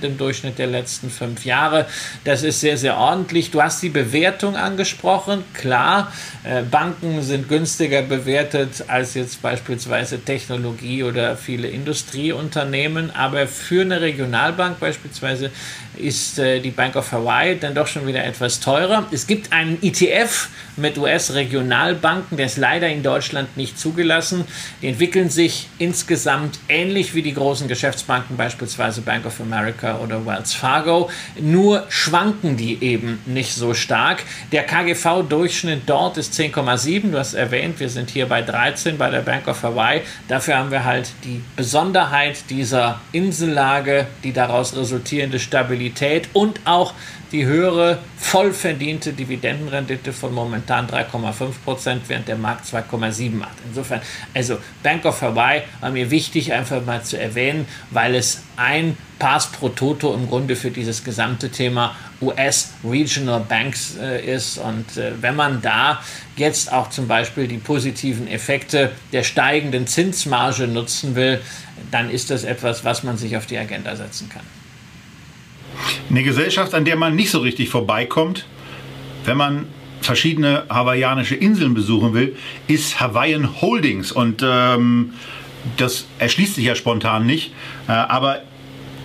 äh, 0.02 0.06
im 0.06 0.18
Durchschnitt 0.18 0.58
der 0.58 0.66
letzten 0.66 1.10
fünf 1.10 1.44
Jahre. 1.44 1.86
Das 2.24 2.42
ist 2.42 2.60
sehr, 2.60 2.76
sehr 2.76 2.96
ordentlich 2.96 3.15
ordentlich. 3.16 3.50
Du 3.50 3.62
hast 3.62 3.82
die 3.82 3.88
Bewertung 3.88 4.56
angesprochen. 4.56 5.42
Klar, 5.54 6.12
äh, 6.44 6.62
Banken 6.62 7.22
sind 7.22 7.48
günstiger 7.48 8.02
bewertet 8.02 8.84
als 8.88 9.14
jetzt 9.14 9.40
beispielsweise 9.40 10.22
Technologie 10.22 11.02
oder 11.02 11.36
viele 11.36 11.68
Industrieunternehmen. 11.68 13.10
Aber 13.10 13.46
für 13.46 13.80
eine 13.80 14.02
Regionalbank 14.02 14.78
beispielsweise 14.80 15.50
ist 15.98 16.38
äh, 16.38 16.60
die 16.60 16.70
Bank 16.70 16.96
of 16.96 17.12
Hawaii 17.12 17.58
dann 17.58 17.74
doch 17.74 17.86
schon 17.86 18.06
wieder 18.06 18.24
etwas 18.24 18.60
teurer. 18.60 19.06
Es 19.10 19.26
gibt 19.26 19.52
einen 19.52 19.78
ETF 19.82 20.48
mit 20.76 20.98
US-Regionalbanken, 20.98 22.36
der 22.36 22.46
ist 22.46 22.58
leider 22.58 22.88
in 22.88 23.02
Deutschland 23.02 23.56
nicht 23.56 23.78
zugelassen. 23.78 24.44
Die 24.82 24.88
entwickeln 24.88 25.30
sich 25.30 25.68
insgesamt 25.78 26.58
ähnlich 26.68 27.14
wie 27.14 27.22
die 27.22 27.32
großen 27.32 27.66
Geschäftsbanken, 27.68 28.36
beispielsweise 28.36 29.00
Bank 29.00 29.24
of 29.26 29.40
America 29.40 29.98
oder 29.98 30.24
Wells 30.26 30.52
Fargo. 30.52 31.10
Nur 31.40 31.86
schwanken 31.88 32.56
die 32.56 32.82
eben 32.82 33.18
nicht 33.26 33.54
so 33.54 33.74
stark. 33.74 34.22
Der 34.52 34.64
KGV-Durchschnitt 34.64 35.82
dort 35.86 36.18
ist 36.18 36.34
10,7. 36.34 37.10
Du 37.10 37.18
hast 37.18 37.34
erwähnt, 37.34 37.80
wir 37.80 37.88
sind 37.88 38.10
hier 38.10 38.26
bei 38.26 38.42
13 38.42 38.98
bei 38.98 39.10
der 39.10 39.22
Bank 39.22 39.48
of 39.48 39.62
Hawaii. 39.62 40.02
Dafür 40.28 40.58
haben 40.58 40.70
wir 40.70 40.84
halt 40.84 41.08
die 41.24 41.42
Besonderheit 41.56 42.50
dieser 42.50 43.00
Insellage, 43.12 44.06
die 44.22 44.32
daraus 44.32 44.76
resultierende 44.76 45.38
Stabilität 45.38 45.85
und 46.32 46.60
auch 46.64 46.94
die 47.32 47.44
höhere 47.44 47.98
voll 48.16 48.52
verdiente 48.52 49.12
Dividendenrendite 49.12 50.12
von 50.12 50.32
momentan 50.32 50.86
3,5 50.86 51.50
Prozent, 51.64 52.02
während 52.08 52.28
der 52.28 52.36
Markt 52.36 52.66
2,7 52.66 53.30
macht. 53.32 53.56
Insofern, 53.66 54.00
also 54.34 54.58
Bank 54.82 55.04
of 55.04 55.20
Hawaii 55.20 55.62
war 55.80 55.90
mir 55.90 56.10
wichtig 56.10 56.52
einfach 56.52 56.84
mal 56.84 57.02
zu 57.02 57.18
erwähnen, 57.18 57.66
weil 57.90 58.14
es 58.14 58.42
ein 58.56 58.96
Pass 59.18 59.50
pro 59.50 59.70
Toto 59.70 60.14
im 60.14 60.28
Grunde 60.28 60.56
für 60.56 60.70
dieses 60.70 61.02
gesamte 61.02 61.50
Thema 61.50 61.96
US 62.20 62.74
Regional 62.84 63.40
Banks 63.40 63.96
äh, 63.96 64.34
ist. 64.34 64.58
Und 64.58 64.96
äh, 64.96 65.12
wenn 65.20 65.36
man 65.36 65.62
da 65.62 66.02
jetzt 66.36 66.70
auch 66.70 66.90
zum 66.90 67.08
Beispiel 67.08 67.48
die 67.48 67.58
positiven 67.58 68.28
Effekte 68.28 68.92
der 69.12 69.22
steigenden 69.22 69.86
Zinsmarge 69.86 70.68
nutzen 70.68 71.14
will, 71.14 71.40
dann 71.90 72.10
ist 72.10 72.30
das 72.30 72.44
etwas, 72.44 72.84
was 72.84 73.02
man 73.02 73.16
sich 73.16 73.36
auf 73.36 73.46
die 73.46 73.58
Agenda 73.58 73.96
setzen 73.96 74.28
kann. 74.28 74.42
Eine 76.10 76.22
Gesellschaft, 76.22 76.74
an 76.74 76.84
der 76.84 76.96
man 76.96 77.14
nicht 77.14 77.30
so 77.30 77.40
richtig 77.40 77.68
vorbeikommt, 77.68 78.46
wenn 79.24 79.36
man 79.36 79.66
verschiedene 80.00 80.64
hawaiianische 80.68 81.34
Inseln 81.34 81.74
besuchen 81.74 82.14
will, 82.14 82.36
ist 82.68 83.00
Hawaiian 83.00 83.60
Holdings. 83.60 84.12
Und 84.12 84.42
ähm, 84.46 85.14
das 85.76 86.06
erschließt 86.18 86.54
sich 86.54 86.64
ja 86.64 86.74
spontan 86.74 87.26
nicht. 87.26 87.52
Äh, 87.88 87.92
aber 87.92 88.42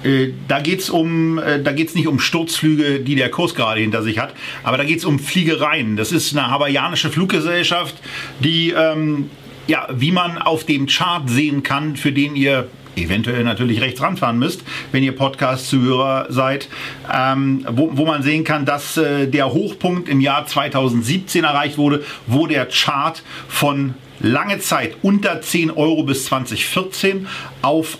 äh, 0.03 0.29
da 0.47 0.59
geht 0.59 0.79
es 0.79 0.89
um, 0.89 1.37
äh, 1.37 1.59
nicht 1.59 2.07
um 2.07 2.19
Sturzflüge, 2.19 2.99
die 2.99 3.15
der 3.15 3.29
Kurs 3.29 3.55
gerade 3.55 3.81
hinter 3.81 4.01
sich 4.03 4.19
hat, 4.19 4.33
aber 4.63 4.77
da 4.77 4.83
geht 4.83 4.99
es 4.99 5.05
um 5.05 5.19
Fliegereien. 5.19 5.95
Das 5.95 6.11
ist 6.11 6.35
eine 6.35 6.49
hawaiianische 6.49 7.09
Fluggesellschaft, 7.09 7.95
die, 8.39 8.71
ähm, 8.71 9.29
ja, 9.67 9.87
wie 9.93 10.11
man 10.11 10.37
auf 10.37 10.65
dem 10.65 10.87
Chart 10.87 11.29
sehen 11.29 11.63
kann, 11.63 11.95
für 11.95 12.11
den 12.11 12.35
ihr 12.35 12.67
eventuell 12.95 13.43
natürlich 13.43 13.81
rechts 13.81 14.01
ranfahren 14.01 14.37
müsst, 14.37 14.63
wenn 14.91 15.03
ihr 15.03 15.15
Podcast-Zuhörer 15.15 16.27
seid, 16.29 16.67
ähm, 17.13 17.65
wo, 17.69 17.91
wo, 17.93 18.05
man 18.05 18.23
sehen 18.23 18.43
kann, 18.43 18.65
dass 18.65 18.97
äh, 18.97 19.27
der 19.27 19.53
Hochpunkt 19.53 20.09
im 20.09 20.21
Jahr 20.21 20.45
2017 20.45 21.43
erreicht 21.43 21.77
wurde, 21.77 22.03
wo 22.27 22.47
der 22.47 22.67
Chart 22.67 23.23
von 23.47 23.95
lange 24.19 24.59
Zeit 24.59 24.95
unter 25.01 25.41
10 25.41 25.71
Euro 25.71 26.03
bis 26.03 26.25
2014 26.25 27.27
auf 27.61 27.97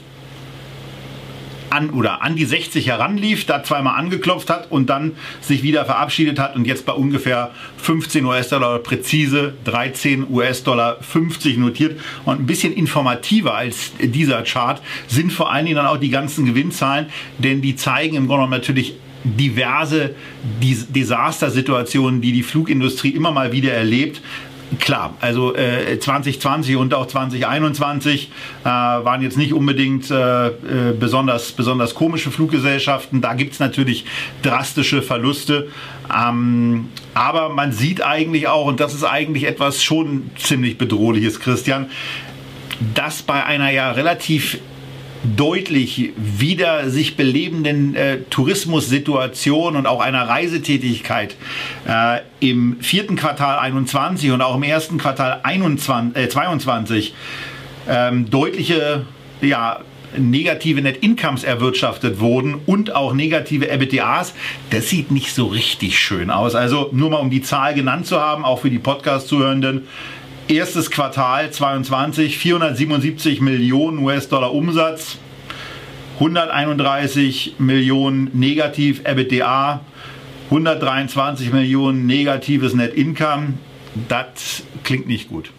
an 1.72 1.90
oder 1.90 2.22
an 2.22 2.36
die 2.36 2.46
60 2.46 2.88
heranlief, 2.88 3.46
da 3.46 3.64
zweimal 3.64 3.98
angeklopft 3.98 4.50
hat 4.50 4.72
und 4.72 4.90
dann 4.90 5.14
sich 5.42 5.64
wieder 5.64 5.86
verabschiedet 5.86 6.40
hat 6.40 6.56
und 6.56 6.66
jetzt 6.66 6.86
bei 6.86 6.94
ungefähr 6.94 7.52
15 7.78 8.26
US-Dollar 8.26 8.80
präzise 8.80 9.54
13 9.66 10.30
US-Dollar 10.30 10.98
50 11.02 11.58
notiert. 11.58 12.00
Und 12.26 12.42
ein 12.42 12.46
bisschen 12.46 12.74
informativer 12.74 13.56
als 13.56 13.92
dieser 14.00 14.44
Chart 14.44 14.82
sind 15.08 15.32
vor 15.32 15.52
allen 15.52 15.66
Dingen 15.66 15.78
dann 15.78 15.88
auch 15.88 15.98
die 15.98 16.10
ganzen 16.10 16.46
Gewinnzahlen, 16.46 17.08
denn 17.38 17.62
die 17.62 17.76
zeigen 17.76 18.16
im 18.16 18.28
Grunde 18.28 18.50
natürlich 18.50 18.96
diverse 19.24 20.16
Desastersituationen, 20.62 22.22
die 22.22 22.32
die 22.32 22.44
Flugindustrie 22.44 23.10
immer 23.10 23.32
mal 23.32 23.52
wieder 23.52 23.74
erlebt. 23.74 24.22
Klar, 24.80 25.16
also 25.20 25.54
äh, 25.54 26.00
2020 26.00 26.78
und 26.78 26.94
auch 26.94 27.06
2021 27.06 28.32
äh, 28.64 28.66
waren 28.66 29.22
jetzt 29.22 29.38
nicht 29.38 29.54
unbedingt 29.54 30.10
äh, 30.10 30.48
äh, 30.48 30.52
besonders, 30.98 31.52
besonders 31.52 31.94
komische 31.94 32.32
Fluggesellschaften. 32.32 33.20
Da 33.20 33.34
gibt 33.34 33.54
es 33.54 33.60
natürlich 33.60 34.06
drastische 34.42 35.02
Verluste. 35.02 35.68
Ähm, 36.16 36.88
aber 37.14 37.50
man 37.50 37.74
sieht 37.74 38.02
eigentlich 38.02 38.48
auch, 38.48 38.66
und 38.66 38.80
das 38.80 38.94
ist 38.94 39.04
eigentlich 39.04 39.44
etwas 39.44 39.84
schon 39.84 40.30
ziemlich 40.38 40.78
bedrohliches, 40.78 41.42
Christian, 41.42 41.90
dass 42.94 43.24
bei 43.24 43.44
einer 43.44 43.72
ja 43.72 43.92
relativ 43.92 44.60
deutlich 45.24 46.12
wieder 46.18 46.90
sich 46.90 47.16
belebenden 47.16 47.96
äh, 47.96 48.20
Tourismussituation 48.30 49.76
und 49.76 49.86
auch 49.86 50.02
einer 50.02 50.28
Reisetätigkeit 50.28 51.36
äh, 51.88 52.20
im 52.40 52.78
vierten 52.82 53.16
Quartal 53.16 53.60
21 53.60 54.32
und 54.32 54.42
auch 54.42 54.56
im 54.56 54.64
ersten 54.64 54.98
Quartal 54.98 55.42
21, 55.44 56.22
äh, 56.22 56.30
22 56.30 57.14
ähm, 57.88 58.30
deutliche 58.30 59.06
ja, 59.42 59.82
negative 60.18 60.82
Net 60.82 60.98
Incomes 60.98 61.44
erwirtschaftet 61.44 62.20
wurden 62.20 62.56
und 62.66 62.96
auch 62.96 63.14
negative 63.14 63.70
EBITDAs, 63.70 64.34
das 64.70 64.90
sieht 64.90 65.12
nicht 65.12 65.34
so 65.34 65.48
richtig 65.48 66.00
schön 66.00 66.30
aus. 66.30 66.56
Also 66.56 66.90
nur 66.92 67.10
mal 67.10 67.18
um 67.18 67.30
die 67.30 67.42
Zahl 67.42 67.74
genannt 67.74 68.08
zu 68.08 68.20
haben, 68.20 68.44
auch 68.44 68.60
für 68.60 68.70
die 68.70 68.80
Podcast-Zuhörenden 68.80 69.88
erstes 70.48 70.92
Quartal 70.92 71.52
22 71.52 72.38
477 72.38 73.42
Millionen 73.42 74.00
US-Dollar 74.00 74.54
Umsatz, 74.54 75.18
131 76.16 77.56
Millionen 77.58 78.30
negativ 78.34 79.02
EBITDA, 79.06 79.82
123 80.46 81.52
Millionen 81.52 82.06
negatives 82.06 82.74
Net 82.74 82.94
Income. 82.94 83.54
Das 84.08 84.64
klingt 84.84 85.08
nicht 85.08 85.30
gut. 85.30 85.52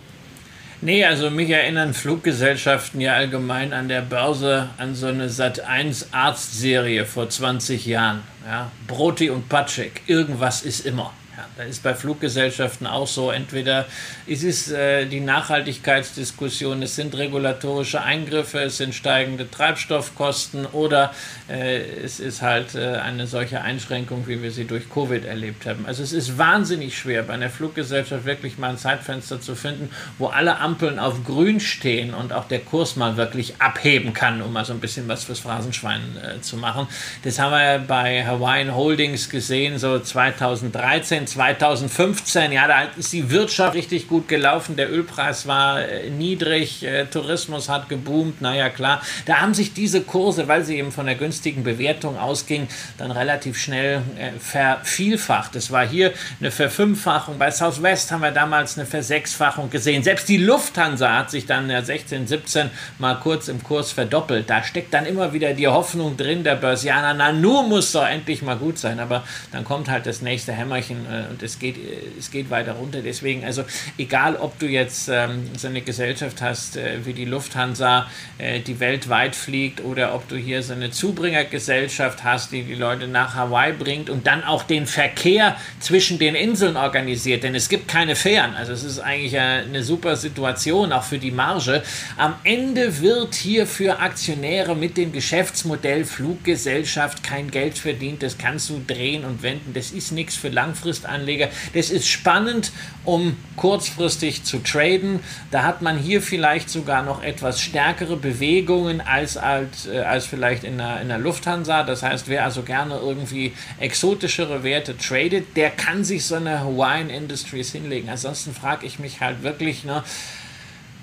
Nee, 0.85 1.05
also 1.05 1.31
mich 1.31 1.49
erinnern 1.49 1.95
Fluggesellschaften 1.95 3.01
ja 3.01 3.15
allgemein 3.15 3.73
an 3.73 3.89
der 3.89 4.01
Börse 4.01 4.69
an 4.79 4.97
so 4.97 5.07
eine 5.07 5.29
Sat1 5.29 6.07
Arztserie 6.11 7.07
vor 7.07 7.29
20 7.29 7.87
Jahren. 7.87 8.23
Ja, 8.45 8.73
Broti 8.89 9.31
und 9.31 9.49
Patschek, 9.49 10.03
irgendwas 10.09 10.63
ist 10.63 10.85
immer. 10.85 11.13
Ja, 11.35 11.47
das 11.57 11.67
ist 11.69 11.83
bei 11.83 11.95
Fluggesellschaften 11.95 12.87
auch 12.87 13.07
so. 13.07 13.31
Entweder 13.31 13.87
es 14.27 14.43
ist 14.43 14.71
äh, 14.71 15.07
die 15.07 15.21
Nachhaltigkeitsdiskussion, 15.21 16.83
es 16.83 16.95
sind 16.95 17.15
regulatorische 17.15 18.03
Eingriffe, 18.03 18.59
es 18.59 18.77
sind 18.77 18.95
steigende 18.95 19.51
Treibstoffkosten 19.51 20.67
oder 20.67 21.15
äh, 21.49 21.81
es 22.05 22.21
ist 22.21 22.43
halt 22.43 22.75
äh, 22.75 22.97
eine 22.97 23.27
solche 23.27 23.63
Einschränkung, 23.63 24.27
wie 24.27 24.43
wir 24.43 24.51
sie 24.51 24.67
durch 24.67 24.91
Covid 24.91 25.25
erlebt 25.25 25.65
haben. 25.65 25.87
Also 25.87 26.03
es 26.03 26.13
ist 26.13 26.37
wahnsinnig 26.37 26.99
schwer, 26.99 27.23
bei 27.23 27.33
einer 27.33 27.49
Fluggesellschaft 27.49 28.27
wirklich 28.27 28.59
mal 28.59 28.69
ein 28.69 28.79
Zeitfenster 28.79 29.41
zu 29.41 29.55
finden, 29.55 29.89
wo 30.19 30.27
alle 30.27 30.59
Ampeln 30.59 30.99
auf 30.99 31.25
grün 31.25 31.61
stehen 31.61 32.13
und 32.13 32.35
auch 32.35 32.47
der 32.47 32.61
Kurs 32.61 32.97
mal 32.97 33.17
wirklich 33.17 33.55
abheben 33.59 34.13
kann, 34.13 34.43
um 34.43 34.53
mal 34.53 34.67
so 34.67 34.75
ein 34.75 34.81
bisschen 34.81 35.09
was 35.09 35.25
fürs 35.25 35.39
Phrasenschwein 35.39 36.03
äh, 36.23 36.41
zu 36.43 36.59
machen. 36.59 36.89
Das 37.23 37.39
haben 37.39 37.53
wir 37.53 37.79
bei 37.79 38.27
Hawaiian 38.27 38.75
Holdings 38.75 39.31
gesehen, 39.31 39.79
so 39.79 39.99
2013 39.99 41.22
2015, 41.27 42.53
ja, 42.53 42.67
da 42.67 42.83
ist 42.97 43.13
die 43.13 43.31
Wirtschaft 43.31 43.75
richtig 43.75 44.09
gut 44.09 44.29
gelaufen, 44.29 44.77
der 44.77 44.93
Ölpreis 44.93 45.47
war 45.47 45.81
äh, 45.81 46.11
niedrig, 46.11 46.83
äh, 46.83 47.07
Tourismus 47.07 47.69
hat 47.69 47.89
geboomt, 47.89 48.41
naja 48.41 48.69
klar, 48.69 49.03
da 49.27 49.41
haben 49.41 49.55
sich 49.55 49.73
diese 49.73 50.03
Kurse, 50.03 50.49
weil 50.49 50.65
sie 50.65 50.79
eben 50.79 50.93
von 50.93 51.07
der 51.07 51.15
günstigen 51.15 51.65
Bewertung 51.65 52.19
ausgingen, 52.19 52.69
dann 52.99 53.11
relativ 53.11 53.59
schnell 53.59 54.03
äh, 54.19 54.39
vervielfacht. 54.39 55.57
Es 55.57 55.71
war 55.71 55.87
hier 55.87 56.13
eine 56.41 56.51
Verfünffachung, 56.51 57.39
bei 57.39 57.51
Southwest 57.51 58.11
haben 58.13 58.23
wir 58.23 58.31
damals 58.31 58.79
eine 58.79 58.87
Versechsfachung 58.87 59.71
gesehen. 59.71 60.03
Selbst 60.03 60.29
die 60.29 60.39
Lufthansa 60.39 61.17
hat 61.17 61.31
sich 61.31 61.47
dann 61.47 61.71
ja 61.71 61.83
16, 61.83 62.27
17 62.27 62.71
mal 62.99 63.15
kurz 63.15 63.49
im 63.49 63.63
Kurs 63.63 63.93
verdoppelt. 63.93 64.49
Da 64.49 64.63
steckt 64.63 64.95
dann 64.95 65.07
immer 65.07 65.33
wieder 65.33 65.55
die 65.55 65.69
Hoffnung 65.69 66.17
drin, 66.17 66.45
der 66.45 66.57
Börsianer, 66.57 67.15
na 67.15 67.33
nur 67.33 67.63
muss 67.63 67.93
doch 67.93 68.07
endlich 68.07 68.43
mal 68.43 68.57
gut 68.57 68.79
sein, 68.79 69.01
aber 69.01 69.25
dann 69.53 69.65
kommt 69.65 69.89
halt 69.89 70.07
das 70.07 70.23
nächste 70.23 70.53
Hämmerchen 70.53 71.07
und 71.31 71.43
es 71.43 71.59
geht, 71.59 71.77
äh, 71.77 72.19
es 72.19 72.31
geht 72.31 72.51
weiter 72.51 72.73
runter. 72.73 73.01
Deswegen, 73.03 73.45
also 73.45 73.65
egal, 73.99 74.37
ob 74.37 74.59
du 74.59 74.67
jetzt 74.67 75.09
ähm, 75.09 75.51
so 75.57 75.69
eine 75.69 75.83
Gesellschaft 75.83 76.41
hast 76.41 76.77
äh, 76.77 77.05
wie 77.05 77.13
die 77.13 77.25
Lufthansa, 77.25 78.09
äh, 78.39 78.61
die 78.61 78.81
weltweit 78.81 79.35
fliegt, 79.35 79.83
oder 79.83 80.15
ob 80.15 80.29
du 80.29 80.37
hier 80.37 80.63
so 80.63 80.73
eine 80.73 80.91
Zubringergesellschaft 80.91 82.25
hast, 82.25 82.53
die 82.53 82.63
die 82.63 82.75
Leute 82.75 83.09
nach 83.09 83.35
Hawaii 83.35 83.73
bringt 83.73 84.11
und 84.11 84.27
dann 84.27 84.45
auch 84.45 84.63
den 84.63 84.87
Verkehr 84.87 85.57
zwischen 85.81 86.19
den 86.19 86.35
Inseln 86.35 86.77
organisiert, 86.77 87.43
denn 87.43 87.55
es 87.55 87.69
gibt 87.69 87.89
keine 87.89 88.17
Fähren. 88.17 88.55
Also 88.55 88.73
es 88.73 88.85
ist 88.85 88.99
eigentlich 88.99 89.39
eine 89.39 89.83
super 89.83 90.17
Situation, 90.17 90.93
auch 90.93 91.05
für 91.05 91.19
die 91.19 91.31
Marge. 91.31 91.83
Am 92.17 92.35
Ende 92.45 93.01
wird 93.01 93.35
hier 93.35 93.67
für 93.67 93.99
Aktionäre 93.99 94.75
mit 94.75 94.97
dem 94.97 95.13
Geschäftsmodell 95.13 96.05
Fluggesellschaft 96.05 97.23
kein 97.23 97.51
Geld 97.51 97.79
verdient. 97.79 98.23
Das 98.23 98.39
kannst 98.39 98.71
du 98.71 98.83
drehen 98.87 99.25
und 99.25 99.43
wenden. 99.43 99.75
Das 99.75 99.91
ist 99.91 100.13
nichts 100.13 100.37
für 100.37 100.49
langfristig 100.49 101.02
Langfristanleger. 101.03 101.49
Das 101.75 101.91
ist 101.91 102.09
spannend, 102.09 102.73
um 103.05 103.37
kurzfristig 103.57 104.45
zu 104.45 104.59
traden. 104.59 105.21
Da 105.51 105.65
hat 105.65 105.83
man 105.83 105.99
hier 105.99 106.23
vielleicht 106.23 106.71
sogar 106.71 107.03
noch 107.03 107.23
etwas 107.23 107.61
stärkere 107.61 108.17
Bewegungen 108.17 109.01
als, 109.01 109.37
als, 109.37 109.87
äh, 109.87 110.01
als 110.01 110.27
vielleicht 110.27 110.65
in 110.65 110.79
der, 110.79 111.01
in 111.01 111.09
der 111.09 111.19
Lufthansa. 111.19 111.83
Das 111.83 112.03
heißt, 112.03 112.29
wer 112.29 112.45
also 112.45 112.63
gerne 112.63 112.99
irgendwie 112.99 113.53
exotischere 113.81 114.63
Werte 114.63 114.97
tradet, 114.97 115.57
der 115.57 115.71
kann 115.71 116.05
sich 116.05 116.25
so 116.25 116.37
eine 116.37 116.61
Hawaiian 116.61 117.11
Industries 117.11 117.73
hinlegen. 117.73 118.09
Ansonsten 118.09 118.55
frage 118.55 118.87
ich 118.87 118.99
mich 118.99 119.21
halt 119.21 119.43
wirklich, 119.43 119.85
ne, 119.85 120.03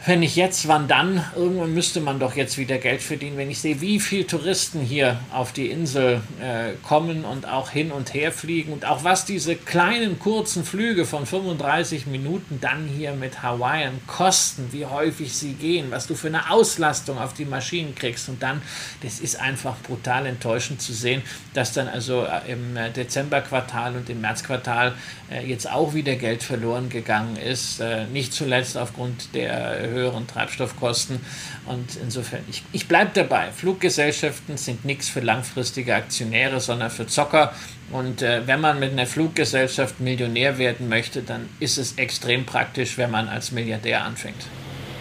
wenn 0.05 0.21
nicht 0.21 0.37
jetzt, 0.37 0.67
wann 0.69 0.87
dann? 0.87 1.25
Irgendwann 1.35 1.73
müsste 1.73 1.99
man 1.99 2.19
doch 2.19 2.35
jetzt 2.35 2.57
wieder 2.57 2.77
Geld 2.77 3.01
verdienen, 3.01 3.35
wenn 3.35 3.51
ich 3.51 3.59
sehe, 3.59 3.81
wie 3.81 3.99
viele 3.99 4.25
Touristen 4.25 4.79
hier 4.79 5.19
auf 5.33 5.51
die 5.51 5.69
Insel 5.69 6.21
äh, 6.41 6.71
kommen 6.87 7.25
und 7.25 7.45
auch 7.45 7.69
hin 7.69 7.91
und 7.91 8.13
her 8.13 8.31
fliegen 8.31 8.71
und 8.71 8.85
auch 8.85 9.03
was 9.03 9.25
diese 9.25 9.57
kleinen 9.57 10.17
kurzen 10.17 10.63
Flüge 10.63 11.05
von 11.05 11.25
35 11.25 12.07
Minuten 12.07 12.59
dann 12.61 12.87
hier 12.87 13.11
mit 13.11 13.43
Hawaiian 13.43 13.99
kosten, 14.07 14.69
wie 14.71 14.85
häufig 14.85 15.33
sie 15.35 15.53
gehen, 15.53 15.91
was 15.91 16.07
du 16.07 16.15
für 16.15 16.27
eine 16.27 16.49
Auslastung 16.49 17.17
auf 17.17 17.33
die 17.33 17.45
Maschinen 17.45 17.93
kriegst 17.93 18.29
und 18.29 18.41
dann, 18.41 18.61
das 19.03 19.19
ist 19.19 19.39
einfach 19.39 19.75
brutal 19.81 20.25
enttäuschend 20.27 20.81
zu 20.81 20.93
sehen, 20.93 21.23
dass 21.53 21.73
dann 21.73 21.89
also 21.89 22.23
äh, 22.23 22.53
im 22.53 22.77
äh, 22.77 22.89
Dezemberquartal 22.89 23.97
und 23.97 24.09
im 24.09 24.21
Märzquartal 24.21 24.95
äh, 25.29 25.45
jetzt 25.45 25.69
auch 25.69 25.93
wieder 25.93 26.15
Geld 26.15 26.41
verloren 26.41 26.87
gegangen 26.87 27.35
ist, 27.35 27.81
äh, 27.81 28.05
nicht 28.05 28.33
zuletzt 28.33 28.77
aufgrund 28.77 29.35
der 29.35 29.88
höheren 29.89 30.27
Treibstoffkosten. 30.27 31.19
Und 31.65 31.97
insofern, 32.01 32.41
ich, 32.49 32.63
ich 32.71 32.87
bleibe 32.87 33.11
dabei. 33.13 33.51
Fluggesellschaften 33.51 34.57
sind 34.57 34.85
nichts 34.85 35.09
für 35.09 35.19
langfristige 35.19 35.95
Aktionäre, 35.95 36.59
sondern 36.59 36.89
für 36.89 37.07
Zocker. 37.07 37.53
Und 37.91 38.21
äh, 38.21 38.45
wenn 38.45 38.61
man 38.61 38.79
mit 38.79 38.91
einer 38.91 39.05
Fluggesellschaft 39.05 39.99
Millionär 39.99 40.57
werden 40.57 40.89
möchte, 40.89 41.21
dann 41.21 41.49
ist 41.59 41.77
es 41.77 41.93
extrem 41.93 42.45
praktisch, 42.45 42.97
wenn 42.97 43.11
man 43.11 43.27
als 43.27 43.51
Milliardär 43.51 44.03
anfängt. 44.03 44.47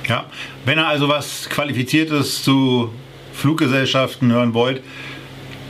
Ja, 0.09 0.27
wenn 0.65 0.79
ihr 0.79 0.87
also 0.87 1.09
was 1.09 1.49
Qualifiziertes 1.51 2.43
zu 2.43 2.93
Fluggesellschaften 3.35 4.33
hören 4.33 4.55
wollt, 4.55 4.83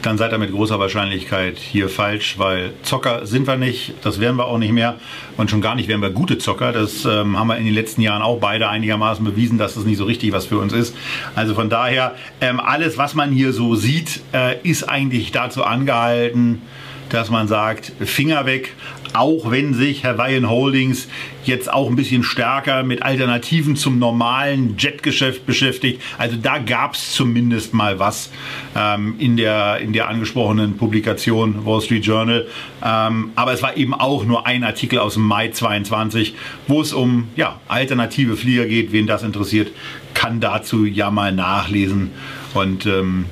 dann 0.02 0.18
seid 0.18 0.32
ihr 0.32 0.38
mit 0.38 0.52
großer 0.52 0.78
Wahrscheinlichkeit 0.78 1.58
hier 1.58 1.88
falsch, 1.88 2.38
weil 2.38 2.72
Zocker 2.82 3.26
sind 3.26 3.46
wir 3.46 3.56
nicht, 3.56 3.94
das 4.02 4.20
werden 4.20 4.36
wir 4.36 4.46
auch 4.46 4.58
nicht 4.58 4.72
mehr 4.72 4.96
und 5.36 5.50
schon 5.50 5.60
gar 5.60 5.74
nicht 5.74 5.88
werden 5.88 6.02
wir 6.02 6.10
gute 6.10 6.38
Zocker. 6.38 6.72
Das 6.72 7.04
ähm, 7.04 7.38
haben 7.38 7.48
wir 7.48 7.56
in 7.56 7.64
den 7.64 7.74
letzten 7.74 8.02
Jahren 8.02 8.22
auch 8.22 8.38
beide 8.38 8.68
einigermaßen 8.68 9.24
bewiesen, 9.24 9.58
dass 9.58 9.74
das 9.74 9.84
nicht 9.84 9.98
so 9.98 10.04
richtig 10.04 10.32
was 10.32 10.46
für 10.46 10.58
uns 10.58 10.72
ist. 10.72 10.96
Also 11.34 11.54
von 11.54 11.68
daher, 11.68 12.14
ähm, 12.40 12.60
alles, 12.60 12.98
was 12.98 13.14
man 13.14 13.32
hier 13.32 13.52
so 13.52 13.74
sieht, 13.74 14.20
äh, 14.32 14.60
ist 14.62 14.84
eigentlich 14.84 15.32
dazu 15.32 15.64
angehalten, 15.64 16.62
dass 17.08 17.30
man 17.30 17.48
sagt, 17.48 17.92
Finger 18.00 18.46
weg. 18.46 18.74
Auch 19.18 19.50
wenn 19.50 19.74
sich 19.74 20.04
Hawaiian 20.04 20.48
Holdings 20.48 21.08
jetzt 21.44 21.72
auch 21.72 21.88
ein 21.88 21.96
bisschen 21.96 22.22
stärker 22.22 22.84
mit 22.84 23.02
Alternativen 23.02 23.74
zum 23.74 23.98
normalen 23.98 24.76
Jetgeschäft 24.78 25.44
beschäftigt. 25.44 26.00
Also 26.18 26.36
da 26.40 26.58
gab 26.58 26.94
es 26.94 27.12
zumindest 27.12 27.74
mal 27.74 27.98
was 27.98 28.30
ähm, 28.76 29.16
in, 29.18 29.36
der, 29.36 29.78
in 29.78 29.92
der 29.92 30.08
angesprochenen 30.08 30.76
Publikation 30.76 31.66
Wall 31.66 31.80
Street 31.80 32.06
Journal. 32.06 32.46
Ähm, 32.84 33.32
aber 33.34 33.52
es 33.52 33.62
war 33.62 33.76
eben 33.76 33.94
auch 33.94 34.24
nur 34.24 34.46
ein 34.46 34.62
Artikel 34.62 34.98
aus 35.00 35.14
dem 35.14 35.24
Mai 35.24 35.48
22, 35.48 36.34
wo 36.68 36.80
es 36.80 36.92
um 36.92 37.28
ja, 37.34 37.60
alternative 37.66 38.36
Flieger 38.36 38.66
geht. 38.66 38.92
Wen 38.92 39.06
das 39.06 39.24
interessiert, 39.24 39.72
kann 40.14 40.40
dazu 40.40 40.84
ja 40.84 41.10
mal 41.10 41.32
nachlesen. 41.32 42.12
Und 42.54 42.86
ähm, 42.86 43.26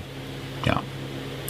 ja, 0.65 0.83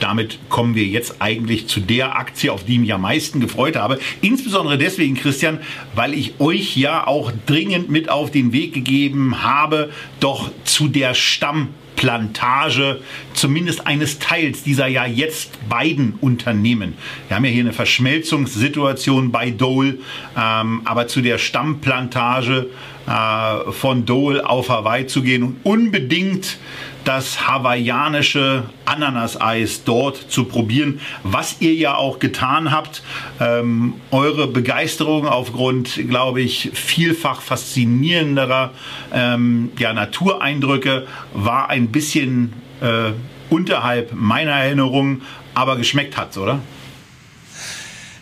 damit 0.07 0.38
kommen 0.48 0.76
wir 0.76 0.84
jetzt 0.84 1.16
eigentlich 1.18 1.66
zu 1.66 1.80
der 1.80 2.16
Aktie, 2.16 2.52
auf 2.52 2.64
die 2.64 2.74
ich 2.74 2.78
mich 2.78 2.94
am 2.94 3.00
meisten 3.00 3.40
gefreut 3.40 3.74
habe. 3.74 3.98
Insbesondere 4.20 4.78
deswegen, 4.78 5.16
Christian, 5.16 5.59
weil 5.96 6.14
ich 6.14 6.38
euch 6.38 6.76
ja 6.76 7.09
auch 7.09 7.32
dringend 7.46 7.90
mit 7.90 8.09
auf 8.09 8.30
den 8.30 8.52
Weg 8.52 8.72
gegeben 8.72 9.42
habe, 9.42 9.90
doch 10.20 10.52
zu 10.62 10.86
der 10.86 11.14
Stammplantage, 11.14 13.00
zumindest 13.34 13.88
eines 13.88 14.20
Teils 14.20 14.62
dieser 14.62 14.86
ja 14.86 15.07
jetzt 15.07 15.59
beiden 15.68 16.14
Unternehmen. 16.20 16.94
Wir 17.26 17.36
haben 17.36 17.44
ja 17.44 17.50
hier 17.50 17.64
eine 17.64 17.72
Verschmelzungssituation 17.72 19.32
bei 19.32 19.50
Dole, 19.50 19.98
ähm, 20.40 20.82
aber 20.84 21.09
zu 21.09 21.20
der 21.20 21.38
Stammplantage 21.38 22.68
äh, 23.09 23.72
von 23.72 24.07
Dole 24.07 24.48
auf 24.48 24.68
Hawaii 24.68 25.09
zu 25.09 25.22
gehen 25.22 25.42
und 25.42 25.57
unbedingt 25.64 26.59
das 27.07 27.46
hawaiianische 27.46 28.64
Ananaseis 28.84 29.84
dort 29.84 30.16
zu 30.16 30.44
probieren, 30.44 31.00
was 31.22 31.61
ihr 31.61 31.72
ja 31.72 31.94
auch 31.94 32.18
getan 32.18 32.72
habt. 32.72 33.02
Ähm, 33.40 33.94
eure 34.11 34.48
Begeisterung 34.48 35.28
aufgrund, 35.28 36.09
glaube 36.09 36.40
ich, 36.40 36.70
vielfach 36.74 37.40
faszinierenderer 37.40 38.72
ähm, 39.14 39.70
ja, 39.78 39.92
Natureindrücke 39.92 41.07
war 41.32 41.70
ein 41.70 41.88
bisschen 41.88 42.52
äh, 42.80 43.12
unterhalb 43.50 44.12
meiner 44.12 44.52
Erinnerung, 44.52 45.22
aber 45.54 45.76
geschmeckt 45.76 46.16
hat's, 46.16 46.36
oder? 46.36 46.59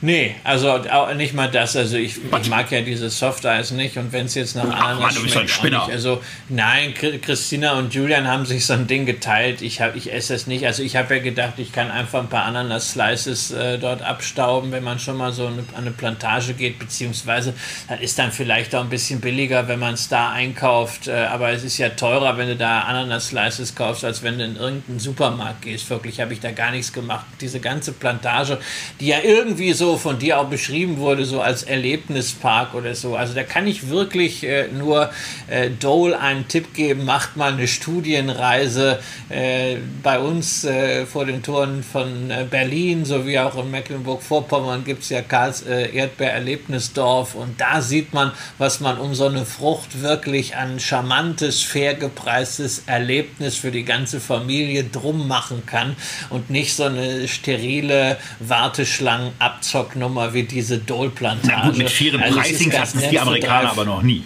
Nee, 0.00 0.34
also 0.44 0.70
auch 0.70 1.14
nicht 1.14 1.34
mal 1.34 1.50
das. 1.50 1.76
Also 1.76 1.96
ich, 1.96 2.16
ich 2.18 2.48
mag 2.48 2.70
ja 2.70 2.82
dieses 2.82 3.18
Soft 3.18 3.46
Eis 3.46 3.70
nicht 3.70 3.96
und 3.96 4.12
wenn 4.12 4.26
es 4.26 4.34
jetzt 4.34 4.54
nach 4.54 4.64
Ananas 4.64 5.00
Mann, 5.00 5.14
du 5.14 5.22
bist 5.22 5.34
schmeckt, 5.34 5.50
ein 5.50 5.54
Spinner. 5.54 5.86
Nicht. 5.86 5.94
Also 5.94 6.20
nein, 6.48 6.94
Christina 6.94 7.78
und 7.78 7.94
Julian 7.94 8.28
haben 8.28 8.44
sich 8.44 8.66
so 8.66 8.74
ein 8.74 8.86
Ding 8.86 9.06
geteilt. 9.06 9.62
Ich, 9.62 9.80
ich 9.94 10.12
esse 10.12 10.34
es 10.34 10.46
nicht. 10.46 10.66
Also 10.66 10.82
ich 10.82 10.96
habe 10.96 11.16
ja 11.16 11.22
gedacht, 11.22 11.54
ich 11.58 11.72
kann 11.72 11.90
einfach 11.90 12.20
ein 12.20 12.28
paar 12.28 12.44
Ananas-Slices 12.44 13.52
äh, 13.52 13.78
dort 13.78 14.02
abstauben, 14.02 14.72
wenn 14.72 14.84
man 14.84 14.98
schon 14.98 15.16
mal 15.16 15.32
so 15.32 15.46
eine, 15.46 15.64
an 15.74 15.84
eine 15.84 15.90
Plantage 15.90 16.54
geht, 16.54 16.78
beziehungsweise 16.78 17.54
das 17.88 18.00
ist 18.00 18.18
dann 18.18 18.32
vielleicht 18.32 18.74
auch 18.74 18.82
ein 18.82 18.90
bisschen 18.90 19.20
billiger, 19.20 19.68
wenn 19.68 19.78
man 19.78 19.94
es 19.94 20.08
da 20.08 20.32
einkauft. 20.32 21.08
Äh, 21.08 21.12
aber 21.12 21.50
es 21.50 21.64
ist 21.64 21.78
ja 21.78 21.90
teurer, 21.90 22.36
wenn 22.36 22.48
du 22.48 22.56
da 22.56 22.82
Ananas-Slices 22.82 23.74
kaufst, 23.74 24.04
als 24.04 24.22
wenn 24.22 24.38
du 24.38 24.44
in 24.44 24.56
irgendeinen 24.56 24.98
Supermarkt 24.98 25.62
gehst. 25.62 25.88
Wirklich 25.90 26.20
habe 26.20 26.32
ich 26.32 26.40
da 26.40 26.50
gar 26.50 26.70
nichts 26.70 26.92
gemacht. 26.92 27.26
Diese 27.40 27.60
ganze 27.60 27.92
Plantage, 27.92 28.58
die 29.00 29.06
ja 29.06 29.18
irgendwie 29.22 29.72
so 29.72 29.93
von 29.96 30.18
dir 30.18 30.40
auch 30.40 30.48
beschrieben 30.48 30.98
wurde, 30.98 31.24
so 31.24 31.40
als 31.40 31.62
Erlebnispark 31.62 32.74
oder 32.74 32.94
so. 32.94 33.16
Also 33.16 33.34
da 33.34 33.42
kann 33.42 33.66
ich 33.66 33.88
wirklich 33.88 34.44
äh, 34.44 34.68
nur 34.68 35.10
äh, 35.48 35.70
Dole 35.70 36.18
einen 36.18 36.48
Tipp 36.48 36.74
geben, 36.74 37.04
macht 37.04 37.36
mal 37.36 37.52
eine 37.52 37.68
Studienreise 37.68 38.98
äh, 39.28 39.76
bei 40.02 40.18
uns 40.18 40.64
äh, 40.64 41.06
vor 41.06 41.26
den 41.26 41.42
Toren 41.42 41.82
von 41.82 42.30
äh, 42.30 42.46
Berlin, 42.48 43.04
sowie 43.04 43.38
auch 43.38 43.56
in 43.56 43.70
Mecklenburg-Vorpommern 43.70 44.84
gibt 44.84 45.02
es 45.02 45.10
ja 45.10 45.22
Karls 45.22 45.62
äh, 45.62 45.94
Erdbeererlebnisdorf 45.94 47.34
und 47.34 47.60
da 47.60 47.82
sieht 47.82 48.14
man, 48.14 48.32
was 48.58 48.80
man 48.80 48.98
um 48.98 49.14
so 49.14 49.26
eine 49.26 49.44
Frucht 49.44 50.02
wirklich 50.02 50.56
ein 50.56 50.80
charmantes, 50.80 51.62
fair 51.62 51.94
gepreistes 51.94 52.84
Erlebnis 52.86 53.56
für 53.56 53.70
die 53.70 53.84
ganze 53.84 54.20
Familie 54.20 54.84
drum 54.84 55.28
machen 55.28 55.64
kann 55.66 55.96
und 56.30 56.50
nicht 56.50 56.74
so 56.74 56.84
eine 56.84 57.28
sterile 57.28 58.16
Warteschlangen 58.40 59.32
abzocken 59.38 59.73
Stocknummer 59.74 60.32
wie 60.32 60.44
diese 60.44 60.78
Dole-Plantage. 60.78 61.76
Mit 61.76 61.90
vielen 61.90 62.22
also 62.22 62.38
Pricings 62.38 62.78
hatten 62.78 62.98
es 62.98 63.08
die 63.08 63.18
Amerikaner 63.18 63.72
aber 63.72 63.84
noch 63.84 64.02
nie. 64.02 64.22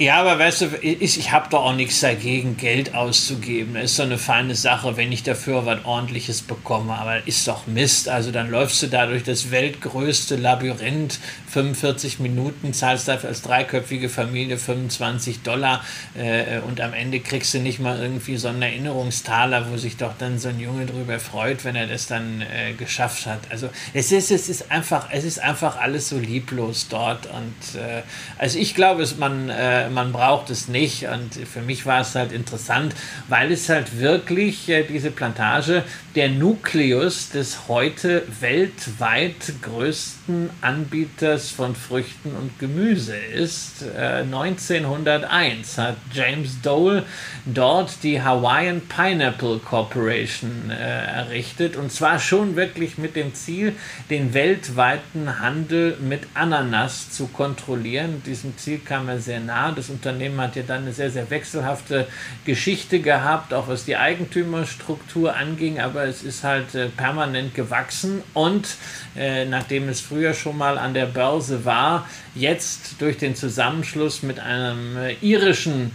Ja, 0.00 0.20
aber 0.20 0.38
weißt 0.38 0.60
du, 0.60 0.66
ich, 0.80 1.18
ich 1.18 1.32
habe 1.32 1.48
doch 1.50 1.64
auch 1.64 1.74
nichts 1.74 1.98
dagegen, 1.98 2.56
Geld 2.56 2.94
auszugeben. 2.94 3.74
Das 3.74 3.86
ist 3.86 3.96
so 3.96 4.04
eine 4.04 4.16
feine 4.16 4.54
Sache, 4.54 4.96
wenn 4.96 5.10
ich 5.10 5.24
dafür 5.24 5.66
was 5.66 5.84
Ordentliches 5.84 6.42
bekomme. 6.42 6.94
Aber 6.94 7.26
ist 7.26 7.48
doch 7.48 7.66
Mist. 7.66 8.08
Also 8.08 8.30
dann 8.30 8.48
läufst 8.48 8.80
du 8.80 8.86
da 8.86 9.06
durch 9.06 9.24
das 9.24 9.50
weltgrößte 9.50 10.36
Labyrinth, 10.36 11.18
45 11.48 12.20
Minuten, 12.20 12.72
zahlst 12.74 13.08
dafür 13.08 13.30
als 13.30 13.42
dreiköpfige 13.42 14.08
Familie 14.08 14.56
25 14.56 15.42
Dollar 15.42 15.84
äh, 16.16 16.60
und 16.60 16.80
am 16.80 16.92
Ende 16.92 17.18
kriegst 17.18 17.52
du 17.54 17.58
nicht 17.58 17.80
mal 17.80 18.00
irgendwie 18.00 18.36
so 18.36 18.46
einen 18.46 18.62
Erinnerungstaler, 18.62 19.68
wo 19.68 19.78
sich 19.78 19.96
doch 19.96 20.12
dann 20.16 20.38
so 20.38 20.48
ein 20.50 20.60
Junge 20.60 20.86
drüber 20.86 21.18
freut, 21.18 21.64
wenn 21.64 21.74
er 21.74 21.88
das 21.88 22.06
dann 22.06 22.42
äh, 22.42 22.72
geschafft 22.74 23.26
hat. 23.26 23.40
Also 23.50 23.68
es 23.94 24.12
ist, 24.12 24.30
es 24.30 24.48
ist 24.48 24.70
einfach, 24.70 25.08
es 25.10 25.24
ist 25.24 25.40
einfach 25.40 25.76
alles 25.76 26.08
so 26.08 26.18
lieblos 26.18 26.86
dort. 26.88 27.26
Und 27.26 27.80
äh, 27.80 28.02
also 28.36 28.60
ich 28.60 28.76
glaube, 28.76 29.02
es 29.02 29.16
man 29.16 29.48
äh, 29.48 29.87
man 29.90 30.12
braucht 30.12 30.50
es 30.50 30.68
nicht. 30.68 31.04
Und 31.08 31.34
für 31.34 31.60
mich 31.60 31.86
war 31.86 32.00
es 32.00 32.14
halt 32.14 32.32
interessant, 32.32 32.94
weil 33.28 33.52
es 33.52 33.68
halt 33.68 33.98
wirklich 33.98 34.68
äh, 34.68 34.84
diese 34.84 35.10
Plantage 35.10 35.82
der 36.14 36.28
Nukleus 36.30 37.30
des 37.30 37.68
heute 37.68 38.24
weltweit 38.40 39.52
größten 39.62 40.50
Anbieters 40.60 41.50
von 41.50 41.74
Früchten 41.74 42.34
und 42.34 42.58
Gemüse 42.58 43.16
ist. 43.16 43.82
Äh, 43.82 44.22
1901 44.22 45.78
hat 45.78 45.96
James 46.12 46.60
Dole 46.62 47.04
dort 47.46 48.02
die 48.02 48.20
Hawaiian 48.20 48.80
Pineapple 48.80 49.58
Corporation 49.58 50.70
äh, 50.70 50.74
errichtet 50.74 51.76
und 51.76 51.92
zwar 51.92 52.18
schon 52.18 52.56
wirklich 52.56 52.98
mit 52.98 53.16
dem 53.16 53.34
Ziel, 53.34 53.74
den 54.10 54.34
weltweiten 54.34 55.40
Handel 55.40 55.96
mit 56.00 56.22
Ananas 56.34 57.10
zu 57.10 57.28
kontrollieren. 57.28 58.22
Diesem 58.26 58.56
Ziel 58.58 58.78
kam 58.78 59.08
er 59.08 59.20
sehr 59.20 59.40
nah 59.40 59.72
das 59.78 59.88
Unternehmen 59.88 60.40
hat 60.40 60.56
ja 60.56 60.62
dann 60.62 60.82
eine 60.82 60.92
sehr, 60.92 61.10
sehr 61.10 61.30
wechselhafte 61.30 62.06
Geschichte 62.44 63.00
gehabt, 63.00 63.54
auch 63.54 63.68
was 63.68 63.84
die 63.84 63.96
Eigentümerstruktur 63.96 65.34
anging, 65.34 65.80
aber 65.80 66.04
es 66.04 66.22
ist 66.22 66.44
halt 66.44 66.74
äh, 66.74 66.88
permanent 66.88 67.54
gewachsen 67.54 68.22
und 68.34 68.68
äh, 69.16 69.44
nachdem 69.44 69.88
es 69.88 70.00
früher 70.00 70.34
schon 70.34 70.58
mal 70.58 70.76
an 70.76 70.92
der 70.94 71.06
Börse 71.06 71.64
war, 71.64 72.06
jetzt 72.34 73.00
durch 73.00 73.16
den 73.16 73.34
Zusammenschluss 73.34 74.22
mit 74.22 74.40
einem 74.40 74.96
äh, 74.96 75.12
irischen 75.20 75.92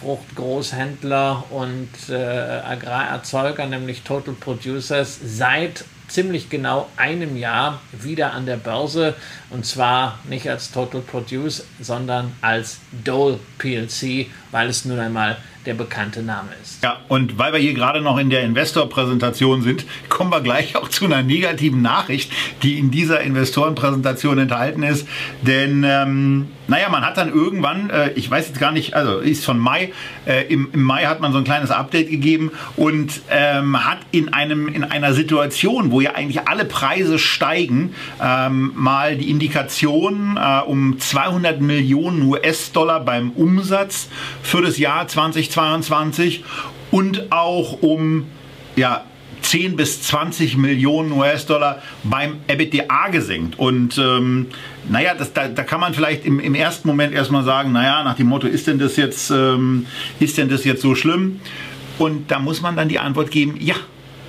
Fruchtgroßhändler 0.00 1.44
und 1.50 1.88
Agrarerzeuger, 2.10 3.66
nämlich 3.66 4.02
Total 4.02 4.34
Producers, 4.34 5.20
seit 5.24 5.84
ziemlich 6.08 6.50
genau 6.50 6.88
einem 6.96 7.36
Jahr 7.36 7.80
wieder 7.92 8.32
an 8.32 8.46
der 8.46 8.56
Börse. 8.56 9.14
Und 9.50 9.66
zwar 9.66 10.18
nicht 10.28 10.48
als 10.48 10.70
Total 10.70 11.00
Produce, 11.00 11.64
sondern 11.80 12.32
als 12.40 12.78
Dole 13.04 13.38
PLC, 13.58 14.26
weil 14.50 14.68
es 14.68 14.84
nun 14.84 14.98
einmal 14.98 15.36
der 15.66 15.74
bekannte 15.74 16.22
Name 16.22 16.50
ist. 16.62 16.82
Ja, 16.82 17.00
und 17.08 17.38
weil 17.38 17.52
wir 17.52 17.58
hier 17.58 17.74
gerade 17.74 18.00
noch 18.00 18.18
in 18.18 18.30
der 18.30 18.42
Investorpräsentation 18.42 19.62
sind, 19.62 19.84
kommen 20.08 20.30
wir 20.30 20.40
gleich 20.40 20.76
auch 20.76 20.88
zu 20.88 21.04
einer 21.04 21.22
negativen 21.22 21.82
Nachricht, 21.82 22.32
die 22.62 22.78
in 22.78 22.90
dieser 22.90 23.20
Investorenpräsentation 23.20 24.38
enthalten 24.38 24.82
ist. 24.84 25.06
Denn, 25.42 25.84
ähm, 25.84 26.48
naja, 26.68 26.88
man 26.88 27.04
hat 27.04 27.16
dann 27.16 27.32
irgendwann, 27.32 27.90
äh, 27.90 28.10
ich 28.12 28.30
weiß 28.30 28.48
jetzt 28.48 28.60
gar 28.60 28.70
nicht, 28.70 28.94
also 28.94 29.18
ist 29.18 29.44
von 29.44 29.58
Mai, 29.58 29.92
äh, 30.24 30.46
im, 30.46 30.68
im, 30.72 30.82
Mai 30.82 31.04
hat 31.04 31.20
man 31.20 31.32
so 31.32 31.38
ein 31.38 31.44
kleines 31.44 31.70
Update 31.70 32.10
gegeben 32.10 32.52
und 32.76 33.20
ähm, 33.30 33.84
hat 33.84 33.98
in, 34.12 34.32
einem, 34.32 34.68
in 34.68 34.84
einer 34.84 35.12
Situation, 35.14 35.90
wo 35.90 36.00
ja 36.00 36.14
eigentlich 36.14 36.46
alle 36.48 36.64
Preise 36.64 37.18
steigen, 37.18 37.94
ähm, 38.22 38.72
mal 38.76 39.16
die 39.16 39.30
Indikation 39.30 40.38
äh, 40.40 40.60
um 40.60 40.98
200 41.00 41.60
Millionen 41.60 42.22
US-Dollar 42.22 43.00
beim 43.00 43.30
Umsatz 43.32 44.08
für 44.42 44.62
das 44.62 44.78
Jahr 44.78 45.08
2020 45.08 45.55
2022 45.56 46.44
und 46.90 47.32
auch 47.32 47.82
um 47.82 48.26
ja, 48.76 49.04
10 49.42 49.76
bis 49.76 50.02
20 50.02 50.56
Millionen 50.56 51.12
US-Dollar 51.12 51.82
beim 52.04 52.38
EBITDA 52.46 53.08
gesenkt. 53.08 53.58
Und 53.58 53.96
ähm, 53.98 54.46
naja, 54.88 55.14
das, 55.14 55.32
da, 55.32 55.48
da 55.48 55.62
kann 55.62 55.80
man 55.80 55.94
vielleicht 55.94 56.24
im, 56.24 56.40
im 56.40 56.54
ersten 56.54 56.88
Moment 56.88 57.14
erstmal 57.14 57.44
sagen, 57.44 57.72
naja, 57.72 58.02
nach 58.04 58.16
dem 58.16 58.26
Motto, 58.26 58.46
ist 58.46 58.66
denn 58.66 58.78
das 58.78 58.96
jetzt, 58.96 59.30
ähm, 59.30 59.86
ist 60.20 60.36
denn 60.36 60.48
das 60.48 60.64
jetzt 60.64 60.82
so 60.82 60.94
schlimm? 60.94 61.40
Und 61.98 62.30
da 62.30 62.38
muss 62.38 62.60
man 62.60 62.76
dann 62.76 62.88
die 62.88 62.98
Antwort 62.98 63.30
geben, 63.30 63.56
ja, 63.58 63.76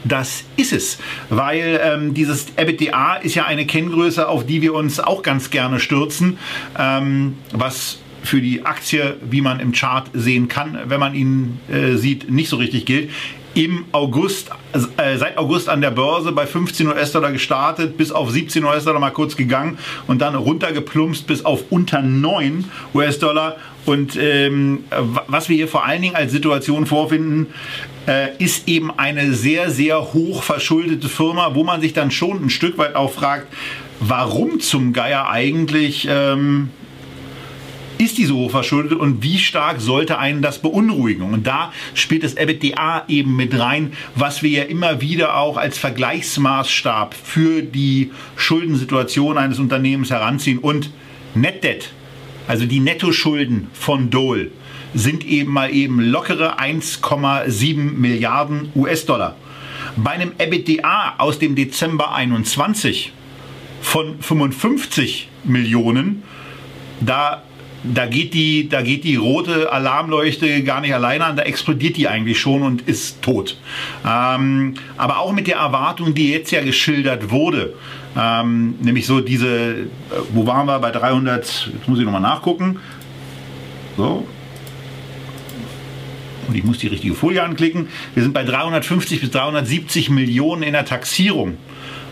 das 0.05 0.45
ist 0.55 0.71
es, 0.71 0.99
weil 1.29 1.81
ähm, 1.83 2.13
dieses 2.13 2.47
EBITDA 2.55 3.15
ist 3.15 3.35
ja 3.35 3.45
eine 3.45 3.65
Kenngröße, 3.65 4.27
auf 4.29 4.45
die 4.45 4.61
wir 4.61 4.73
uns 4.73 4.99
auch 5.01 5.21
ganz 5.21 5.49
gerne 5.49 5.79
stürzen, 5.79 6.37
ähm, 6.77 7.35
was 7.51 7.99
für 8.27 8.41
die 8.41 8.65
Aktie, 8.65 9.15
wie 9.29 9.41
man 9.41 9.59
im 9.59 9.71
Chart 9.71 10.09
sehen 10.13 10.47
kann, 10.47 10.77
wenn 10.85 10.99
man 10.99 11.15
ihn 11.15 11.59
äh, 11.71 11.95
sieht, 11.95 12.29
nicht 12.29 12.49
so 12.49 12.57
richtig 12.57 12.85
gilt. 12.85 13.09
Im 13.53 13.85
August, 13.91 14.51
äh, 14.97 15.17
seit 15.17 15.37
August 15.37 15.67
an 15.67 15.81
der 15.81 15.89
Börse 15.89 16.31
bei 16.31 16.45
15 16.45 16.87
US-Dollar 16.87 17.31
gestartet, 17.31 17.97
bis 17.97 18.11
auf 18.11 18.29
17 18.29 18.63
US-Dollar 18.63 18.99
mal 18.99 19.09
kurz 19.09 19.35
gegangen 19.35 19.79
und 20.05 20.21
dann 20.21 20.35
runtergeplumpst 20.35 21.25
bis 21.25 21.43
auf 21.43 21.63
unter 21.71 22.03
9 22.03 22.65
US-Dollar. 22.93 23.55
Und 23.85 24.15
ähm, 24.17 24.83
was 25.27 25.49
wir 25.49 25.55
hier 25.55 25.67
vor 25.67 25.85
allen 25.85 26.01
Dingen 26.01 26.15
als 26.15 26.31
Situation 26.31 26.85
vorfinden, 26.85 27.47
äh, 28.07 28.35
ist 28.37 28.67
eben 28.67 28.91
eine 28.91 29.33
sehr, 29.33 29.71
sehr 29.71 30.13
hoch 30.13 30.43
verschuldete 30.43 31.09
Firma, 31.09 31.55
wo 31.55 31.63
man 31.63 31.81
sich 31.81 31.93
dann 31.93 32.11
schon 32.11 32.45
ein 32.45 32.49
Stück 32.49 32.77
weit 32.77 32.95
auch 32.95 33.11
fragt, 33.11 33.47
warum 33.99 34.59
zum 34.59 34.93
Geier 34.93 35.29
eigentlich 35.29 36.07
ähm, 36.11 36.69
ist 37.97 38.17
die 38.17 38.25
so 38.25 38.37
hoch 38.37 38.51
verschuldet 38.51 38.99
und 38.99 39.23
wie 39.23 39.37
stark 39.37 39.81
sollte 39.81 40.19
einen 40.19 40.41
das 40.41 40.61
beunruhigen? 40.61 41.33
Und 41.33 41.47
da 41.47 41.71
spielt 41.93 42.23
das 42.23 42.35
EBITDA 42.35 43.05
eben 43.07 43.35
mit 43.35 43.57
rein, 43.57 43.93
was 44.15 44.43
wir 44.43 44.49
ja 44.49 44.63
immer 44.63 45.01
wieder 45.01 45.35
auch 45.35 45.57
als 45.57 45.77
Vergleichsmaßstab 45.77 47.15
für 47.15 47.61
die 47.61 48.11
Schuldensituation 48.35 49.37
eines 49.37 49.59
Unternehmens 49.59 50.11
heranziehen. 50.11 50.59
Und 50.59 50.91
Net 51.33 51.63
Debt, 51.63 51.91
also 52.47 52.65
die 52.65 52.79
Nettoschulden 52.79 53.67
von 53.73 54.09
Dole, 54.09 54.51
sind 54.93 55.25
eben 55.25 55.51
mal 55.51 55.73
eben 55.73 55.99
lockere 55.99 56.59
1,7 56.59 57.75
Milliarden 57.75 58.71
US-Dollar. 58.75 59.35
Bei 59.95 60.11
einem 60.11 60.31
EBITDA 60.37 61.15
aus 61.17 61.39
dem 61.39 61.55
Dezember 61.55 62.13
21 62.13 63.11
von 63.81 64.19
55 64.19 65.29
Millionen, 65.43 66.23
da 66.99 67.43
da 67.83 68.05
geht 68.05 68.33
die, 68.33 68.69
da 68.69 68.81
geht 68.81 69.03
die 69.03 69.15
rote 69.15 69.71
Alarmleuchte 69.71 70.63
gar 70.63 70.81
nicht 70.81 70.93
alleine 70.93 71.25
an, 71.25 71.37
da 71.37 71.43
explodiert 71.43 71.97
die 71.97 72.07
eigentlich 72.07 72.39
schon 72.39 72.63
und 72.63 72.81
ist 72.87 73.21
tot. 73.21 73.57
Ähm, 74.05 74.73
aber 74.97 75.19
auch 75.19 75.31
mit 75.31 75.47
der 75.47 75.57
Erwartung, 75.57 76.13
die 76.13 76.31
jetzt 76.31 76.51
ja 76.51 76.61
geschildert 76.61 77.29
wurde, 77.29 77.73
ähm, 78.17 78.75
nämlich 78.81 79.05
so 79.05 79.21
diese, 79.21 79.47
äh, 79.47 79.85
wo 80.33 80.47
waren 80.47 80.65
wir 80.65 80.79
bei 80.79 80.91
300, 80.91 81.45
jetzt 81.45 81.87
muss 81.87 81.99
ich 81.99 82.05
nochmal 82.05 82.21
nachgucken. 82.21 82.79
So. 83.95 84.27
Und 86.47 86.55
ich 86.55 86.63
muss 86.63 86.77
die 86.77 86.87
richtige 86.87 87.13
Folie 87.13 87.43
anklicken. 87.43 87.89
Wir 88.13 88.23
sind 88.23 88.33
bei 88.33 88.43
350 88.43 89.21
bis 89.21 89.31
370 89.31 90.09
Millionen 90.09 90.63
in 90.63 90.73
der 90.73 90.85
Taxierung. 90.85 91.57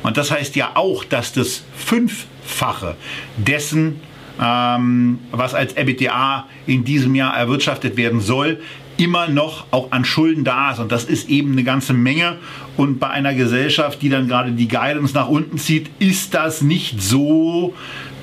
Und 0.03 0.18
das 0.18 0.30
heißt 0.30 0.55
ja 0.55 0.72
auch, 0.76 1.03
dass 1.03 1.34
das 1.34 1.63
Fünffache 1.76 2.95
dessen 3.38 4.01
ähm, 4.42 5.20
was 5.32 5.54
als 5.54 5.74
EBITDA 5.74 6.48
in 6.68 6.84
diesem 6.84 7.16
Jahr 7.16 7.36
erwirtschaftet 7.36 7.98
werden 7.98 8.20
soll, 8.20 8.60
immer 8.98 9.28
noch 9.28 9.66
auch 9.72 9.92
an 9.92 10.06
Schulden 10.06 10.44
da 10.44 10.72
ist. 10.72 10.80
Und 10.80 10.92
das 10.92 11.04
ist 11.06 11.30
eben 11.30 11.54
eine 11.54 11.64
ganze 11.64 11.94
Menge. 11.94 12.38
Und 12.78 13.00
bei 13.00 13.10
einer 13.10 13.34
Gesellschaft, 13.34 14.02
die 14.02 14.10
dann 14.10 14.28
gerade 14.28 14.52
die 14.52 14.68
Guidance 14.68 15.14
nach 15.14 15.28
unten 15.28 15.58
zieht, 15.58 15.90
ist 16.00 16.34
das 16.34 16.62
nicht 16.62 17.02
so 17.02 17.74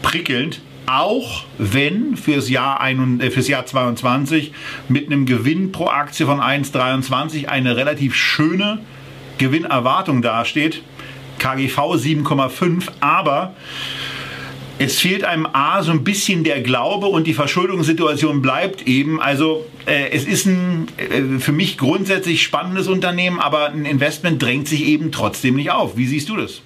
prickelnd. 0.03 0.61
Auch 0.87 1.45
wenn 1.59 2.17
fürs 2.17 2.51
Jahr, 2.51 2.81
ein, 2.81 3.21
äh, 3.21 3.31
fürs 3.31 3.49
Jahr 3.49 3.65
22 3.65 4.53
mit 4.89 5.07
einem 5.07 5.27
Gewinn 5.27 5.73
pro 5.73 5.87
Aktie 5.87 6.27
von 6.27 6.41
1,23 6.41 7.47
eine 7.47 7.77
relativ 7.77 8.15
schöne 8.15 8.81
Gewinnerwartung 9.39 10.23
dasteht. 10.23 10.83
KGV 11.39 11.97
7,5, 11.97 12.89
aber 13.01 13.55
es 14.85 15.01
fehlt 15.01 15.24
einem 15.24 15.47
A 15.53 15.83
so 15.83 15.93
ein 15.93 16.05
bisschen 16.05 16.45
der 16.45 16.61
Glaube 16.61 17.07
und 17.07 17.26
die 17.26 17.35
Verschuldungssituation 17.35 18.43
bleibt 18.43 18.87
eben. 18.87 19.20
Also 19.20 19.64
äh, 19.87 20.11
es 20.11 20.24
ist 20.24 20.47
ein 20.47 20.89
äh, 20.97 21.39
für 21.39 21.53
mich 21.53 21.78
grundsätzlich 21.78 22.43
spannendes 22.43 22.89
Unternehmen, 22.89 23.39
aber 23.39 23.70
ein 23.70 23.85
Investment 23.85 24.43
drängt 24.43 24.68
sich 24.68 24.85
eben 24.85 25.12
trotzdem 25.12 25.57
nicht 25.57 25.70
auf. 25.70 25.97
Wie 25.97 26.07
siehst 26.07 26.28
du 26.28 26.37
das? 26.37 26.62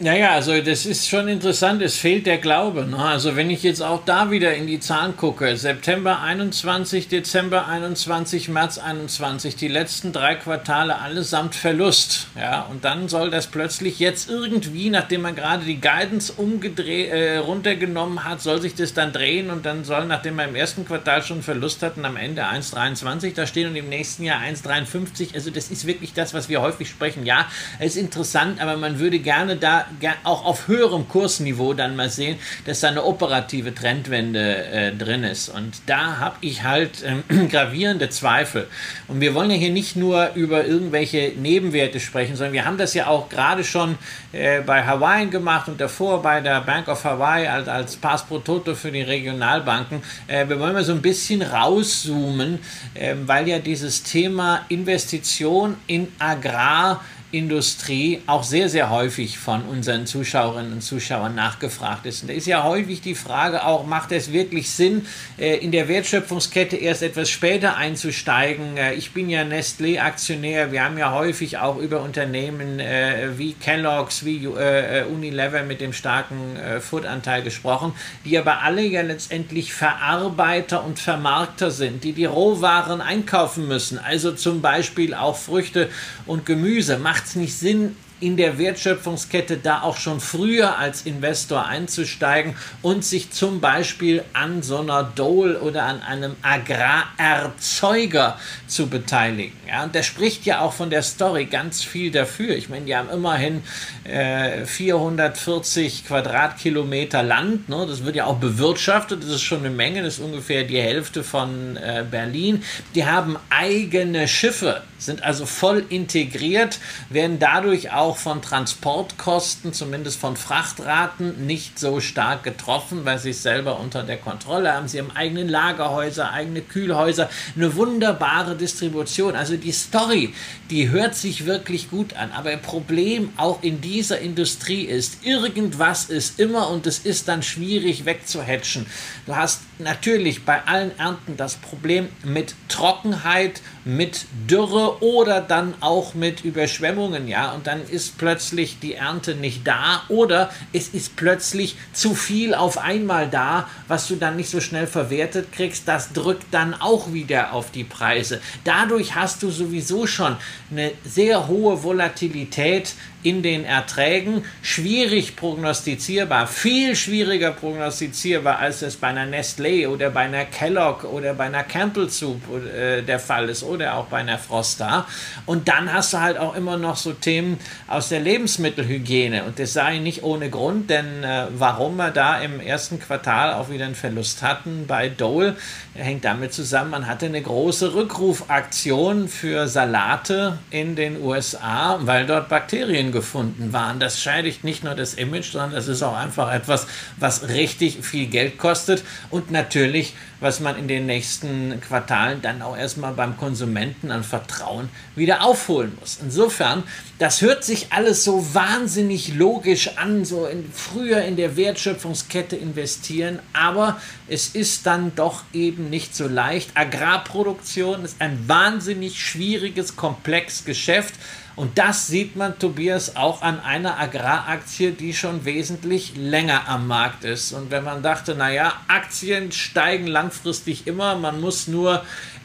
Naja, 0.00 0.32
also 0.32 0.60
das 0.60 0.86
ist 0.86 1.08
schon 1.08 1.28
interessant, 1.28 1.80
es 1.80 1.96
fehlt 1.96 2.26
der 2.26 2.38
Glaube. 2.38 2.84
Ne? 2.84 2.98
Also 2.98 3.36
wenn 3.36 3.48
ich 3.48 3.62
jetzt 3.62 3.80
auch 3.80 4.04
da 4.04 4.32
wieder 4.32 4.52
in 4.52 4.66
die 4.66 4.80
Zahlen 4.80 5.16
gucke, 5.16 5.56
September 5.56 6.20
21, 6.20 7.06
Dezember 7.06 7.68
21, 7.68 8.48
März 8.48 8.78
21, 8.78 9.54
die 9.54 9.68
letzten 9.68 10.12
drei 10.12 10.34
Quartale 10.34 10.98
allesamt 10.98 11.54
Verlust. 11.54 12.26
Ja, 12.36 12.62
und 12.62 12.84
dann 12.84 13.08
soll 13.08 13.30
das 13.30 13.46
plötzlich 13.46 14.00
jetzt 14.00 14.28
irgendwie, 14.28 14.90
nachdem 14.90 15.22
man 15.22 15.36
gerade 15.36 15.64
die 15.64 15.80
Guidance 15.80 16.32
umgedreht, 16.32 17.12
äh, 17.12 17.36
runtergenommen 17.36 18.24
hat, 18.24 18.42
soll 18.42 18.60
sich 18.60 18.74
das 18.74 18.94
dann 18.94 19.12
drehen 19.12 19.48
und 19.48 19.64
dann 19.64 19.84
soll, 19.84 20.06
nachdem 20.06 20.34
man 20.34 20.48
im 20.48 20.56
ersten 20.56 20.84
Quartal 20.84 21.22
schon 21.22 21.40
Verlust 21.44 21.84
hatten, 21.84 22.04
am 22.04 22.16
Ende 22.16 22.42
1,23 22.42 23.34
da 23.34 23.46
stehen 23.46 23.68
und 23.68 23.76
im 23.76 23.88
nächsten 23.88 24.24
Jahr 24.24 24.40
1,53. 24.40 25.36
Also 25.36 25.52
das 25.52 25.70
ist 25.70 25.86
wirklich 25.86 26.12
das, 26.14 26.34
was 26.34 26.48
wir 26.48 26.62
häufig 26.62 26.88
sprechen. 26.88 27.24
Ja, 27.24 27.46
es 27.78 27.94
ist 27.94 28.02
interessant, 28.02 28.60
aber 28.60 28.76
man 28.76 28.98
würde 28.98 29.20
gerne 29.20 29.54
da 29.54 29.83
auch 30.24 30.44
auf 30.44 30.68
höherem 30.68 31.08
Kursniveau 31.08 31.74
dann 31.74 31.96
mal 31.96 32.10
sehen, 32.10 32.38
dass 32.66 32.80
da 32.80 32.88
eine 32.88 33.04
operative 33.04 33.74
Trendwende 33.74 34.66
äh, 34.66 34.92
drin 34.92 35.24
ist. 35.24 35.48
Und 35.48 35.74
da 35.86 36.18
habe 36.18 36.36
ich 36.40 36.62
halt 36.62 37.02
äh, 37.02 37.46
gravierende 37.50 38.08
Zweifel. 38.08 38.66
Und 39.08 39.20
wir 39.20 39.34
wollen 39.34 39.50
ja 39.50 39.56
hier 39.56 39.70
nicht 39.70 39.96
nur 39.96 40.30
über 40.34 40.64
irgendwelche 40.64 41.32
Nebenwerte 41.36 42.00
sprechen, 42.00 42.36
sondern 42.36 42.52
wir 42.52 42.64
haben 42.64 42.78
das 42.78 42.94
ja 42.94 43.06
auch 43.06 43.28
gerade 43.28 43.64
schon 43.64 43.96
äh, 44.32 44.60
bei 44.60 44.84
Hawaii 44.84 45.26
gemacht 45.26 45.68
und 45.68 45.80
davor 45.80 46.22
bei 46.22 46.40
der 46.40 46.60
Bank 46.60 46.88
of 46.88 47.04
Hawaii 47.04 47.46
als, 47.46 47.68
als 47.68 47.96
Pass 47.96 48.24
pro 48.24 48.38
Toto 48.38 48.74
für 48.74 48.90
die 48.90 49.02
Regionalbanken. 49.02 50.02
Äh, 50.26 50.48
wir 50.48 50.58
wollen 50.58 50.74
mal 50.74 50.84
so 50.84 50.92
ein 50.92 51.02
bisschen 51.02 51.42
rauszoomen, 51.42 52.58
ähm, 52.94 53.26
weil 53.26 53.48
ja 53.48 53.58
dieses 53.58 54.02
Thema 54.02 54.64
Investition 54.68 55.76
in 55.86 56.08
Agrar 56.18 57.00
Industrie 57.36 58.22
auch 58.26 58.44
sehr, 58.44 58.68
sehr 58.68 58.90
häufig 58.90 59.38
von 59.38 59.62
unseren 59.62 60.06
Zuschauerinnen 60.06 60.72
und 60.72 60.82
Zuschauern 60.82 61.34
nachgefragt 61.34 62.06
ist. 62.06 62.22
Und 62.22 62.28
da 62.28 62.34
ist 62.34 62.46
ja 62.46 62.62
häufig 62.62 63.00
die 63.00 63.14
Frage 63.14 63.64
auch, 63.64 63.86
macht 63.86 64.12
es 64.12 64.32
wirklich 64.32 64.70
Sinn, 64.70 65.06
äh, 65.38 65.56
in 65.56 65.72
der 65.72 65.88
Wertschöpfungskette 65.88 66.76
erst 66.76 67.02
etwas 67.02 67.30
später 67.30 67.76
einzusteigen? 67.76 68.76
Äh, 68.76 68.94
ich 68.94 69.12
bin 69.12 69.28
ja 69.28 69.42
Nestlé-Aktionär. 69.42 70.70
Wir 70.70 70.84
haben 70.84 70.96
ja 70.96 71.12
häufig 71.12 71.58
auch 71.58 71.78
über 71.78 72.02
Unternehmen 72.02 72.78
äh, 72.78 73.36
wie 73.36 73.54
Kellogg's, 73.54 74.24
wie 74.24 74.46
Unilever 74.46 75.62
mit 75.62 75.80
dem 75.80 75.92
starken 75.92 76.56
Food-Anteil 76.80 77.42
gesprochen, 77.42 77.94
die 78.24 78.38
aber 78.38 78.62
alle 78.62 78.82
ja 78.82 79.02
letztendlich 79.02 79.72
Verarbeiter 79.72 80.84
und 80.84 80.98
Vermarkter 80.98 81.70
sind, 81.70 82.04
die 82.04 82.12
die 82.12 82.24
Rohwaren 82.24 83.00
einkaufen 83.00 83.66
müssen. 83.66 83.98
Also 83.98 84.32
zum 84.32 84.60
Beispiel 84.60 85.14
auch 85.14 85.36
Früchte 85.36 85.88
und 86.26 86.46
Gemüse. 86.46 86.98
Macht 86.98 87.23
macht 87.24 87.30
es 87.30 87.36
nicht 87.36 87.58
Sinn, 87.58 87.96
in 88.20 88.36
der 88.36 88.58
Wertschöpfungskette 88.58 89.58
da 89.58 89.82
auch 89.82 89.96
schon 89.96 90.20
früher 90.20 90.78
als 90.78 91.02
Investor 91.02 91.66
einzusteigen 91.66 92.56
und 92.80 93.04
sich 93.04 93.30
zum 93.30 93.60
Beispiel 93.60 94.24
an 94.32 94.62
so 94.62 94.78
einer 94.78 95.02
Dole 95.02 95.60
oder 95.60 95.82
an 95.84 96.00
einem 96.02 96.36
Agrarerzeuger 96.42 98.38
zu 98.66 98.86
beteiligen. 98.86 99.56
Ja, 99.68 99.84
und 99.84 99.94
der 99.94 100.02
spricht 100.02 100.46
ja 100.46 100.60
auch 100.60 100.72
von 100.72 100.90
der 100.90 101.02
Story 101.02 101.46
ganz 101.46 101.82
viel 101.82 102.10
dafür. 102.10 102.56
Ich 102.56 102.68
meine, 102.68 102.86
die 102.86 102.96
haben 102.96 103.10
immerhin 103.10 103.62
äh, 104.04 104.64
440 104.64 106.06
Quadratkilometer 106.06 107.22
Land. 107.22 107.68
Ne? 107.68 107.84
Das 107.88 108.04
wird 108.04 108.16
ja 108.16 108.26
auch 108.26 108.36
bewirtschaftet. 108.36 109.22
Das 109.22 109.30
ist 109.30 109.42
schon 109.42 109.60
eine 109.60 109.70
Menge. 109.70 110.02
Das 110.02 110.14
ist 110.14 110.20
ungefähr 110.20 110.64
die 110.64 110.80
Hälfte 110.80 111.24
von 111.24 111.76
äh, 111.76 112.04
Berlin. 112.08 112.62
Die 112.94 113.04
haben 113.04 113.36
eigene 113.50 114.28
Schiffe, 114.28 114.82
sind 114.98 115.22
also 115.22 115.46
voll 115.46 115.84
integriert, 115.88 116.78
werden 117.10 117.38
dadurch 117.38 117.92
auch 117.92 118.03
auch 118.04 118.18
von 118.18 118.42
Transportkosten, 118.42 119.72
zumindest 119.72 120.20
von 120.20 120.36
Frachtraten, 120.36 121.46
nicht 121.46 121.78
so 121.78 122.00
stark 122.00 122.42
getroffen, 122.42 123.06
weil 123.06 123.18
sie 123.18 123.30
es 123.30 123.42
selber 123.42 123.80
unter 123.80 124.02
der 124.02 124.18
Kontrolle 124.18 124.74
haben. 124.74 124.88
Sie 124.88 124.98
haben 124.98 125.10
eigene 125.14 125.44
Lagerhäuser, 125.44 126.30
eigene 126.30 126.60
Kühlhäuser, 126.60 127.30
eine 127.56 127.74
wunderbare 127.76 128.56
Distribution. 128.56 129.34
Also 129.34 129.56
die 129.56 129.72
Story, 129.72 130.34
die 130.68 130.90
hört 130.90 131.14
sich 131.14 131.46
wirklich 131.46 131.90
gut 131.90 132.14
an. 132.14 132.30
Aber 132.32 132.50
ein 132.50 132.60
Problem 132.60 133.32
auch 133.38 133.62
in 133.62 133.80
dieser 133.80 134.18
Industrie 134.18 134.82
ist, 134.82 135.24
irgendwas 135.24 136.04
ist 136.04 136.38
immer 136.38 136.68
und 136.68 136.86
es 136.86 136.98
ist 136.98 137.28
dann 137.28 137.42
schwierig 137.42 138.04
wegzuhatchen. 138.04 138.84
Du 139.24 139.34
hast 139.34 139.62
natürlich 139.78 140.44
bei 140.44 140.62
allen 140.66 140.96
Ernten 140.98 141.38
das 141.38 141.56
Problem 141.56 142.08
mit 142.22 142.54
Trockenheit, 142.68 143.62
mit 143.84 144.26
Dürre 144.48 145.02
oder 145.02 145.40
dann 145.40 145.74
auch 145.80 146.14
mit 146.14 146.44
Überschwemmungen, 146.44 147.28
ja, 147.28 147.52
und 147.52 147.66
dann 147.66 147.82
ist 147.94 148.18
plötzlich 148.18 148.78
die 148.80 148.94
Ernte 148.94 149.34
nicht 149.34 149.66
da 149.66 150.02
oder 150.08 150.50
es 150.72 150.88
ist 150.88 151.16
plötzlich 151.16 151.76
zu 151.92 152.14
viel 152.14 152.54
auf 152.54 152.76
einmal 152.76 153.30
da, 153.30 153.68
was 153.88 154.08
du 154.08 154.16
dann 154.16 154.36
nicht 154.36 154.50
so 154.50 154.60
schnell 154.60 154.86
verwertet 154.86 155.52
kriegst, 155.52 155.88
das 155.88 156.12
drückt 156.12 156.46
dann 156.50 156.74
auch 156.74 157.12
wieder 157.12 157.52
auf 157.52 157.70
die 157.70 157.84
Preise. 157.84 158.40
Dadurch 158.64 159.14
hast 159.14 159.42
du 159.42 159.50
sowieso 159.50 160.06
schon 160.06 160.36
eine 160.70 160.92
sehr 161.04 161.46
hohe 161.48 161.82
Volatilität 161.82 162.94
in 163.24 163.42
den 163.42 163.64
Erträgen, 163.64 164.44
schwierig 164.62 165.34
prognostizierbar, 165.34 166.46
viel 166.46 166.94
schwieriger 166.94 167.52
prognostizierbar, 167.52 168.58
als 168.58 168.82
es 168.82 168.96
bei 168.96 169.08
einer 169.08 169.24
Nestlé 169.24 169.88
oder 169.88 170.10
bei 170.10 170.20
einer 170.20 170.44
Kellogg 170.44 171.04
oder 171.04 171.32
bei 171.32 171.44
einer 171.44 171.64
Campbell 171.64 172.10
Soup 172.10 172.42
äh, 172.52 173.00
der 173.00 173.18
Fall 173.18 173.48
ist 173.48 173.62
oder 173.62 173.96
auch 173.96 174.06
bei 174.06 174.18
einer 174.18 174.38
Frosta. 174.38 175.06
Und 175.46 175.68
dann 175.68 175.90
hast 175.90 176.12
du 176.12 176.20
halt 176.20 176.36
auch 176.36 176.54
immer 176.54 176.76
noch 176.76 176.96
so 176.96 177.14
Themen 177.14 177.58
aus 177.88 178.10
der 178.10 178.20
Lebensmittelhygiene. 178.20 179.44
Und 179.44 179.58
das 179.58 179.72
sei 179.72 179.98
nicht 179.98 180.22
ohne 180.22 180.50
Grund, 180.50 180.90
denn 180.90 181.24
äh, 181.24 181.46
warum 181.56 181.96
wir 181.96 182.10
da 182.10 182.40
im 182.40 182.60
ersten 182.60 183.00
Quartal 183.00 183.54
auch 183.54 183.70
wieder 183.70 183.86
einen 183.86 183.94
Verlust 183.94 184.42
hatten 184.42 184.84
bei 184.86 185.08
Dole, 185.08 185.56
hängt 185.94 186.26
damit 186.26 186.52
zusammen, 186.52 186.90
man 186.90 187.06
hatte 187.06 187.24
eine 187.26 187.40
große 187.40 187.94
Rückrufaktion 187.94 189.28
für 189.28 189.66
Salate 189.66 190.58
in 190.70 190.94
den 190.94 191.22
USA, 191.22 191.98
weil 192.02 192.26
dort 192.26 192.50
Bakterien 192.50 193.13
gefunden 193.14 193.72
waren. 193.72 193.98
Das 193.98 194.20
scheidigt 194.20 194.64
nicht 194.64 194.84
nur 194.84 194.94
das 194.94 195.14
Image, 195.14 195.52
sondern 195.52 195.72
das 195.72 195.88
ist 195.88 196.02
auch 196.02 196.16
einfach 196.16 196.52
etwas, 196.52 196.86
was 197.16 197.48
richtig 197.48 198.04
viel 198.04 198.26
Geld 198.26 198.58
kostet 198.58 199.02
und 199.30 199.50
natürlich 199.50 200.12
was 200.44 200.60
man 200.60 200.76
in 200.76 200.88
den 200.88 201.06
nächsten 201.06 201.80
Quartalen 201.80 202.42
dann 202.42 202.60
auch 202.60 202.76
erstmal 202.76 203.14
beim 203.14 203.38
Konsumenten 203.38 204.10
an 204.10 204.22
Vertrauen 204.22 204.90
wieder 205.16 205.42
aufholen 205.42 205.96
muss. 205.98 206.18
Insofern, 206.20 206.82
das 207.18 207.40
hört 207.40 207.64
sich 207.64 207.94
alles 207.94 208.24
so 208.24 208.54
wahnsinnig 208.54 209.34
logisch 209.34 209.96
an, 209.96 210.26
so 210.26 210.44
in, 210.44 210.70
früher 210.70 211.22
in 211.22 211.36
der 211.36 211.56
Wertschöpfungskette 211.56 212.56
investieren, 212.56 213.38
aber 213.54 213.98
es 214.28 214.48
ist 214.48 214.84
dann 214.84 215.14
doch 215.14 215.44
eben 215.54 215.88
nicht 215.88 216.14
so 216.14 216.28
leicht. 216.28 216.72
Agrarproduktion 216.74 218.04
ist 218.04 218.16
ein 218.20 218.46
wahnsinnig 218.46 219.18
schwieriges, 219.18 219.96
komplexes 219.96 220.66
Geschäft. 220.66 221.14
Und 221.56 221.78
das 221.78 222.08
sieht 222.08 222.34
man, 222.34 222.58
Tobias, 222.58 223.14
auch 223.14 223.42
an 223.42 223.60
einer 223.60 223.98
Agraraktie, 223.98 224.90
die 224.90 225.14
schon 225.14 225.44
wesentlich 225.44 226.16
länger 226.16 226.68
am 226.68 226.88
Markt 226.88 227.24
ist. 227.24 227.52
Und 227.52 227.70
wenn 227.70 227.84
man 227.84 228.02
dachte, 228.02 228.34
naja, 228.34 228.72
Aktien 228.88 229.52
steigen 229.52 230.08
langfristig 230.08 230.86
immer, 230.88 231.14
man 231.14 231.40
muss 231.40 231.68
nur 231.68 232.04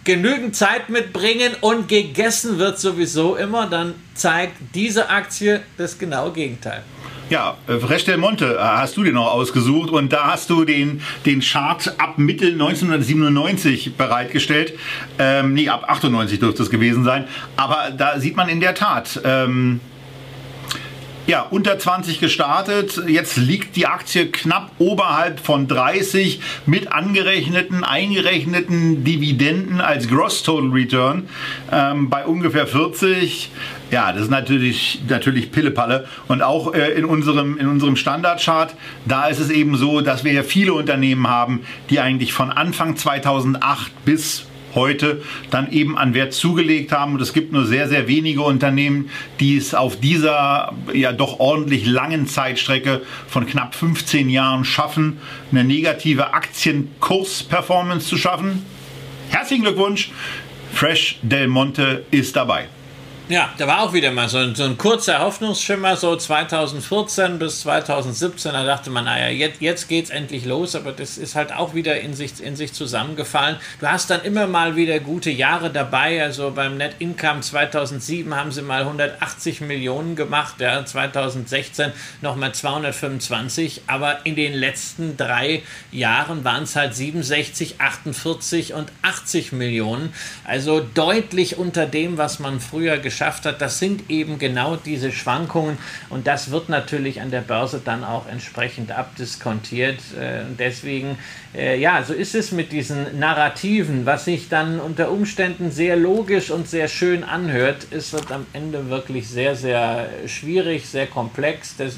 genügend 0.09 0.55
Zeit 0.55 0.89
mitbringen 0.89 1.51
und 1.61 1.87
gegessen 1.87 2.57
wird 2.57 2.79
sowieso 2.79 3.35
immer, 3.35 3.67
dann 3.67 3.93
zeigt 4.15 4.55
diese 4.73 5.07
Aktie 5.07 5.61
das 5.77 5.99
genaue 5.99 6.31
Gegenteil. 6.33 6.81
Ja, 7.29 7.57
äh, 7.67 7.77
Fresh 7.77 8.05
Del 8.05 8.17
Monte 8.17 8.55
äh, 8.55 8.59
hast 8.59 8.97
du 8.97 9.03
dir 9.03 9.13
noch 9.13 9.31
ausgesucht 9.31 9.91
und 9.91 10.11
da 10.11 10.31
hast 10.31 10.49
du 10.49 10.65
den, 10.65 11.03
den 11.27 11.41
Chart 11.41 11.93
ab 11.99 12.17
Mitte 12.17 12.47
1997 12.47 13.97
bereitgestellt. 13.97 14.73
Ähm, 15.19 15.53
nee, 15.53 15.69
ab 15.69 15.83
98 15.87 16.39
dürfte 16.39 16.63
es 16.63 16.71
gewesen 16.71 17.03
sein. 17.03 17.27
Aber 17.55 17.91
da 17.95 18.19
sieht 18.19 18.35
man 18.35 18.49
in 18.49 18.61
der 18.61 18.73
Tat, 18.73 19.21
ähm, 19.23 19.79
ja, 21.29 21.43
unter 21.43 21.77
20 21.77 22.19
gestartet. 22.19 23.03
Jetzt 23.07 23.37
liegt 23.37 23.75
die 23.75 23.85
Aktie 23.85 24.31
knapp 24.31 24.71
oberhalb 24.79 25.39
von 25.39 25.67
30 25.67 26.41
mit 26.65 26.91
angerechneten, 26.91 27.83
eingerechneten 27.83 29.03
Dividenden 29.03 29.79
als 29.79 30.07
Gross 30.07 30.41
Total 30.41 30.71
Return 30.71 31.29
ähm, 31.71 32.09
bei 32.09 32.25
ungefähr 32.25 32.65
40. 32.65 33.51
Ja, 33.91 34.11
das 34.11 34.23
ist 34.23 34.31
natürlich, 34.31 35.01
natürlich 35.07 35.51
Pillepalle. 35.51 36.07
Und 36.27 36.41
auch 36.41 36.73
äh, 36.73 36.93
in 36.93 37.05
unserem, 37.05 37.59
in 37.59 37.67
unserem 37.67 37.95
Standardchart, 37.95 38.73
da 39.05 39.27
ist 39.27 39.39
es 39.39 39.51
eben 39.51 39.77
so, 39.77 40.01
dass 40.01 40.23
wir 40.23 40.33
ja 40.33 40.41
viele 40.41 40.73
Unternehmen 40.73 41.27
haben, 41.27 41.61
die 41.91 41.99
eigentlich 41.99 42.33
von 42.33 42.49
Anfang 42.51 42.97
2008 42.97 43.91
bis 44.03 44.48
heute 44.75 45.21
dann 45.49 45.71
eben 45.71 45.97
an 45.97 46.13
Wert 46.13 46.33
zugelegt 46.33 46.91
haben. 46.91 47.13
Und 47.13 47.21
es 47.21 47.33
gibt 47.33 47.51
nur 47.51 47.65
sehr, 47.65 47.87
sehr 47.87 48.07
wenige 48.07 48.41
Unternehmen, 48.41 49.09
die 49.39 49.57
es 49.57 49.73
auf 49.73 49.99
dieser 49.99 50.73
ja 50.93 51.11
doch 51.11 51.39
ordentlich 51.39 51.85
langen 51.85 52.27
Zeitstrecke 52.27 53.01
von 53.27 53.45
knapp 53.45 53.75
15 53.75 54.29
Jahren 54.29 54.65
schaffen, 54.65 55.19
eine 55.51 55.63
negative 55.63 56.33
Aktienkursperformance 56.33 58.07
zu 58.07 58.17
schaffen. 58.17 58.65
Herzlichen 59.29 59.63
Glückwunsch! 59.63 60.11
Fresh 60.73 61.17
Del 61.23 61.47
Monte 61.47 62.05
ist 62.11 62.35
dabei. 62.35 62.67
Ja, 63.31 63.53
da 63.59 63.67
war 63.67 63.83
auch 63.83 63.93
wieder 63.93 64.09
mal 64.09 64.27
so 64.27 64.39
ein, 64.39 64.55
so 64.55 64.63
ein 64.63 64.75
kurzer 64.75 65.19
Hoffnungsschimmer, 65.19 65.95
so 65.95 66.15
2014 66.15 67.37
bis 67.37 67.61
2017. 67.61 68.53
Da 68.53 68.63
dachte 68.63 68.89
man, 68.89 69.05
naja, 69.05 69.27
jetzt, 69.27 69.61
jetzt 69.61 69.87
geht's 69.87 70.09
endlich 70.09 70.45
los, 70.45 70.75
aber 70.75 70.93
das 70.93 71.19
ist 71.19 71.35
halt 71.35 71.53
auch 71.53 71.75
wieder 71.75 72.01
in 72.01 72.15
sich, 72.15 72.41
in 72.41 72.55
sich 72.55 72.73
zusammengefallen. 72.73 73.57
Du 73.81 73.85
hast 73.85 74.09
dann 74.09 74.23
immer 74.23 74.47
mal 74.47 74.75
wieder 74.75 74.99
gute 74.99 75.29
Jahre 75.29 75.69
dabei. 75.69 76.23
Also 76.23 76.49
beim 76.49 76.77
Net 76.77 76.95
Income 76.97 77.41
2007 77.41 78.35
haben 78.35 78.51
sie 78.51 78.63
mal 78.63 78.81
180 78.81 79.61
Millionen 79.61 80.15
gemacht, 80.15 80.55
ja, 80.57 80.83
2016 80.83 81.91
nochmal 82.21 82.55
225. 82.55 83.83
Aber 83.85 84.25
in 84.25 84.35
den 84.35 84.55
letzten 84.55 85.17
drei 85.17 85.61
Jahren 85.91 86.43
waren 86.43 86.63
es 86.63 86.75
halt 86.75 86.95
67, 86.95 87.75
48 87.77 88.73
und 88.73 88.91
80 89.03 89.51
Millionen. 89.51 90.15
Also 90.45 90.79
deutlich 90.79 91.59
unter 91.59 91.85
dem, 91.85 92.17
was 92.17 92.39
man 92.39 92.59
früher 92.59 92.97
geschafft 92.97 93.18
geschafft 93.19 93.45
hat, 93.45 93.59
das 93.59 93.79
sind 93.79 94.09
eben 94.09 94.39
genau 94.39 94.77
diese 94.77 95.11
Schwankungen 95.11 95.77
und 96.09 96.25
das 96.25 96.51
wird 96.51 96.69
natürlich 96.69 97.19
an 97.19 97.31
der 97.31 97.41
Börse 97.41 97.81
dann 97.83 98.05
auch 98.05 98.29
entsprechend 98.29 98.93
abdiskontiert. 98.93 99.99
Äh, 100.17 100.43
deswegen, 100.57 101.17
äh, 101.53 101.77
ja, 101.77 102.01
so 102.01 102.13
ist 102.13 102.33
es 102.33 102.53
mit 102.53 102.71
diesen 102.71 103.19
Narrativen, 103.19 104.05
was 104.05 104.23
sich 104.23 104.47
dann 104.47 104.79
unter 104.79 105.11
Umständen 105.11 105.69
sehr 105.69 105.97
logisch 105.97 106.49
und 106.49 106.69
sehr 106.69 106.87
schön 106.87 107.25
anhört, 107.25 107.87
ist 107.91 108.15
am 108.31 108.45
Ende 108.53 108.89
wirklich 108.89 109.27
sehr, 109.27 109.57
sehr 109.57 110.07
schwierig, 110.25 110.87
sehr 110.87 111.07
komplex. 111.07 111.75
Das 111.75 111.97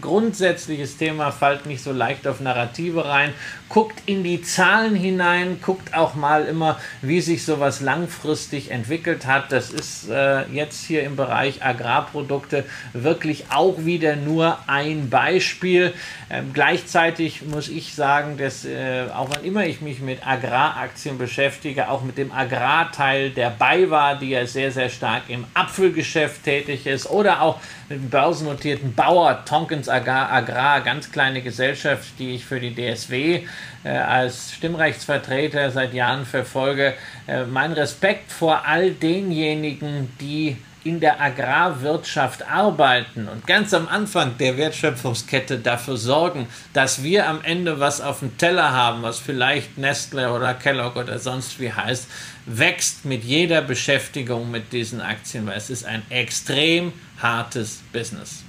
grundsätzliches 0.00 0.96
Thema, 0.96 1.30
fallt 1.30 1.66
nicht 1.66 1.82
so 1.82 1.92
leicht 1.92 2.26
auf 2.26 2.40
Narrative 2.40 3.04
rein, 3.04 3.32
guckt 3.68 4.02
in 4.06 4.22
die 4.22 4.42
Zahlen 4.42 4.94
hinein, 4.94 5.58
guckt 5.60 5.94
auch 5.94 6.14
mal 6.14 6.44
immer, 6.44 6.78
wie 7.02 7.20
sich 7.20 7.44
sowas 7.44 7.80
langfristig 7.80 8.70
entwickelt 8.70 9.26
hat. 9.26 9.50
Das 9.50 9.70
ist 9.70 10.08
äh, 10.08 10.44
jetzt 10.52 10.84
hier 10.84 11.02
im 11.02 11.16
Bereich 11.16 11.64
Agrarprodukte 11.64 12.64
wirklich 12.92 13.46
auch 13.50 13.84
wieder 13.84 14.16
nur 14.16 14.58
ein 14.66 15.10
Beispiel. 15.10 15.92
Ähm, 16.30 16.50
gleichzeitig 16.52 17.42
muss 17.42 17.68
ich 17.68 17.94
sagen, 17.94 18.36
dass 18.36 18.64
äh, 18.64 19.06
auch 19.14 19.28
wann 19.34 19.44
immer 19.44 19.66
ich 19.66 19.80
mich 19.80 20.00
mit 20.00 20.26
Agraraktien 20.26 21.18
beschäftige, 21.18 21.88
auch 21.88 22.02
mit 22.02 22.18
dem 22.18 22.32
Agrarteil 22.32 23.30
der 23.30 23.50
BayWa, 23.50 24.14
die 24.14 24.30
ja 24.30 24.46
sehr, 24.46 24.70
sehr 24.70 24.88
stark 24.88 25.22
im 25.28 25.46
Apfelgeschäft 25.54 26.44
tätig 26.44 26.86
ist, 26.86 27.08
oder 27.10 27.42
auch 27.42 27.58
mit 27.88 27.98
dem 27.98 28.10
börsennotierten 28.10 28.94
Bauer 28.94 29.44
Tonkins 29.44 29.88
Agrar, 29.88 30.30
Agrar, 30.30 30.80
ganz 30.82 31.10
kleine 31.10 31.42
Gesellschaft, 31.42 32.04
die 32.18 32.34
ich 32.34 32.44
für 32.44 32.60
die 32.60 32.74
DSW 32.74 33.42
als 33.88 34.52
Stimmrechtsvertreter 34.52 35.70
seit 35.70 35.94
Jahren 35.94 36.24
verfolge. 36.26 36.94
Äh, 37.26 37.44
mein 37.44 37.72
Respekt 37.72 38.32
vor 38.32 38.66
all 38.66 38.90
denjenigen, 38.92 40.12
die 40.20 40.56
in 40.84 41.00
der 41.00 41.20
Agrarwirtschaft 41.20 42.46
arbeiten 42.46 43.26
und 43.26 43.46
ganz 43.46 43.72
am 43.72 43.88
Anfang 43.88 44.36
der 44.36 44.58
Wertschöpfungskette 44.58 45.58
dafür 45.58 45.96
sorgen, 45.96 46.46
dass 46.74 47.02
wir 47.02 47.26
am 47.26 47.40
Ende 47.42 47.80
was 47.80 48.02
auf 48.02 48.18
dem 48.18 48.36
Teller 48.36 48.72
haben, 48.72 49.02
was 49.02 49.18
vielleicht 49.18 49.78
Nestle 49.78 50.30
oder 50.30 50.52
Kellogg 50.52 50.98
oder 50.98 51.18
sonst 51.18 51.58
wie 51.58 51.72
heißt, 51.72 52.06
wächst 52.44 53.06
mit 53.06 53.24
jeder 53.24 53.62
Beschäftigung 53.62 54.50
mit 54.50 54.72
diesen 54.74 55.00
Aktien, 55.00 55.46
weil 55.46 55.56
es 55.56 55.70
ist 55.70 55.86
ein 55.86 56.02
extrem 56.10 56.92
hartes 57.20 57.82
Business. 57.92 58.44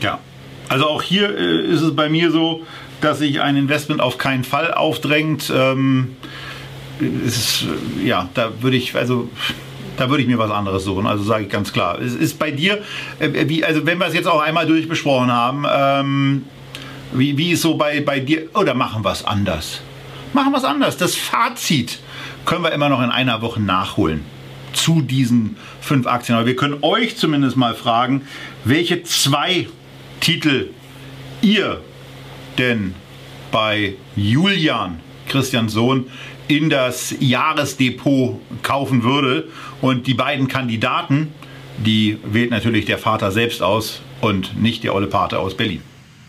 Ja, 0.00 0.18
also 0.68 0.86
auch 0.86 1.02
hier 1.02 1.36
äh, 1.36 1.64
ist 1.64 1.82
es 1.82 1.94
bei 1.94 2.08
mir 2.08 2.32
so, 2.32 2.66
dass 3.00 3.18
sich 3.18 3.40
ein 3.40 3.56
Investment 3.56 4.00
auf 4.00 4.18
keinen 4.18 4.44
Fall 4.44 4.74
aufdrängt. 4.74 5.52
Ähm, 5.54 6.16
ist, 7.24 7.64
ja, 8.04 8.28
da 8.34 8.50
würde 8.60 8.76
ich, 8.76 8.94
also 8.96 9.28
da 9.96 10.10
würde 10.10 10.22
ich 10.22 10.28
mir 10.28 10.38
was 10.38 10.50
anderes 10.50 10.84
suchen. 10.84 11.06
Also 11.06 11.24
sage 11.24 11.44
ich 11.44 11.50
ganz 11.50 11.72
klar. 11.72 12.00
Es 12.00 12.14
ist 12.14 12.38
bei 12.38 12.50
dir, 12.50 12.82
äh, 13.18 13.48
wie, 13.48 13.64
also 13.64 13.86
wenn 13.86 13.98
wir 13.98 14.06
es 14.06 14.14
jetzt 14.14 14.26
auch 14.26 14.40
einmal 14.40 14.66
durchbesprochen 14.66 15.30
haben, 15.30 15.64
ähm, 15.70 16.44
wie, 17.12 17.36
wie 17.38 17.52
ist 17.52 17.62
so 17.62 17.76
bei, 17.76 18.00
bei 18.00 18.20
dir, 18.20 18.48
oder 18.54 18.74
machen 18.74 19.04
wir 19.04 19.12
es 19.12 19.24
anders? 19.24 19.80
Machen 20.32 20.52
wir 20.52 20.58
es 20.58 20.64
anders. 20.64 20.96
Das 20.96 21.14
Fazit 21.14 22.00
können 22.44 22.62
wir 22.62 22.72
immer 22.72 22.88
noch 22.88 23.02
in 23.02 23.10
einer 23.10 23.40
Woche 23.42 23.60
nachholen 23.60 24.24
zu 24.72 25.00
diesen 25.00 25.56
fünf 25.80 26.06
Aktien. 26.06 26.36
Aber 26.36 26.46
wir 26.46 26.56
können 26.56 26.78
euch 26.82 27.16
zumindest 27.16 27.56
mal 27.56 27.74
fragen, 27.74 28.22
welche 28.64 29.02
zwei 29.02 29.68
Titel 30.20 30.70
ihr 31.40 31.80
denn 32.58 32.94
bei 33.50 33.94
Julian, 34.16 35.00
Christians 35.28 35.72
Sohn, 35.72 36.06
in 36.48 36.70
das 36.70 37.14
Jahresdepot 37.20 38.40
kaufen 38.62 39.02
würde. 39.02 39.48
Und 39.80 40.06
die 40.06 40.14
beiden 40.14 40.48
Kandidaten, 40.48 41.32
die 41.78 42.18
wählt 42.24 42.50
natürlich 42.50 42.86
der 42.86 42.98
Vater 42.98 43.30
selbst 43.30 43.62
aus 43.62 44.02
und 44.20 44.60
nicht 44.60 44.82
der 44.84 44.94
Olle 44.94 45.06
Pate 45.06 45.38
aus 45.38 45.56
Berlin. 45.56 45.82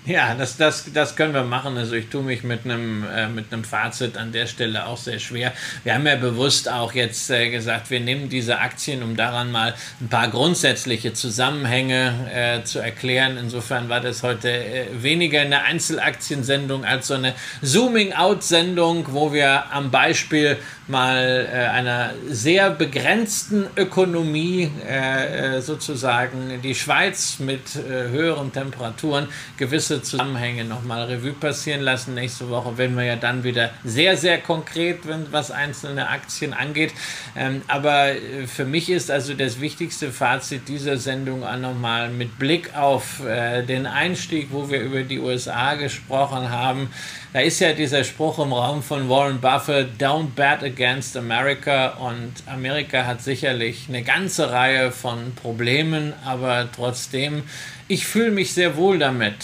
Ja, 0.05 0.33
das, 0.33 0.55
das, 0.55 0.91
das 0.93 1.15
können 1.17 1.33
wir 1.33 1.43
machen. 1.43 1.77
Also 1.77 1.93
ich 1.93 2.07
tue 2.07 2.23
mich 2.23 2.43
mit 2.43 2.63
einem, 2.63 3.03
äh, 3.03 3.27
mit 3.27 3.51
einem 3.51 3.65
Fazit 3.65 4.17
an 4.17 4.31
der 4.31 4.47
Stelle 4.47 4.85
auch 4.85 4.97
sehr 4.97 5.19
schwer. 5.19 5.51
Wir 5.83 5.93
haben 5.93 6.07
ja 6.07 6.15
bewusst 6.15 6.71
auch 6.71 6.93
jetzt 6.93 7.29
äh, 7.29 7.49
gesagt, 7.49 7.91
wir 7.91 7.99
nehmen 7.99 8.29
diese 8.29 8.59
Aktien, 8.59 9.03
um 9.03 9.17
daran 9.17 9.51
mal 9.51 9.75
ein 9.99 10.07
paar 10.07 10.29
grundsätzliche 10.29 11.13
Zusammenhänge 11.13 12.13
äh, 12.33 12.63
zu 12.63 12.79
erklären. 12.79 13.37
Insofern 13.37 13.89
war 13.89 13.99
das 13.99 14.23
heute 14.23 14.49
äh, 14.49 14.87
weniger 15.03 15.41
eine 15.41 15.63
Einzelaktiensendung 15.63 16.85
als 16.85 17.07
so 17.07 17.15
eine 17.15 17.35
Zooming-out-Sendung, 17.61 19.13
wo 19.13 19.33
wir 19.33 19.71
am 19.71 19.91
Beispiel 19.91 20.57
mal 20.87 21.47
äh, 21.51 21.55
einer 21.67 22.13
sehr 22.27 22.71
begrenzten 22.71 23.67
Ökonomie 23.75 24.71
äh, 24.87 25.61
sozusagen 25.61 26.61
die 26.63 26.73
Schweiz 26.73 27.37
mit 27.39 27.75
höheren 27.75 28.51
Temperaturen 28.51 29.27
gewisse 29.57 29.88
Zusammenhänge 29.97 30.63
nochmal 30.63 31.03
Revue 31.05 31.33
passieren 31.33 31.81
lassen. 31.81 32.13
Nächste 32.13 32.49
Woche 32.49 32.77
werden 32.77 32.95
wir 32.95 33.03
ja 33.03 33.15
dann 33.15 33.43
wieder 33.43 33.71
sehr, 33.83 34.15
sehr 34.15 34.39
konkret, 34.39 35.07
wenn, 35.07 35.31
was 35.31 35.51
einzelne 35.51 36.09
Aktien 36.09 36.53
angeht. 36.53 36.93
Ähm, 37.35 37.61
aber 37.67 38.09
äh, 38.11 38.47
für 38.47 38.65
mich 38.65 38.89
ist 38.89 39.11
also 39.11 39.33
das 39.33 39.59
wichtigste 39.59 40.11
Fazit 40.11 40.67
dieser 40.67 40.97
Sendung 40.97 41.43
auch 41.43 41.57
nochmal 41.57 42.09
mit 42.09 42.37
Blick 42.37 42.75
auf 42.75 43.25
äh, 43.25 43.63
den 43.63 43.85
Einstieg, 43.85 44.47
wo 44.51 44.69
wir 44.69 44.81
über 44.81 45.03
die 45.03 45.19
USA 45.19 45.75
gesprochen 45.75 46.49
haben. 46.49 46.89
Da 47.31 47.41
ist 47.41 47.59
ja 47.59 47.73
dieser 47.73 48.03
Spruch 48.03 48.39
im 48.39 48.53
Raum 48.53 48.81
von 48.81 49.07
Warren 49.07 49.39
Buffett, 49.39 50.01
don't 50.01 50.29
bet 50.35 50.63
against 50.63 51.15
America. 51.15 51.89
Und 51.89 52.33
Amerika 52.47 53.05
hat 53.05 53.21
sicherlich 53.21 53.85
eine 53.87 54.01
ganze 54.01 54.51
Reihe 54.51 54.91
von 54.91 55.35
Problemen, 55.35 56.13
aber 56.25 56.67
trotzdem, 56.75 57.43
ich 57.89 58.05
fühle 58.05 58.31
mich 58.31 58.53
sehr 58.53 58.77
wohl 58.77 58.99
damit, 58.99 59.35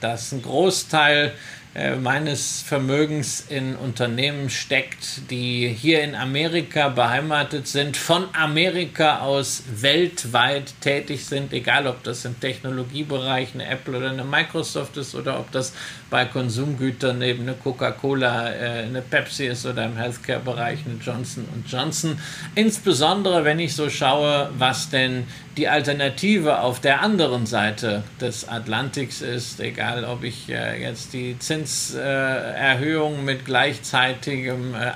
dass 0.00 0.32
ein 0.32 0.40
Großteil 0.40 1.34
äh, 1.76 1.94
meines 1.96 2.62
Vermögens 2.62 3.44
in 3.50 3.76
Unternehmen 3.76 4.48
steckt, 4.48 5.30
die 5.30 5.68
hier 5.68 6.02
in 6.02 6.14
Amerika 6.14 6.88
beheimatet 6.88 7.68
sind, 7.68 7.98
von 7.98 8.28
Amerika 8.32 9.18
aus 9.18 9.64
weltweit 9.82 10.72
tätig 10.80 11.26
sind, 11.26 11.52
egal 11.52 11.86
ob 11.86 12.02
das 12.02 12.24
im 12.24 12.40
Technologiebereich 12.40 13.50
eine 13.52 13.66
Apple 13.68 13.98
oder 13.98 14.08
eine 14.08 14.24
Microsoft 14.24 14.96
ist 14.96 15.14
oder 15.14 15.38
ob 15.38 15.52
das 15.52 15.74
bei 16.08 16.24
Konsumgütern 16.24 17.18
neben 17.18 17.42
eine 17.42 17.54
Coca-Cola, 17.54 18.52
äh, 18.52 18.84
eine 18.84 19.02
Pepsi 19.02 19.46
ist 19.46 19.66
oder 19.66 19.84
im 19.86 19.96
Healthcare-Bereich 19.96 20.80
eine 20.86 20.98
Johnson 21.04 21.46
Johnson. 21.66 22.18
Insbesondere 22.54 23.44
wenn 23.44 23.58
ich 23.58 23.74
so 23.74 23.90
schaue, 23.90 24.50
was 24.56 24.90
denn 24.90 25.24
die 25.56 25.68
Alternative 25.68 26.60
auf 26.60 26.80
der 26.80 27.00
anderen 27.00 27.46
Seite 27.46 28.02
des 28.20 28.48
Atlantiks 28.48 29.22
ist, 29.22 29.58
egal 29.60 30.04
ob 30.04 30.22
ich 30.22 30.48
äh, 30.48 30.80
jetzt 30.80 31.12
die 31.12 31.38
Zinserhöhung 31.38 33.24
mit 33.24 33.44
gleichzeitigem 33.44 34.74
äh, 34.74 34.92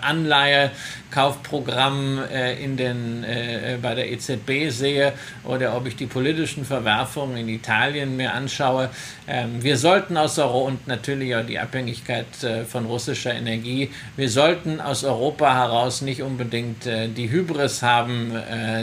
Anleihekaufprogramm 1.11 2.21
äh, 2.33 2.63
in 2.63 2.77
den, 2.77 3.25
äh, 3.25 3.79
bei 3.81 3.95
der 3.95 4.11
EZB 4.11 4.71
sehe 4.71 5.13
oder 5.45 5.77
ob 5.77 5.87
ich 5.87 5.97
die 5.97 6.07
politischen 6.07 6.65
Verwerfungen 6.65 7.37
in 7.37 7.49
Italien 7.49 8.17
mir 8.17 8.33
anschaue. 8.33 8.91
Ähm, 9.27 9.63
wir 9.63 9.77
sollten 9.77 10.17
aus 10.17 10.39
Europa 10.39 10.69
und 10.71 10.89
natürlich 10.89 11.35
auch 11.35 11.45
die 11.45 11.59
Abhängigkeit 11.59 12.43
äh, 12.43 12.65
von 12.65 12.87
russischer 12.87 13.35
Energie, 13.35 13.91
wir 14.17 14.29
sollten 14.29 14.81
aus 14.81 15.05
Europa 15.05 15.55
heraus 15.55 16.03
nicht 16.03 16.23
unbedingt 16.23 16.85
die 16.85 17.31
Hybris 17.31 17.83
haben, 17.83 18.33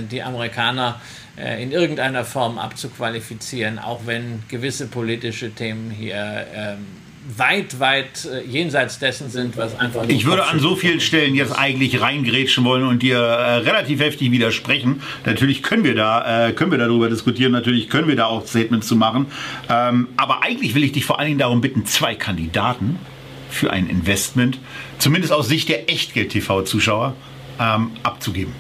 die 0.10 0.24
Amerikaner 0.24 1.00
äh, 1.38 1.62
in 1.62 1.72
irgendeiner 1.72 2.26
Form 2.26 2.58
abzuqualifizieren, 2.58 3.78
auch 3.80 4.02
wenn 4.06 4.44
gewisse 4.48 4.88
politische 4.88 5.52
Themen 5.52 5.92
hier 5.92 6.48
ähm, 6.54 6.88
weit, 7.36 7.80
weit 7.80 8.26
äh, 8.26 8.44
jenseits 8.46 9.00
dessen 9.00 9.30
sind, 9.30 9.58
was 9.58 9.78
einfach. 9.80 10.06
Ich 10.08 10.26
würde 10.26 10.46
an 10.46 10.60
so 10.60 10.76
vielen 10.76 11.00
Stellen 11.00 11.36
jetzt 11.36 11.52
eigentlich 11.52 12.00
reingrätschen 12.00 12.64
wollen 12.64 12.86
und 12.86 13.04
dir 13.04 13.18
äh, 13.18 13.58
relativ 13.58 14.00
heftig 14.00 14.32
widersprechen. 14.32 15.02
Natürlich 15.26 15.64
können 15.64 15.84
wir 15.84 15.96
da, 15.96 16.48
äh, 16.48 16.54
können 16.54 16.72
wir 16.72 16.78
darüber 16.78 17.10
diskutieren. 17.10 17.52
Natürlich 17.52 17.90
können 17.90 18.08
wir 18.08 18.16
da 18.16 18.28
auch 18.28 18.46
Statements 18.48 18.88
zu 18.88 18.96
machen. 18.96 19.28
Ähm, 19.70 20.10
aber 20.16 20.44
eigentlich 20.44 20.76
will 20.76 20.84
ich 20.84 20.94
dich 20.94 21.06
vor 21.06 21.20
allen 21.20 21.28
Dingen 21.28 21.40
darum 21.40 21.62
bitten, 21.62 21.86
zwei 21.86 22.16
Kandidaten 22.16 23.00
für 23.50 23.72
ein 23.72 23.90
Investment, 23.90 24.60
zumindest 25.00 25.34
aus 25.34 25.48
Sicht 25.48 25.70
der 25.70 25.90
Echtgeld-TV-Zuschauer, 25.90 27.16
ähm, 27.60 27.92
abzugeben. 28.04 28.54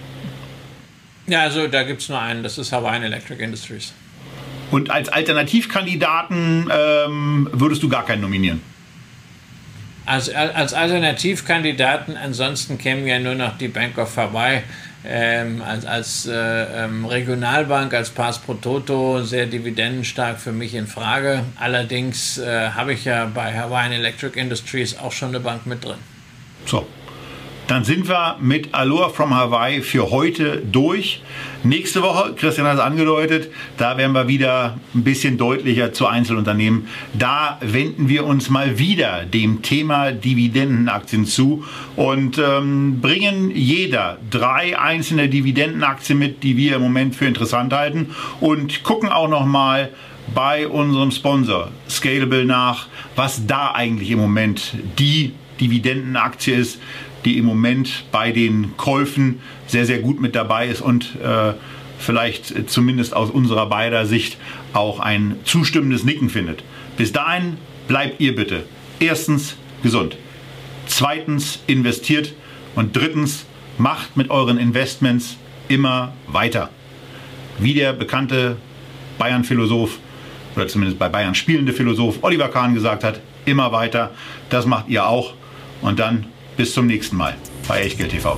Ja, 1.27 1.41
also 1.41 1.67
da 1.67 1.83
gibt 1.83 2.01
es 2.01 2.09
nur 2.09 2.19
einen, 2.19 2.41
das 2.41 2.57
ist 2.57 2.71
Hawaiian 2.71 3.03
Electric 3.03 3.43
Industries. 3.43 3.93
Und 4.71 4.89
als 4.91 5.09
Alternativkandidaten 5.09 6.69
ähm, 6.71 7.49
würdest 7.51 7.83
du 7.83 7.89
gar 7.89 8.05
keinen 8.05 8.21
nominieren? 8.21 8.61
Als, 10.05 10.29
als 10.29 10.73
Alternativkandidaten 10.73 12.15
ansonsten 12.15 12.77
kämen 12.77 13.05
ja 13.07 13.19
nur 13.19 13.35
noch 13.35 13.57
die 13.57 13.67
Bank 13.67 13.97
of 13.97 14.15
Hawaii 14.15 14.61
ähm, 15.05 15.61
als, 15.61 15.85
als 15.85 16.25
äh, 16.25 16.33
ähm, 16.33 17.05
Regionalbank, 17.05 17.93
als 17.93 18.09
Pass 18.09 18.39
pro 18.39 18.53
Toto 18.55 19.23
sehr 19.23 19.45
dividendenstark 19.45 20.39
für 20.39 20.51
mich 20.51 20.73
in 20.75 20.87
Frage. 20.87 21.43
Allerdings 21.59 22.37
äh, 22.37 22.69
habe 22.69 22.93
ich 22.93 23.05
ja 23.05 23.25
bei 23.25 23.53
Hawaiian 23.53 23.91
Electric 23.91 24.39
Industries 24.39 24.97
auch 24.97 25.11
schon 25.11 25.29
eine 25.29 25.39
Bank 25.39 25.65
mit 25.65 25.83
drin. 25.83 25.97
So, 26.65 26.87
dann 27.67 27.83
sind 27.83 28.07
wir 28.07 28.37
mit 28.39 28.73
Aloha 28.73 29.09
from 29.09 29.35
Hawaii 29.35 29.81
für 29.81 30.09
heute 30.09 30.63
durch. 30.71 31.21
Nächste 31.63 32.01
Woche, 32.01 32.33
Christian 32.35 32.65
hat 32.65 32.75
es 32.75 32.79
angedeutet, 32.79 33.51
da 33.77 33.97
werden 33.97 34.13
wir 34.13 34.27
wieder 34.29 34.77
ein 34.95 35.03
bisschen 35.03 35.37
deutlicher 35.37 35.91
zu 35.91 36.07
Einzelunternehmen. 36.07 36.87
Da 37.13 37.57
wenden 37.61 38.07
wir 38.07 38.25
uns 38.25 38.49
mal 38.49 38.79
wieder 38.79 39.25
dem 39.25 39.61
Thema 39.61 40.11
Dividendenaktien 40.11 41.25
zu 41.25 41.65
und 41.97 42.37
ähm, 42.37 43.01
bringen 43.01 43.51
jeder 43.53 44.17
drei 44.29 44.79
einzelne 44.79 45.27
Dividendenaktien 45.27 46.17
mit, 46.17 46.43
die 46.43 46.55
wir 46.55 46.77
im 46.77 46.81
Moment 46.81 47.15
für 47.15 47.25
interessant 47.25 47.73
halten 47.73 48.15
und 48.39 48.83
gucken 48.83 49.09
auch 49.09 49.27
noch 49.27 49.45
mal 49.45 49.89
bei 50.33 50.67
unserem 50.67 51.11
Sponsor 51.11 51.71
Scalable 51.89 52.45
nach, 52.45 52.87
was 53.15 53.45
da 53.45 53.71
eigentlich 53.71 54.11
im 54.11 54.19
Moment 54.19 54.73
die 54.99 55.33
Dividendenaktie 55.59 56.53
ist, 56.53 56.79
die 57.27 57.37
im 57.37 57.43
Moment 57.43 58.05
bei 58.13 58.31
den 58.31 58.77
Käufen 58.77 59.41
sehr, 59.67 59.85
sehr 59.85 59.99
gut 59.99 60.21
mit 60.21 60.33
dabei 60.33 60.67
ist 60.67 60.79
und 60.79 61.17
äh, 61.21 61.53
vielleicht 61.99 62.69
zumindest 62.69 63.13
aus 63.13 63.29
unserer 63.29 63.65
beider 63.65 64.05
Sicht 64.05 64.37
auch 64.71 65.01
ein 65.01 65.35
zustimmendes 65.43 66.05
Nicken 66.05 66.29
findet. 66.29 66.63
Bis 66.95 67.11
dahin 67.11 67.57
bleibt 67.89 68.21
ihr 68.21 68.33
bitte 68.33 68.63
erstens 69.01 69.57
gesund, 69.83 70.15
zweitens 70.85 71.59
investiert 71.67 72.33
und 72.75 72.95
drittens 72.95 73.45
macht 73.77 74.15
mit 74.15 74.29
euren 74.29 74.57
Investments 74.57 75.35
immer 75.67 76.13
weiter. 76.27 76.69
Wie 77.59 77.73
der 77.73 77.91
bekannte 77.91 78.55
Bayern-Philosoph 79.17 79.99
oder 80.55 80.69
zumindest 80.69 80.97
bei 80.97 81.09
Bayern 81.09 81.35
spielende 81.35 81.73
Philosoph 81.73 82.19
Oliver 82.21 82.47
Kahn 82.47 82.73
gesagt 82.73 83.03
hat, 83.03 83.19
immer 83.43 83.73
weiter. 83.73 84.11
Das 84.49 84.65
macht 84.65 84.87
ihr 84.87 85.05
auch. 85.05 85.33
Und 85.81 85.99
dann 85.99 86.27
bis 86.57 86.73
zum 86.73 86.87
nächsten 86.87 87.15
Mal 87.15 87.35
bei 87.67 87.81
Echtgeld 87.81 88.11
TV. 88.11 88.35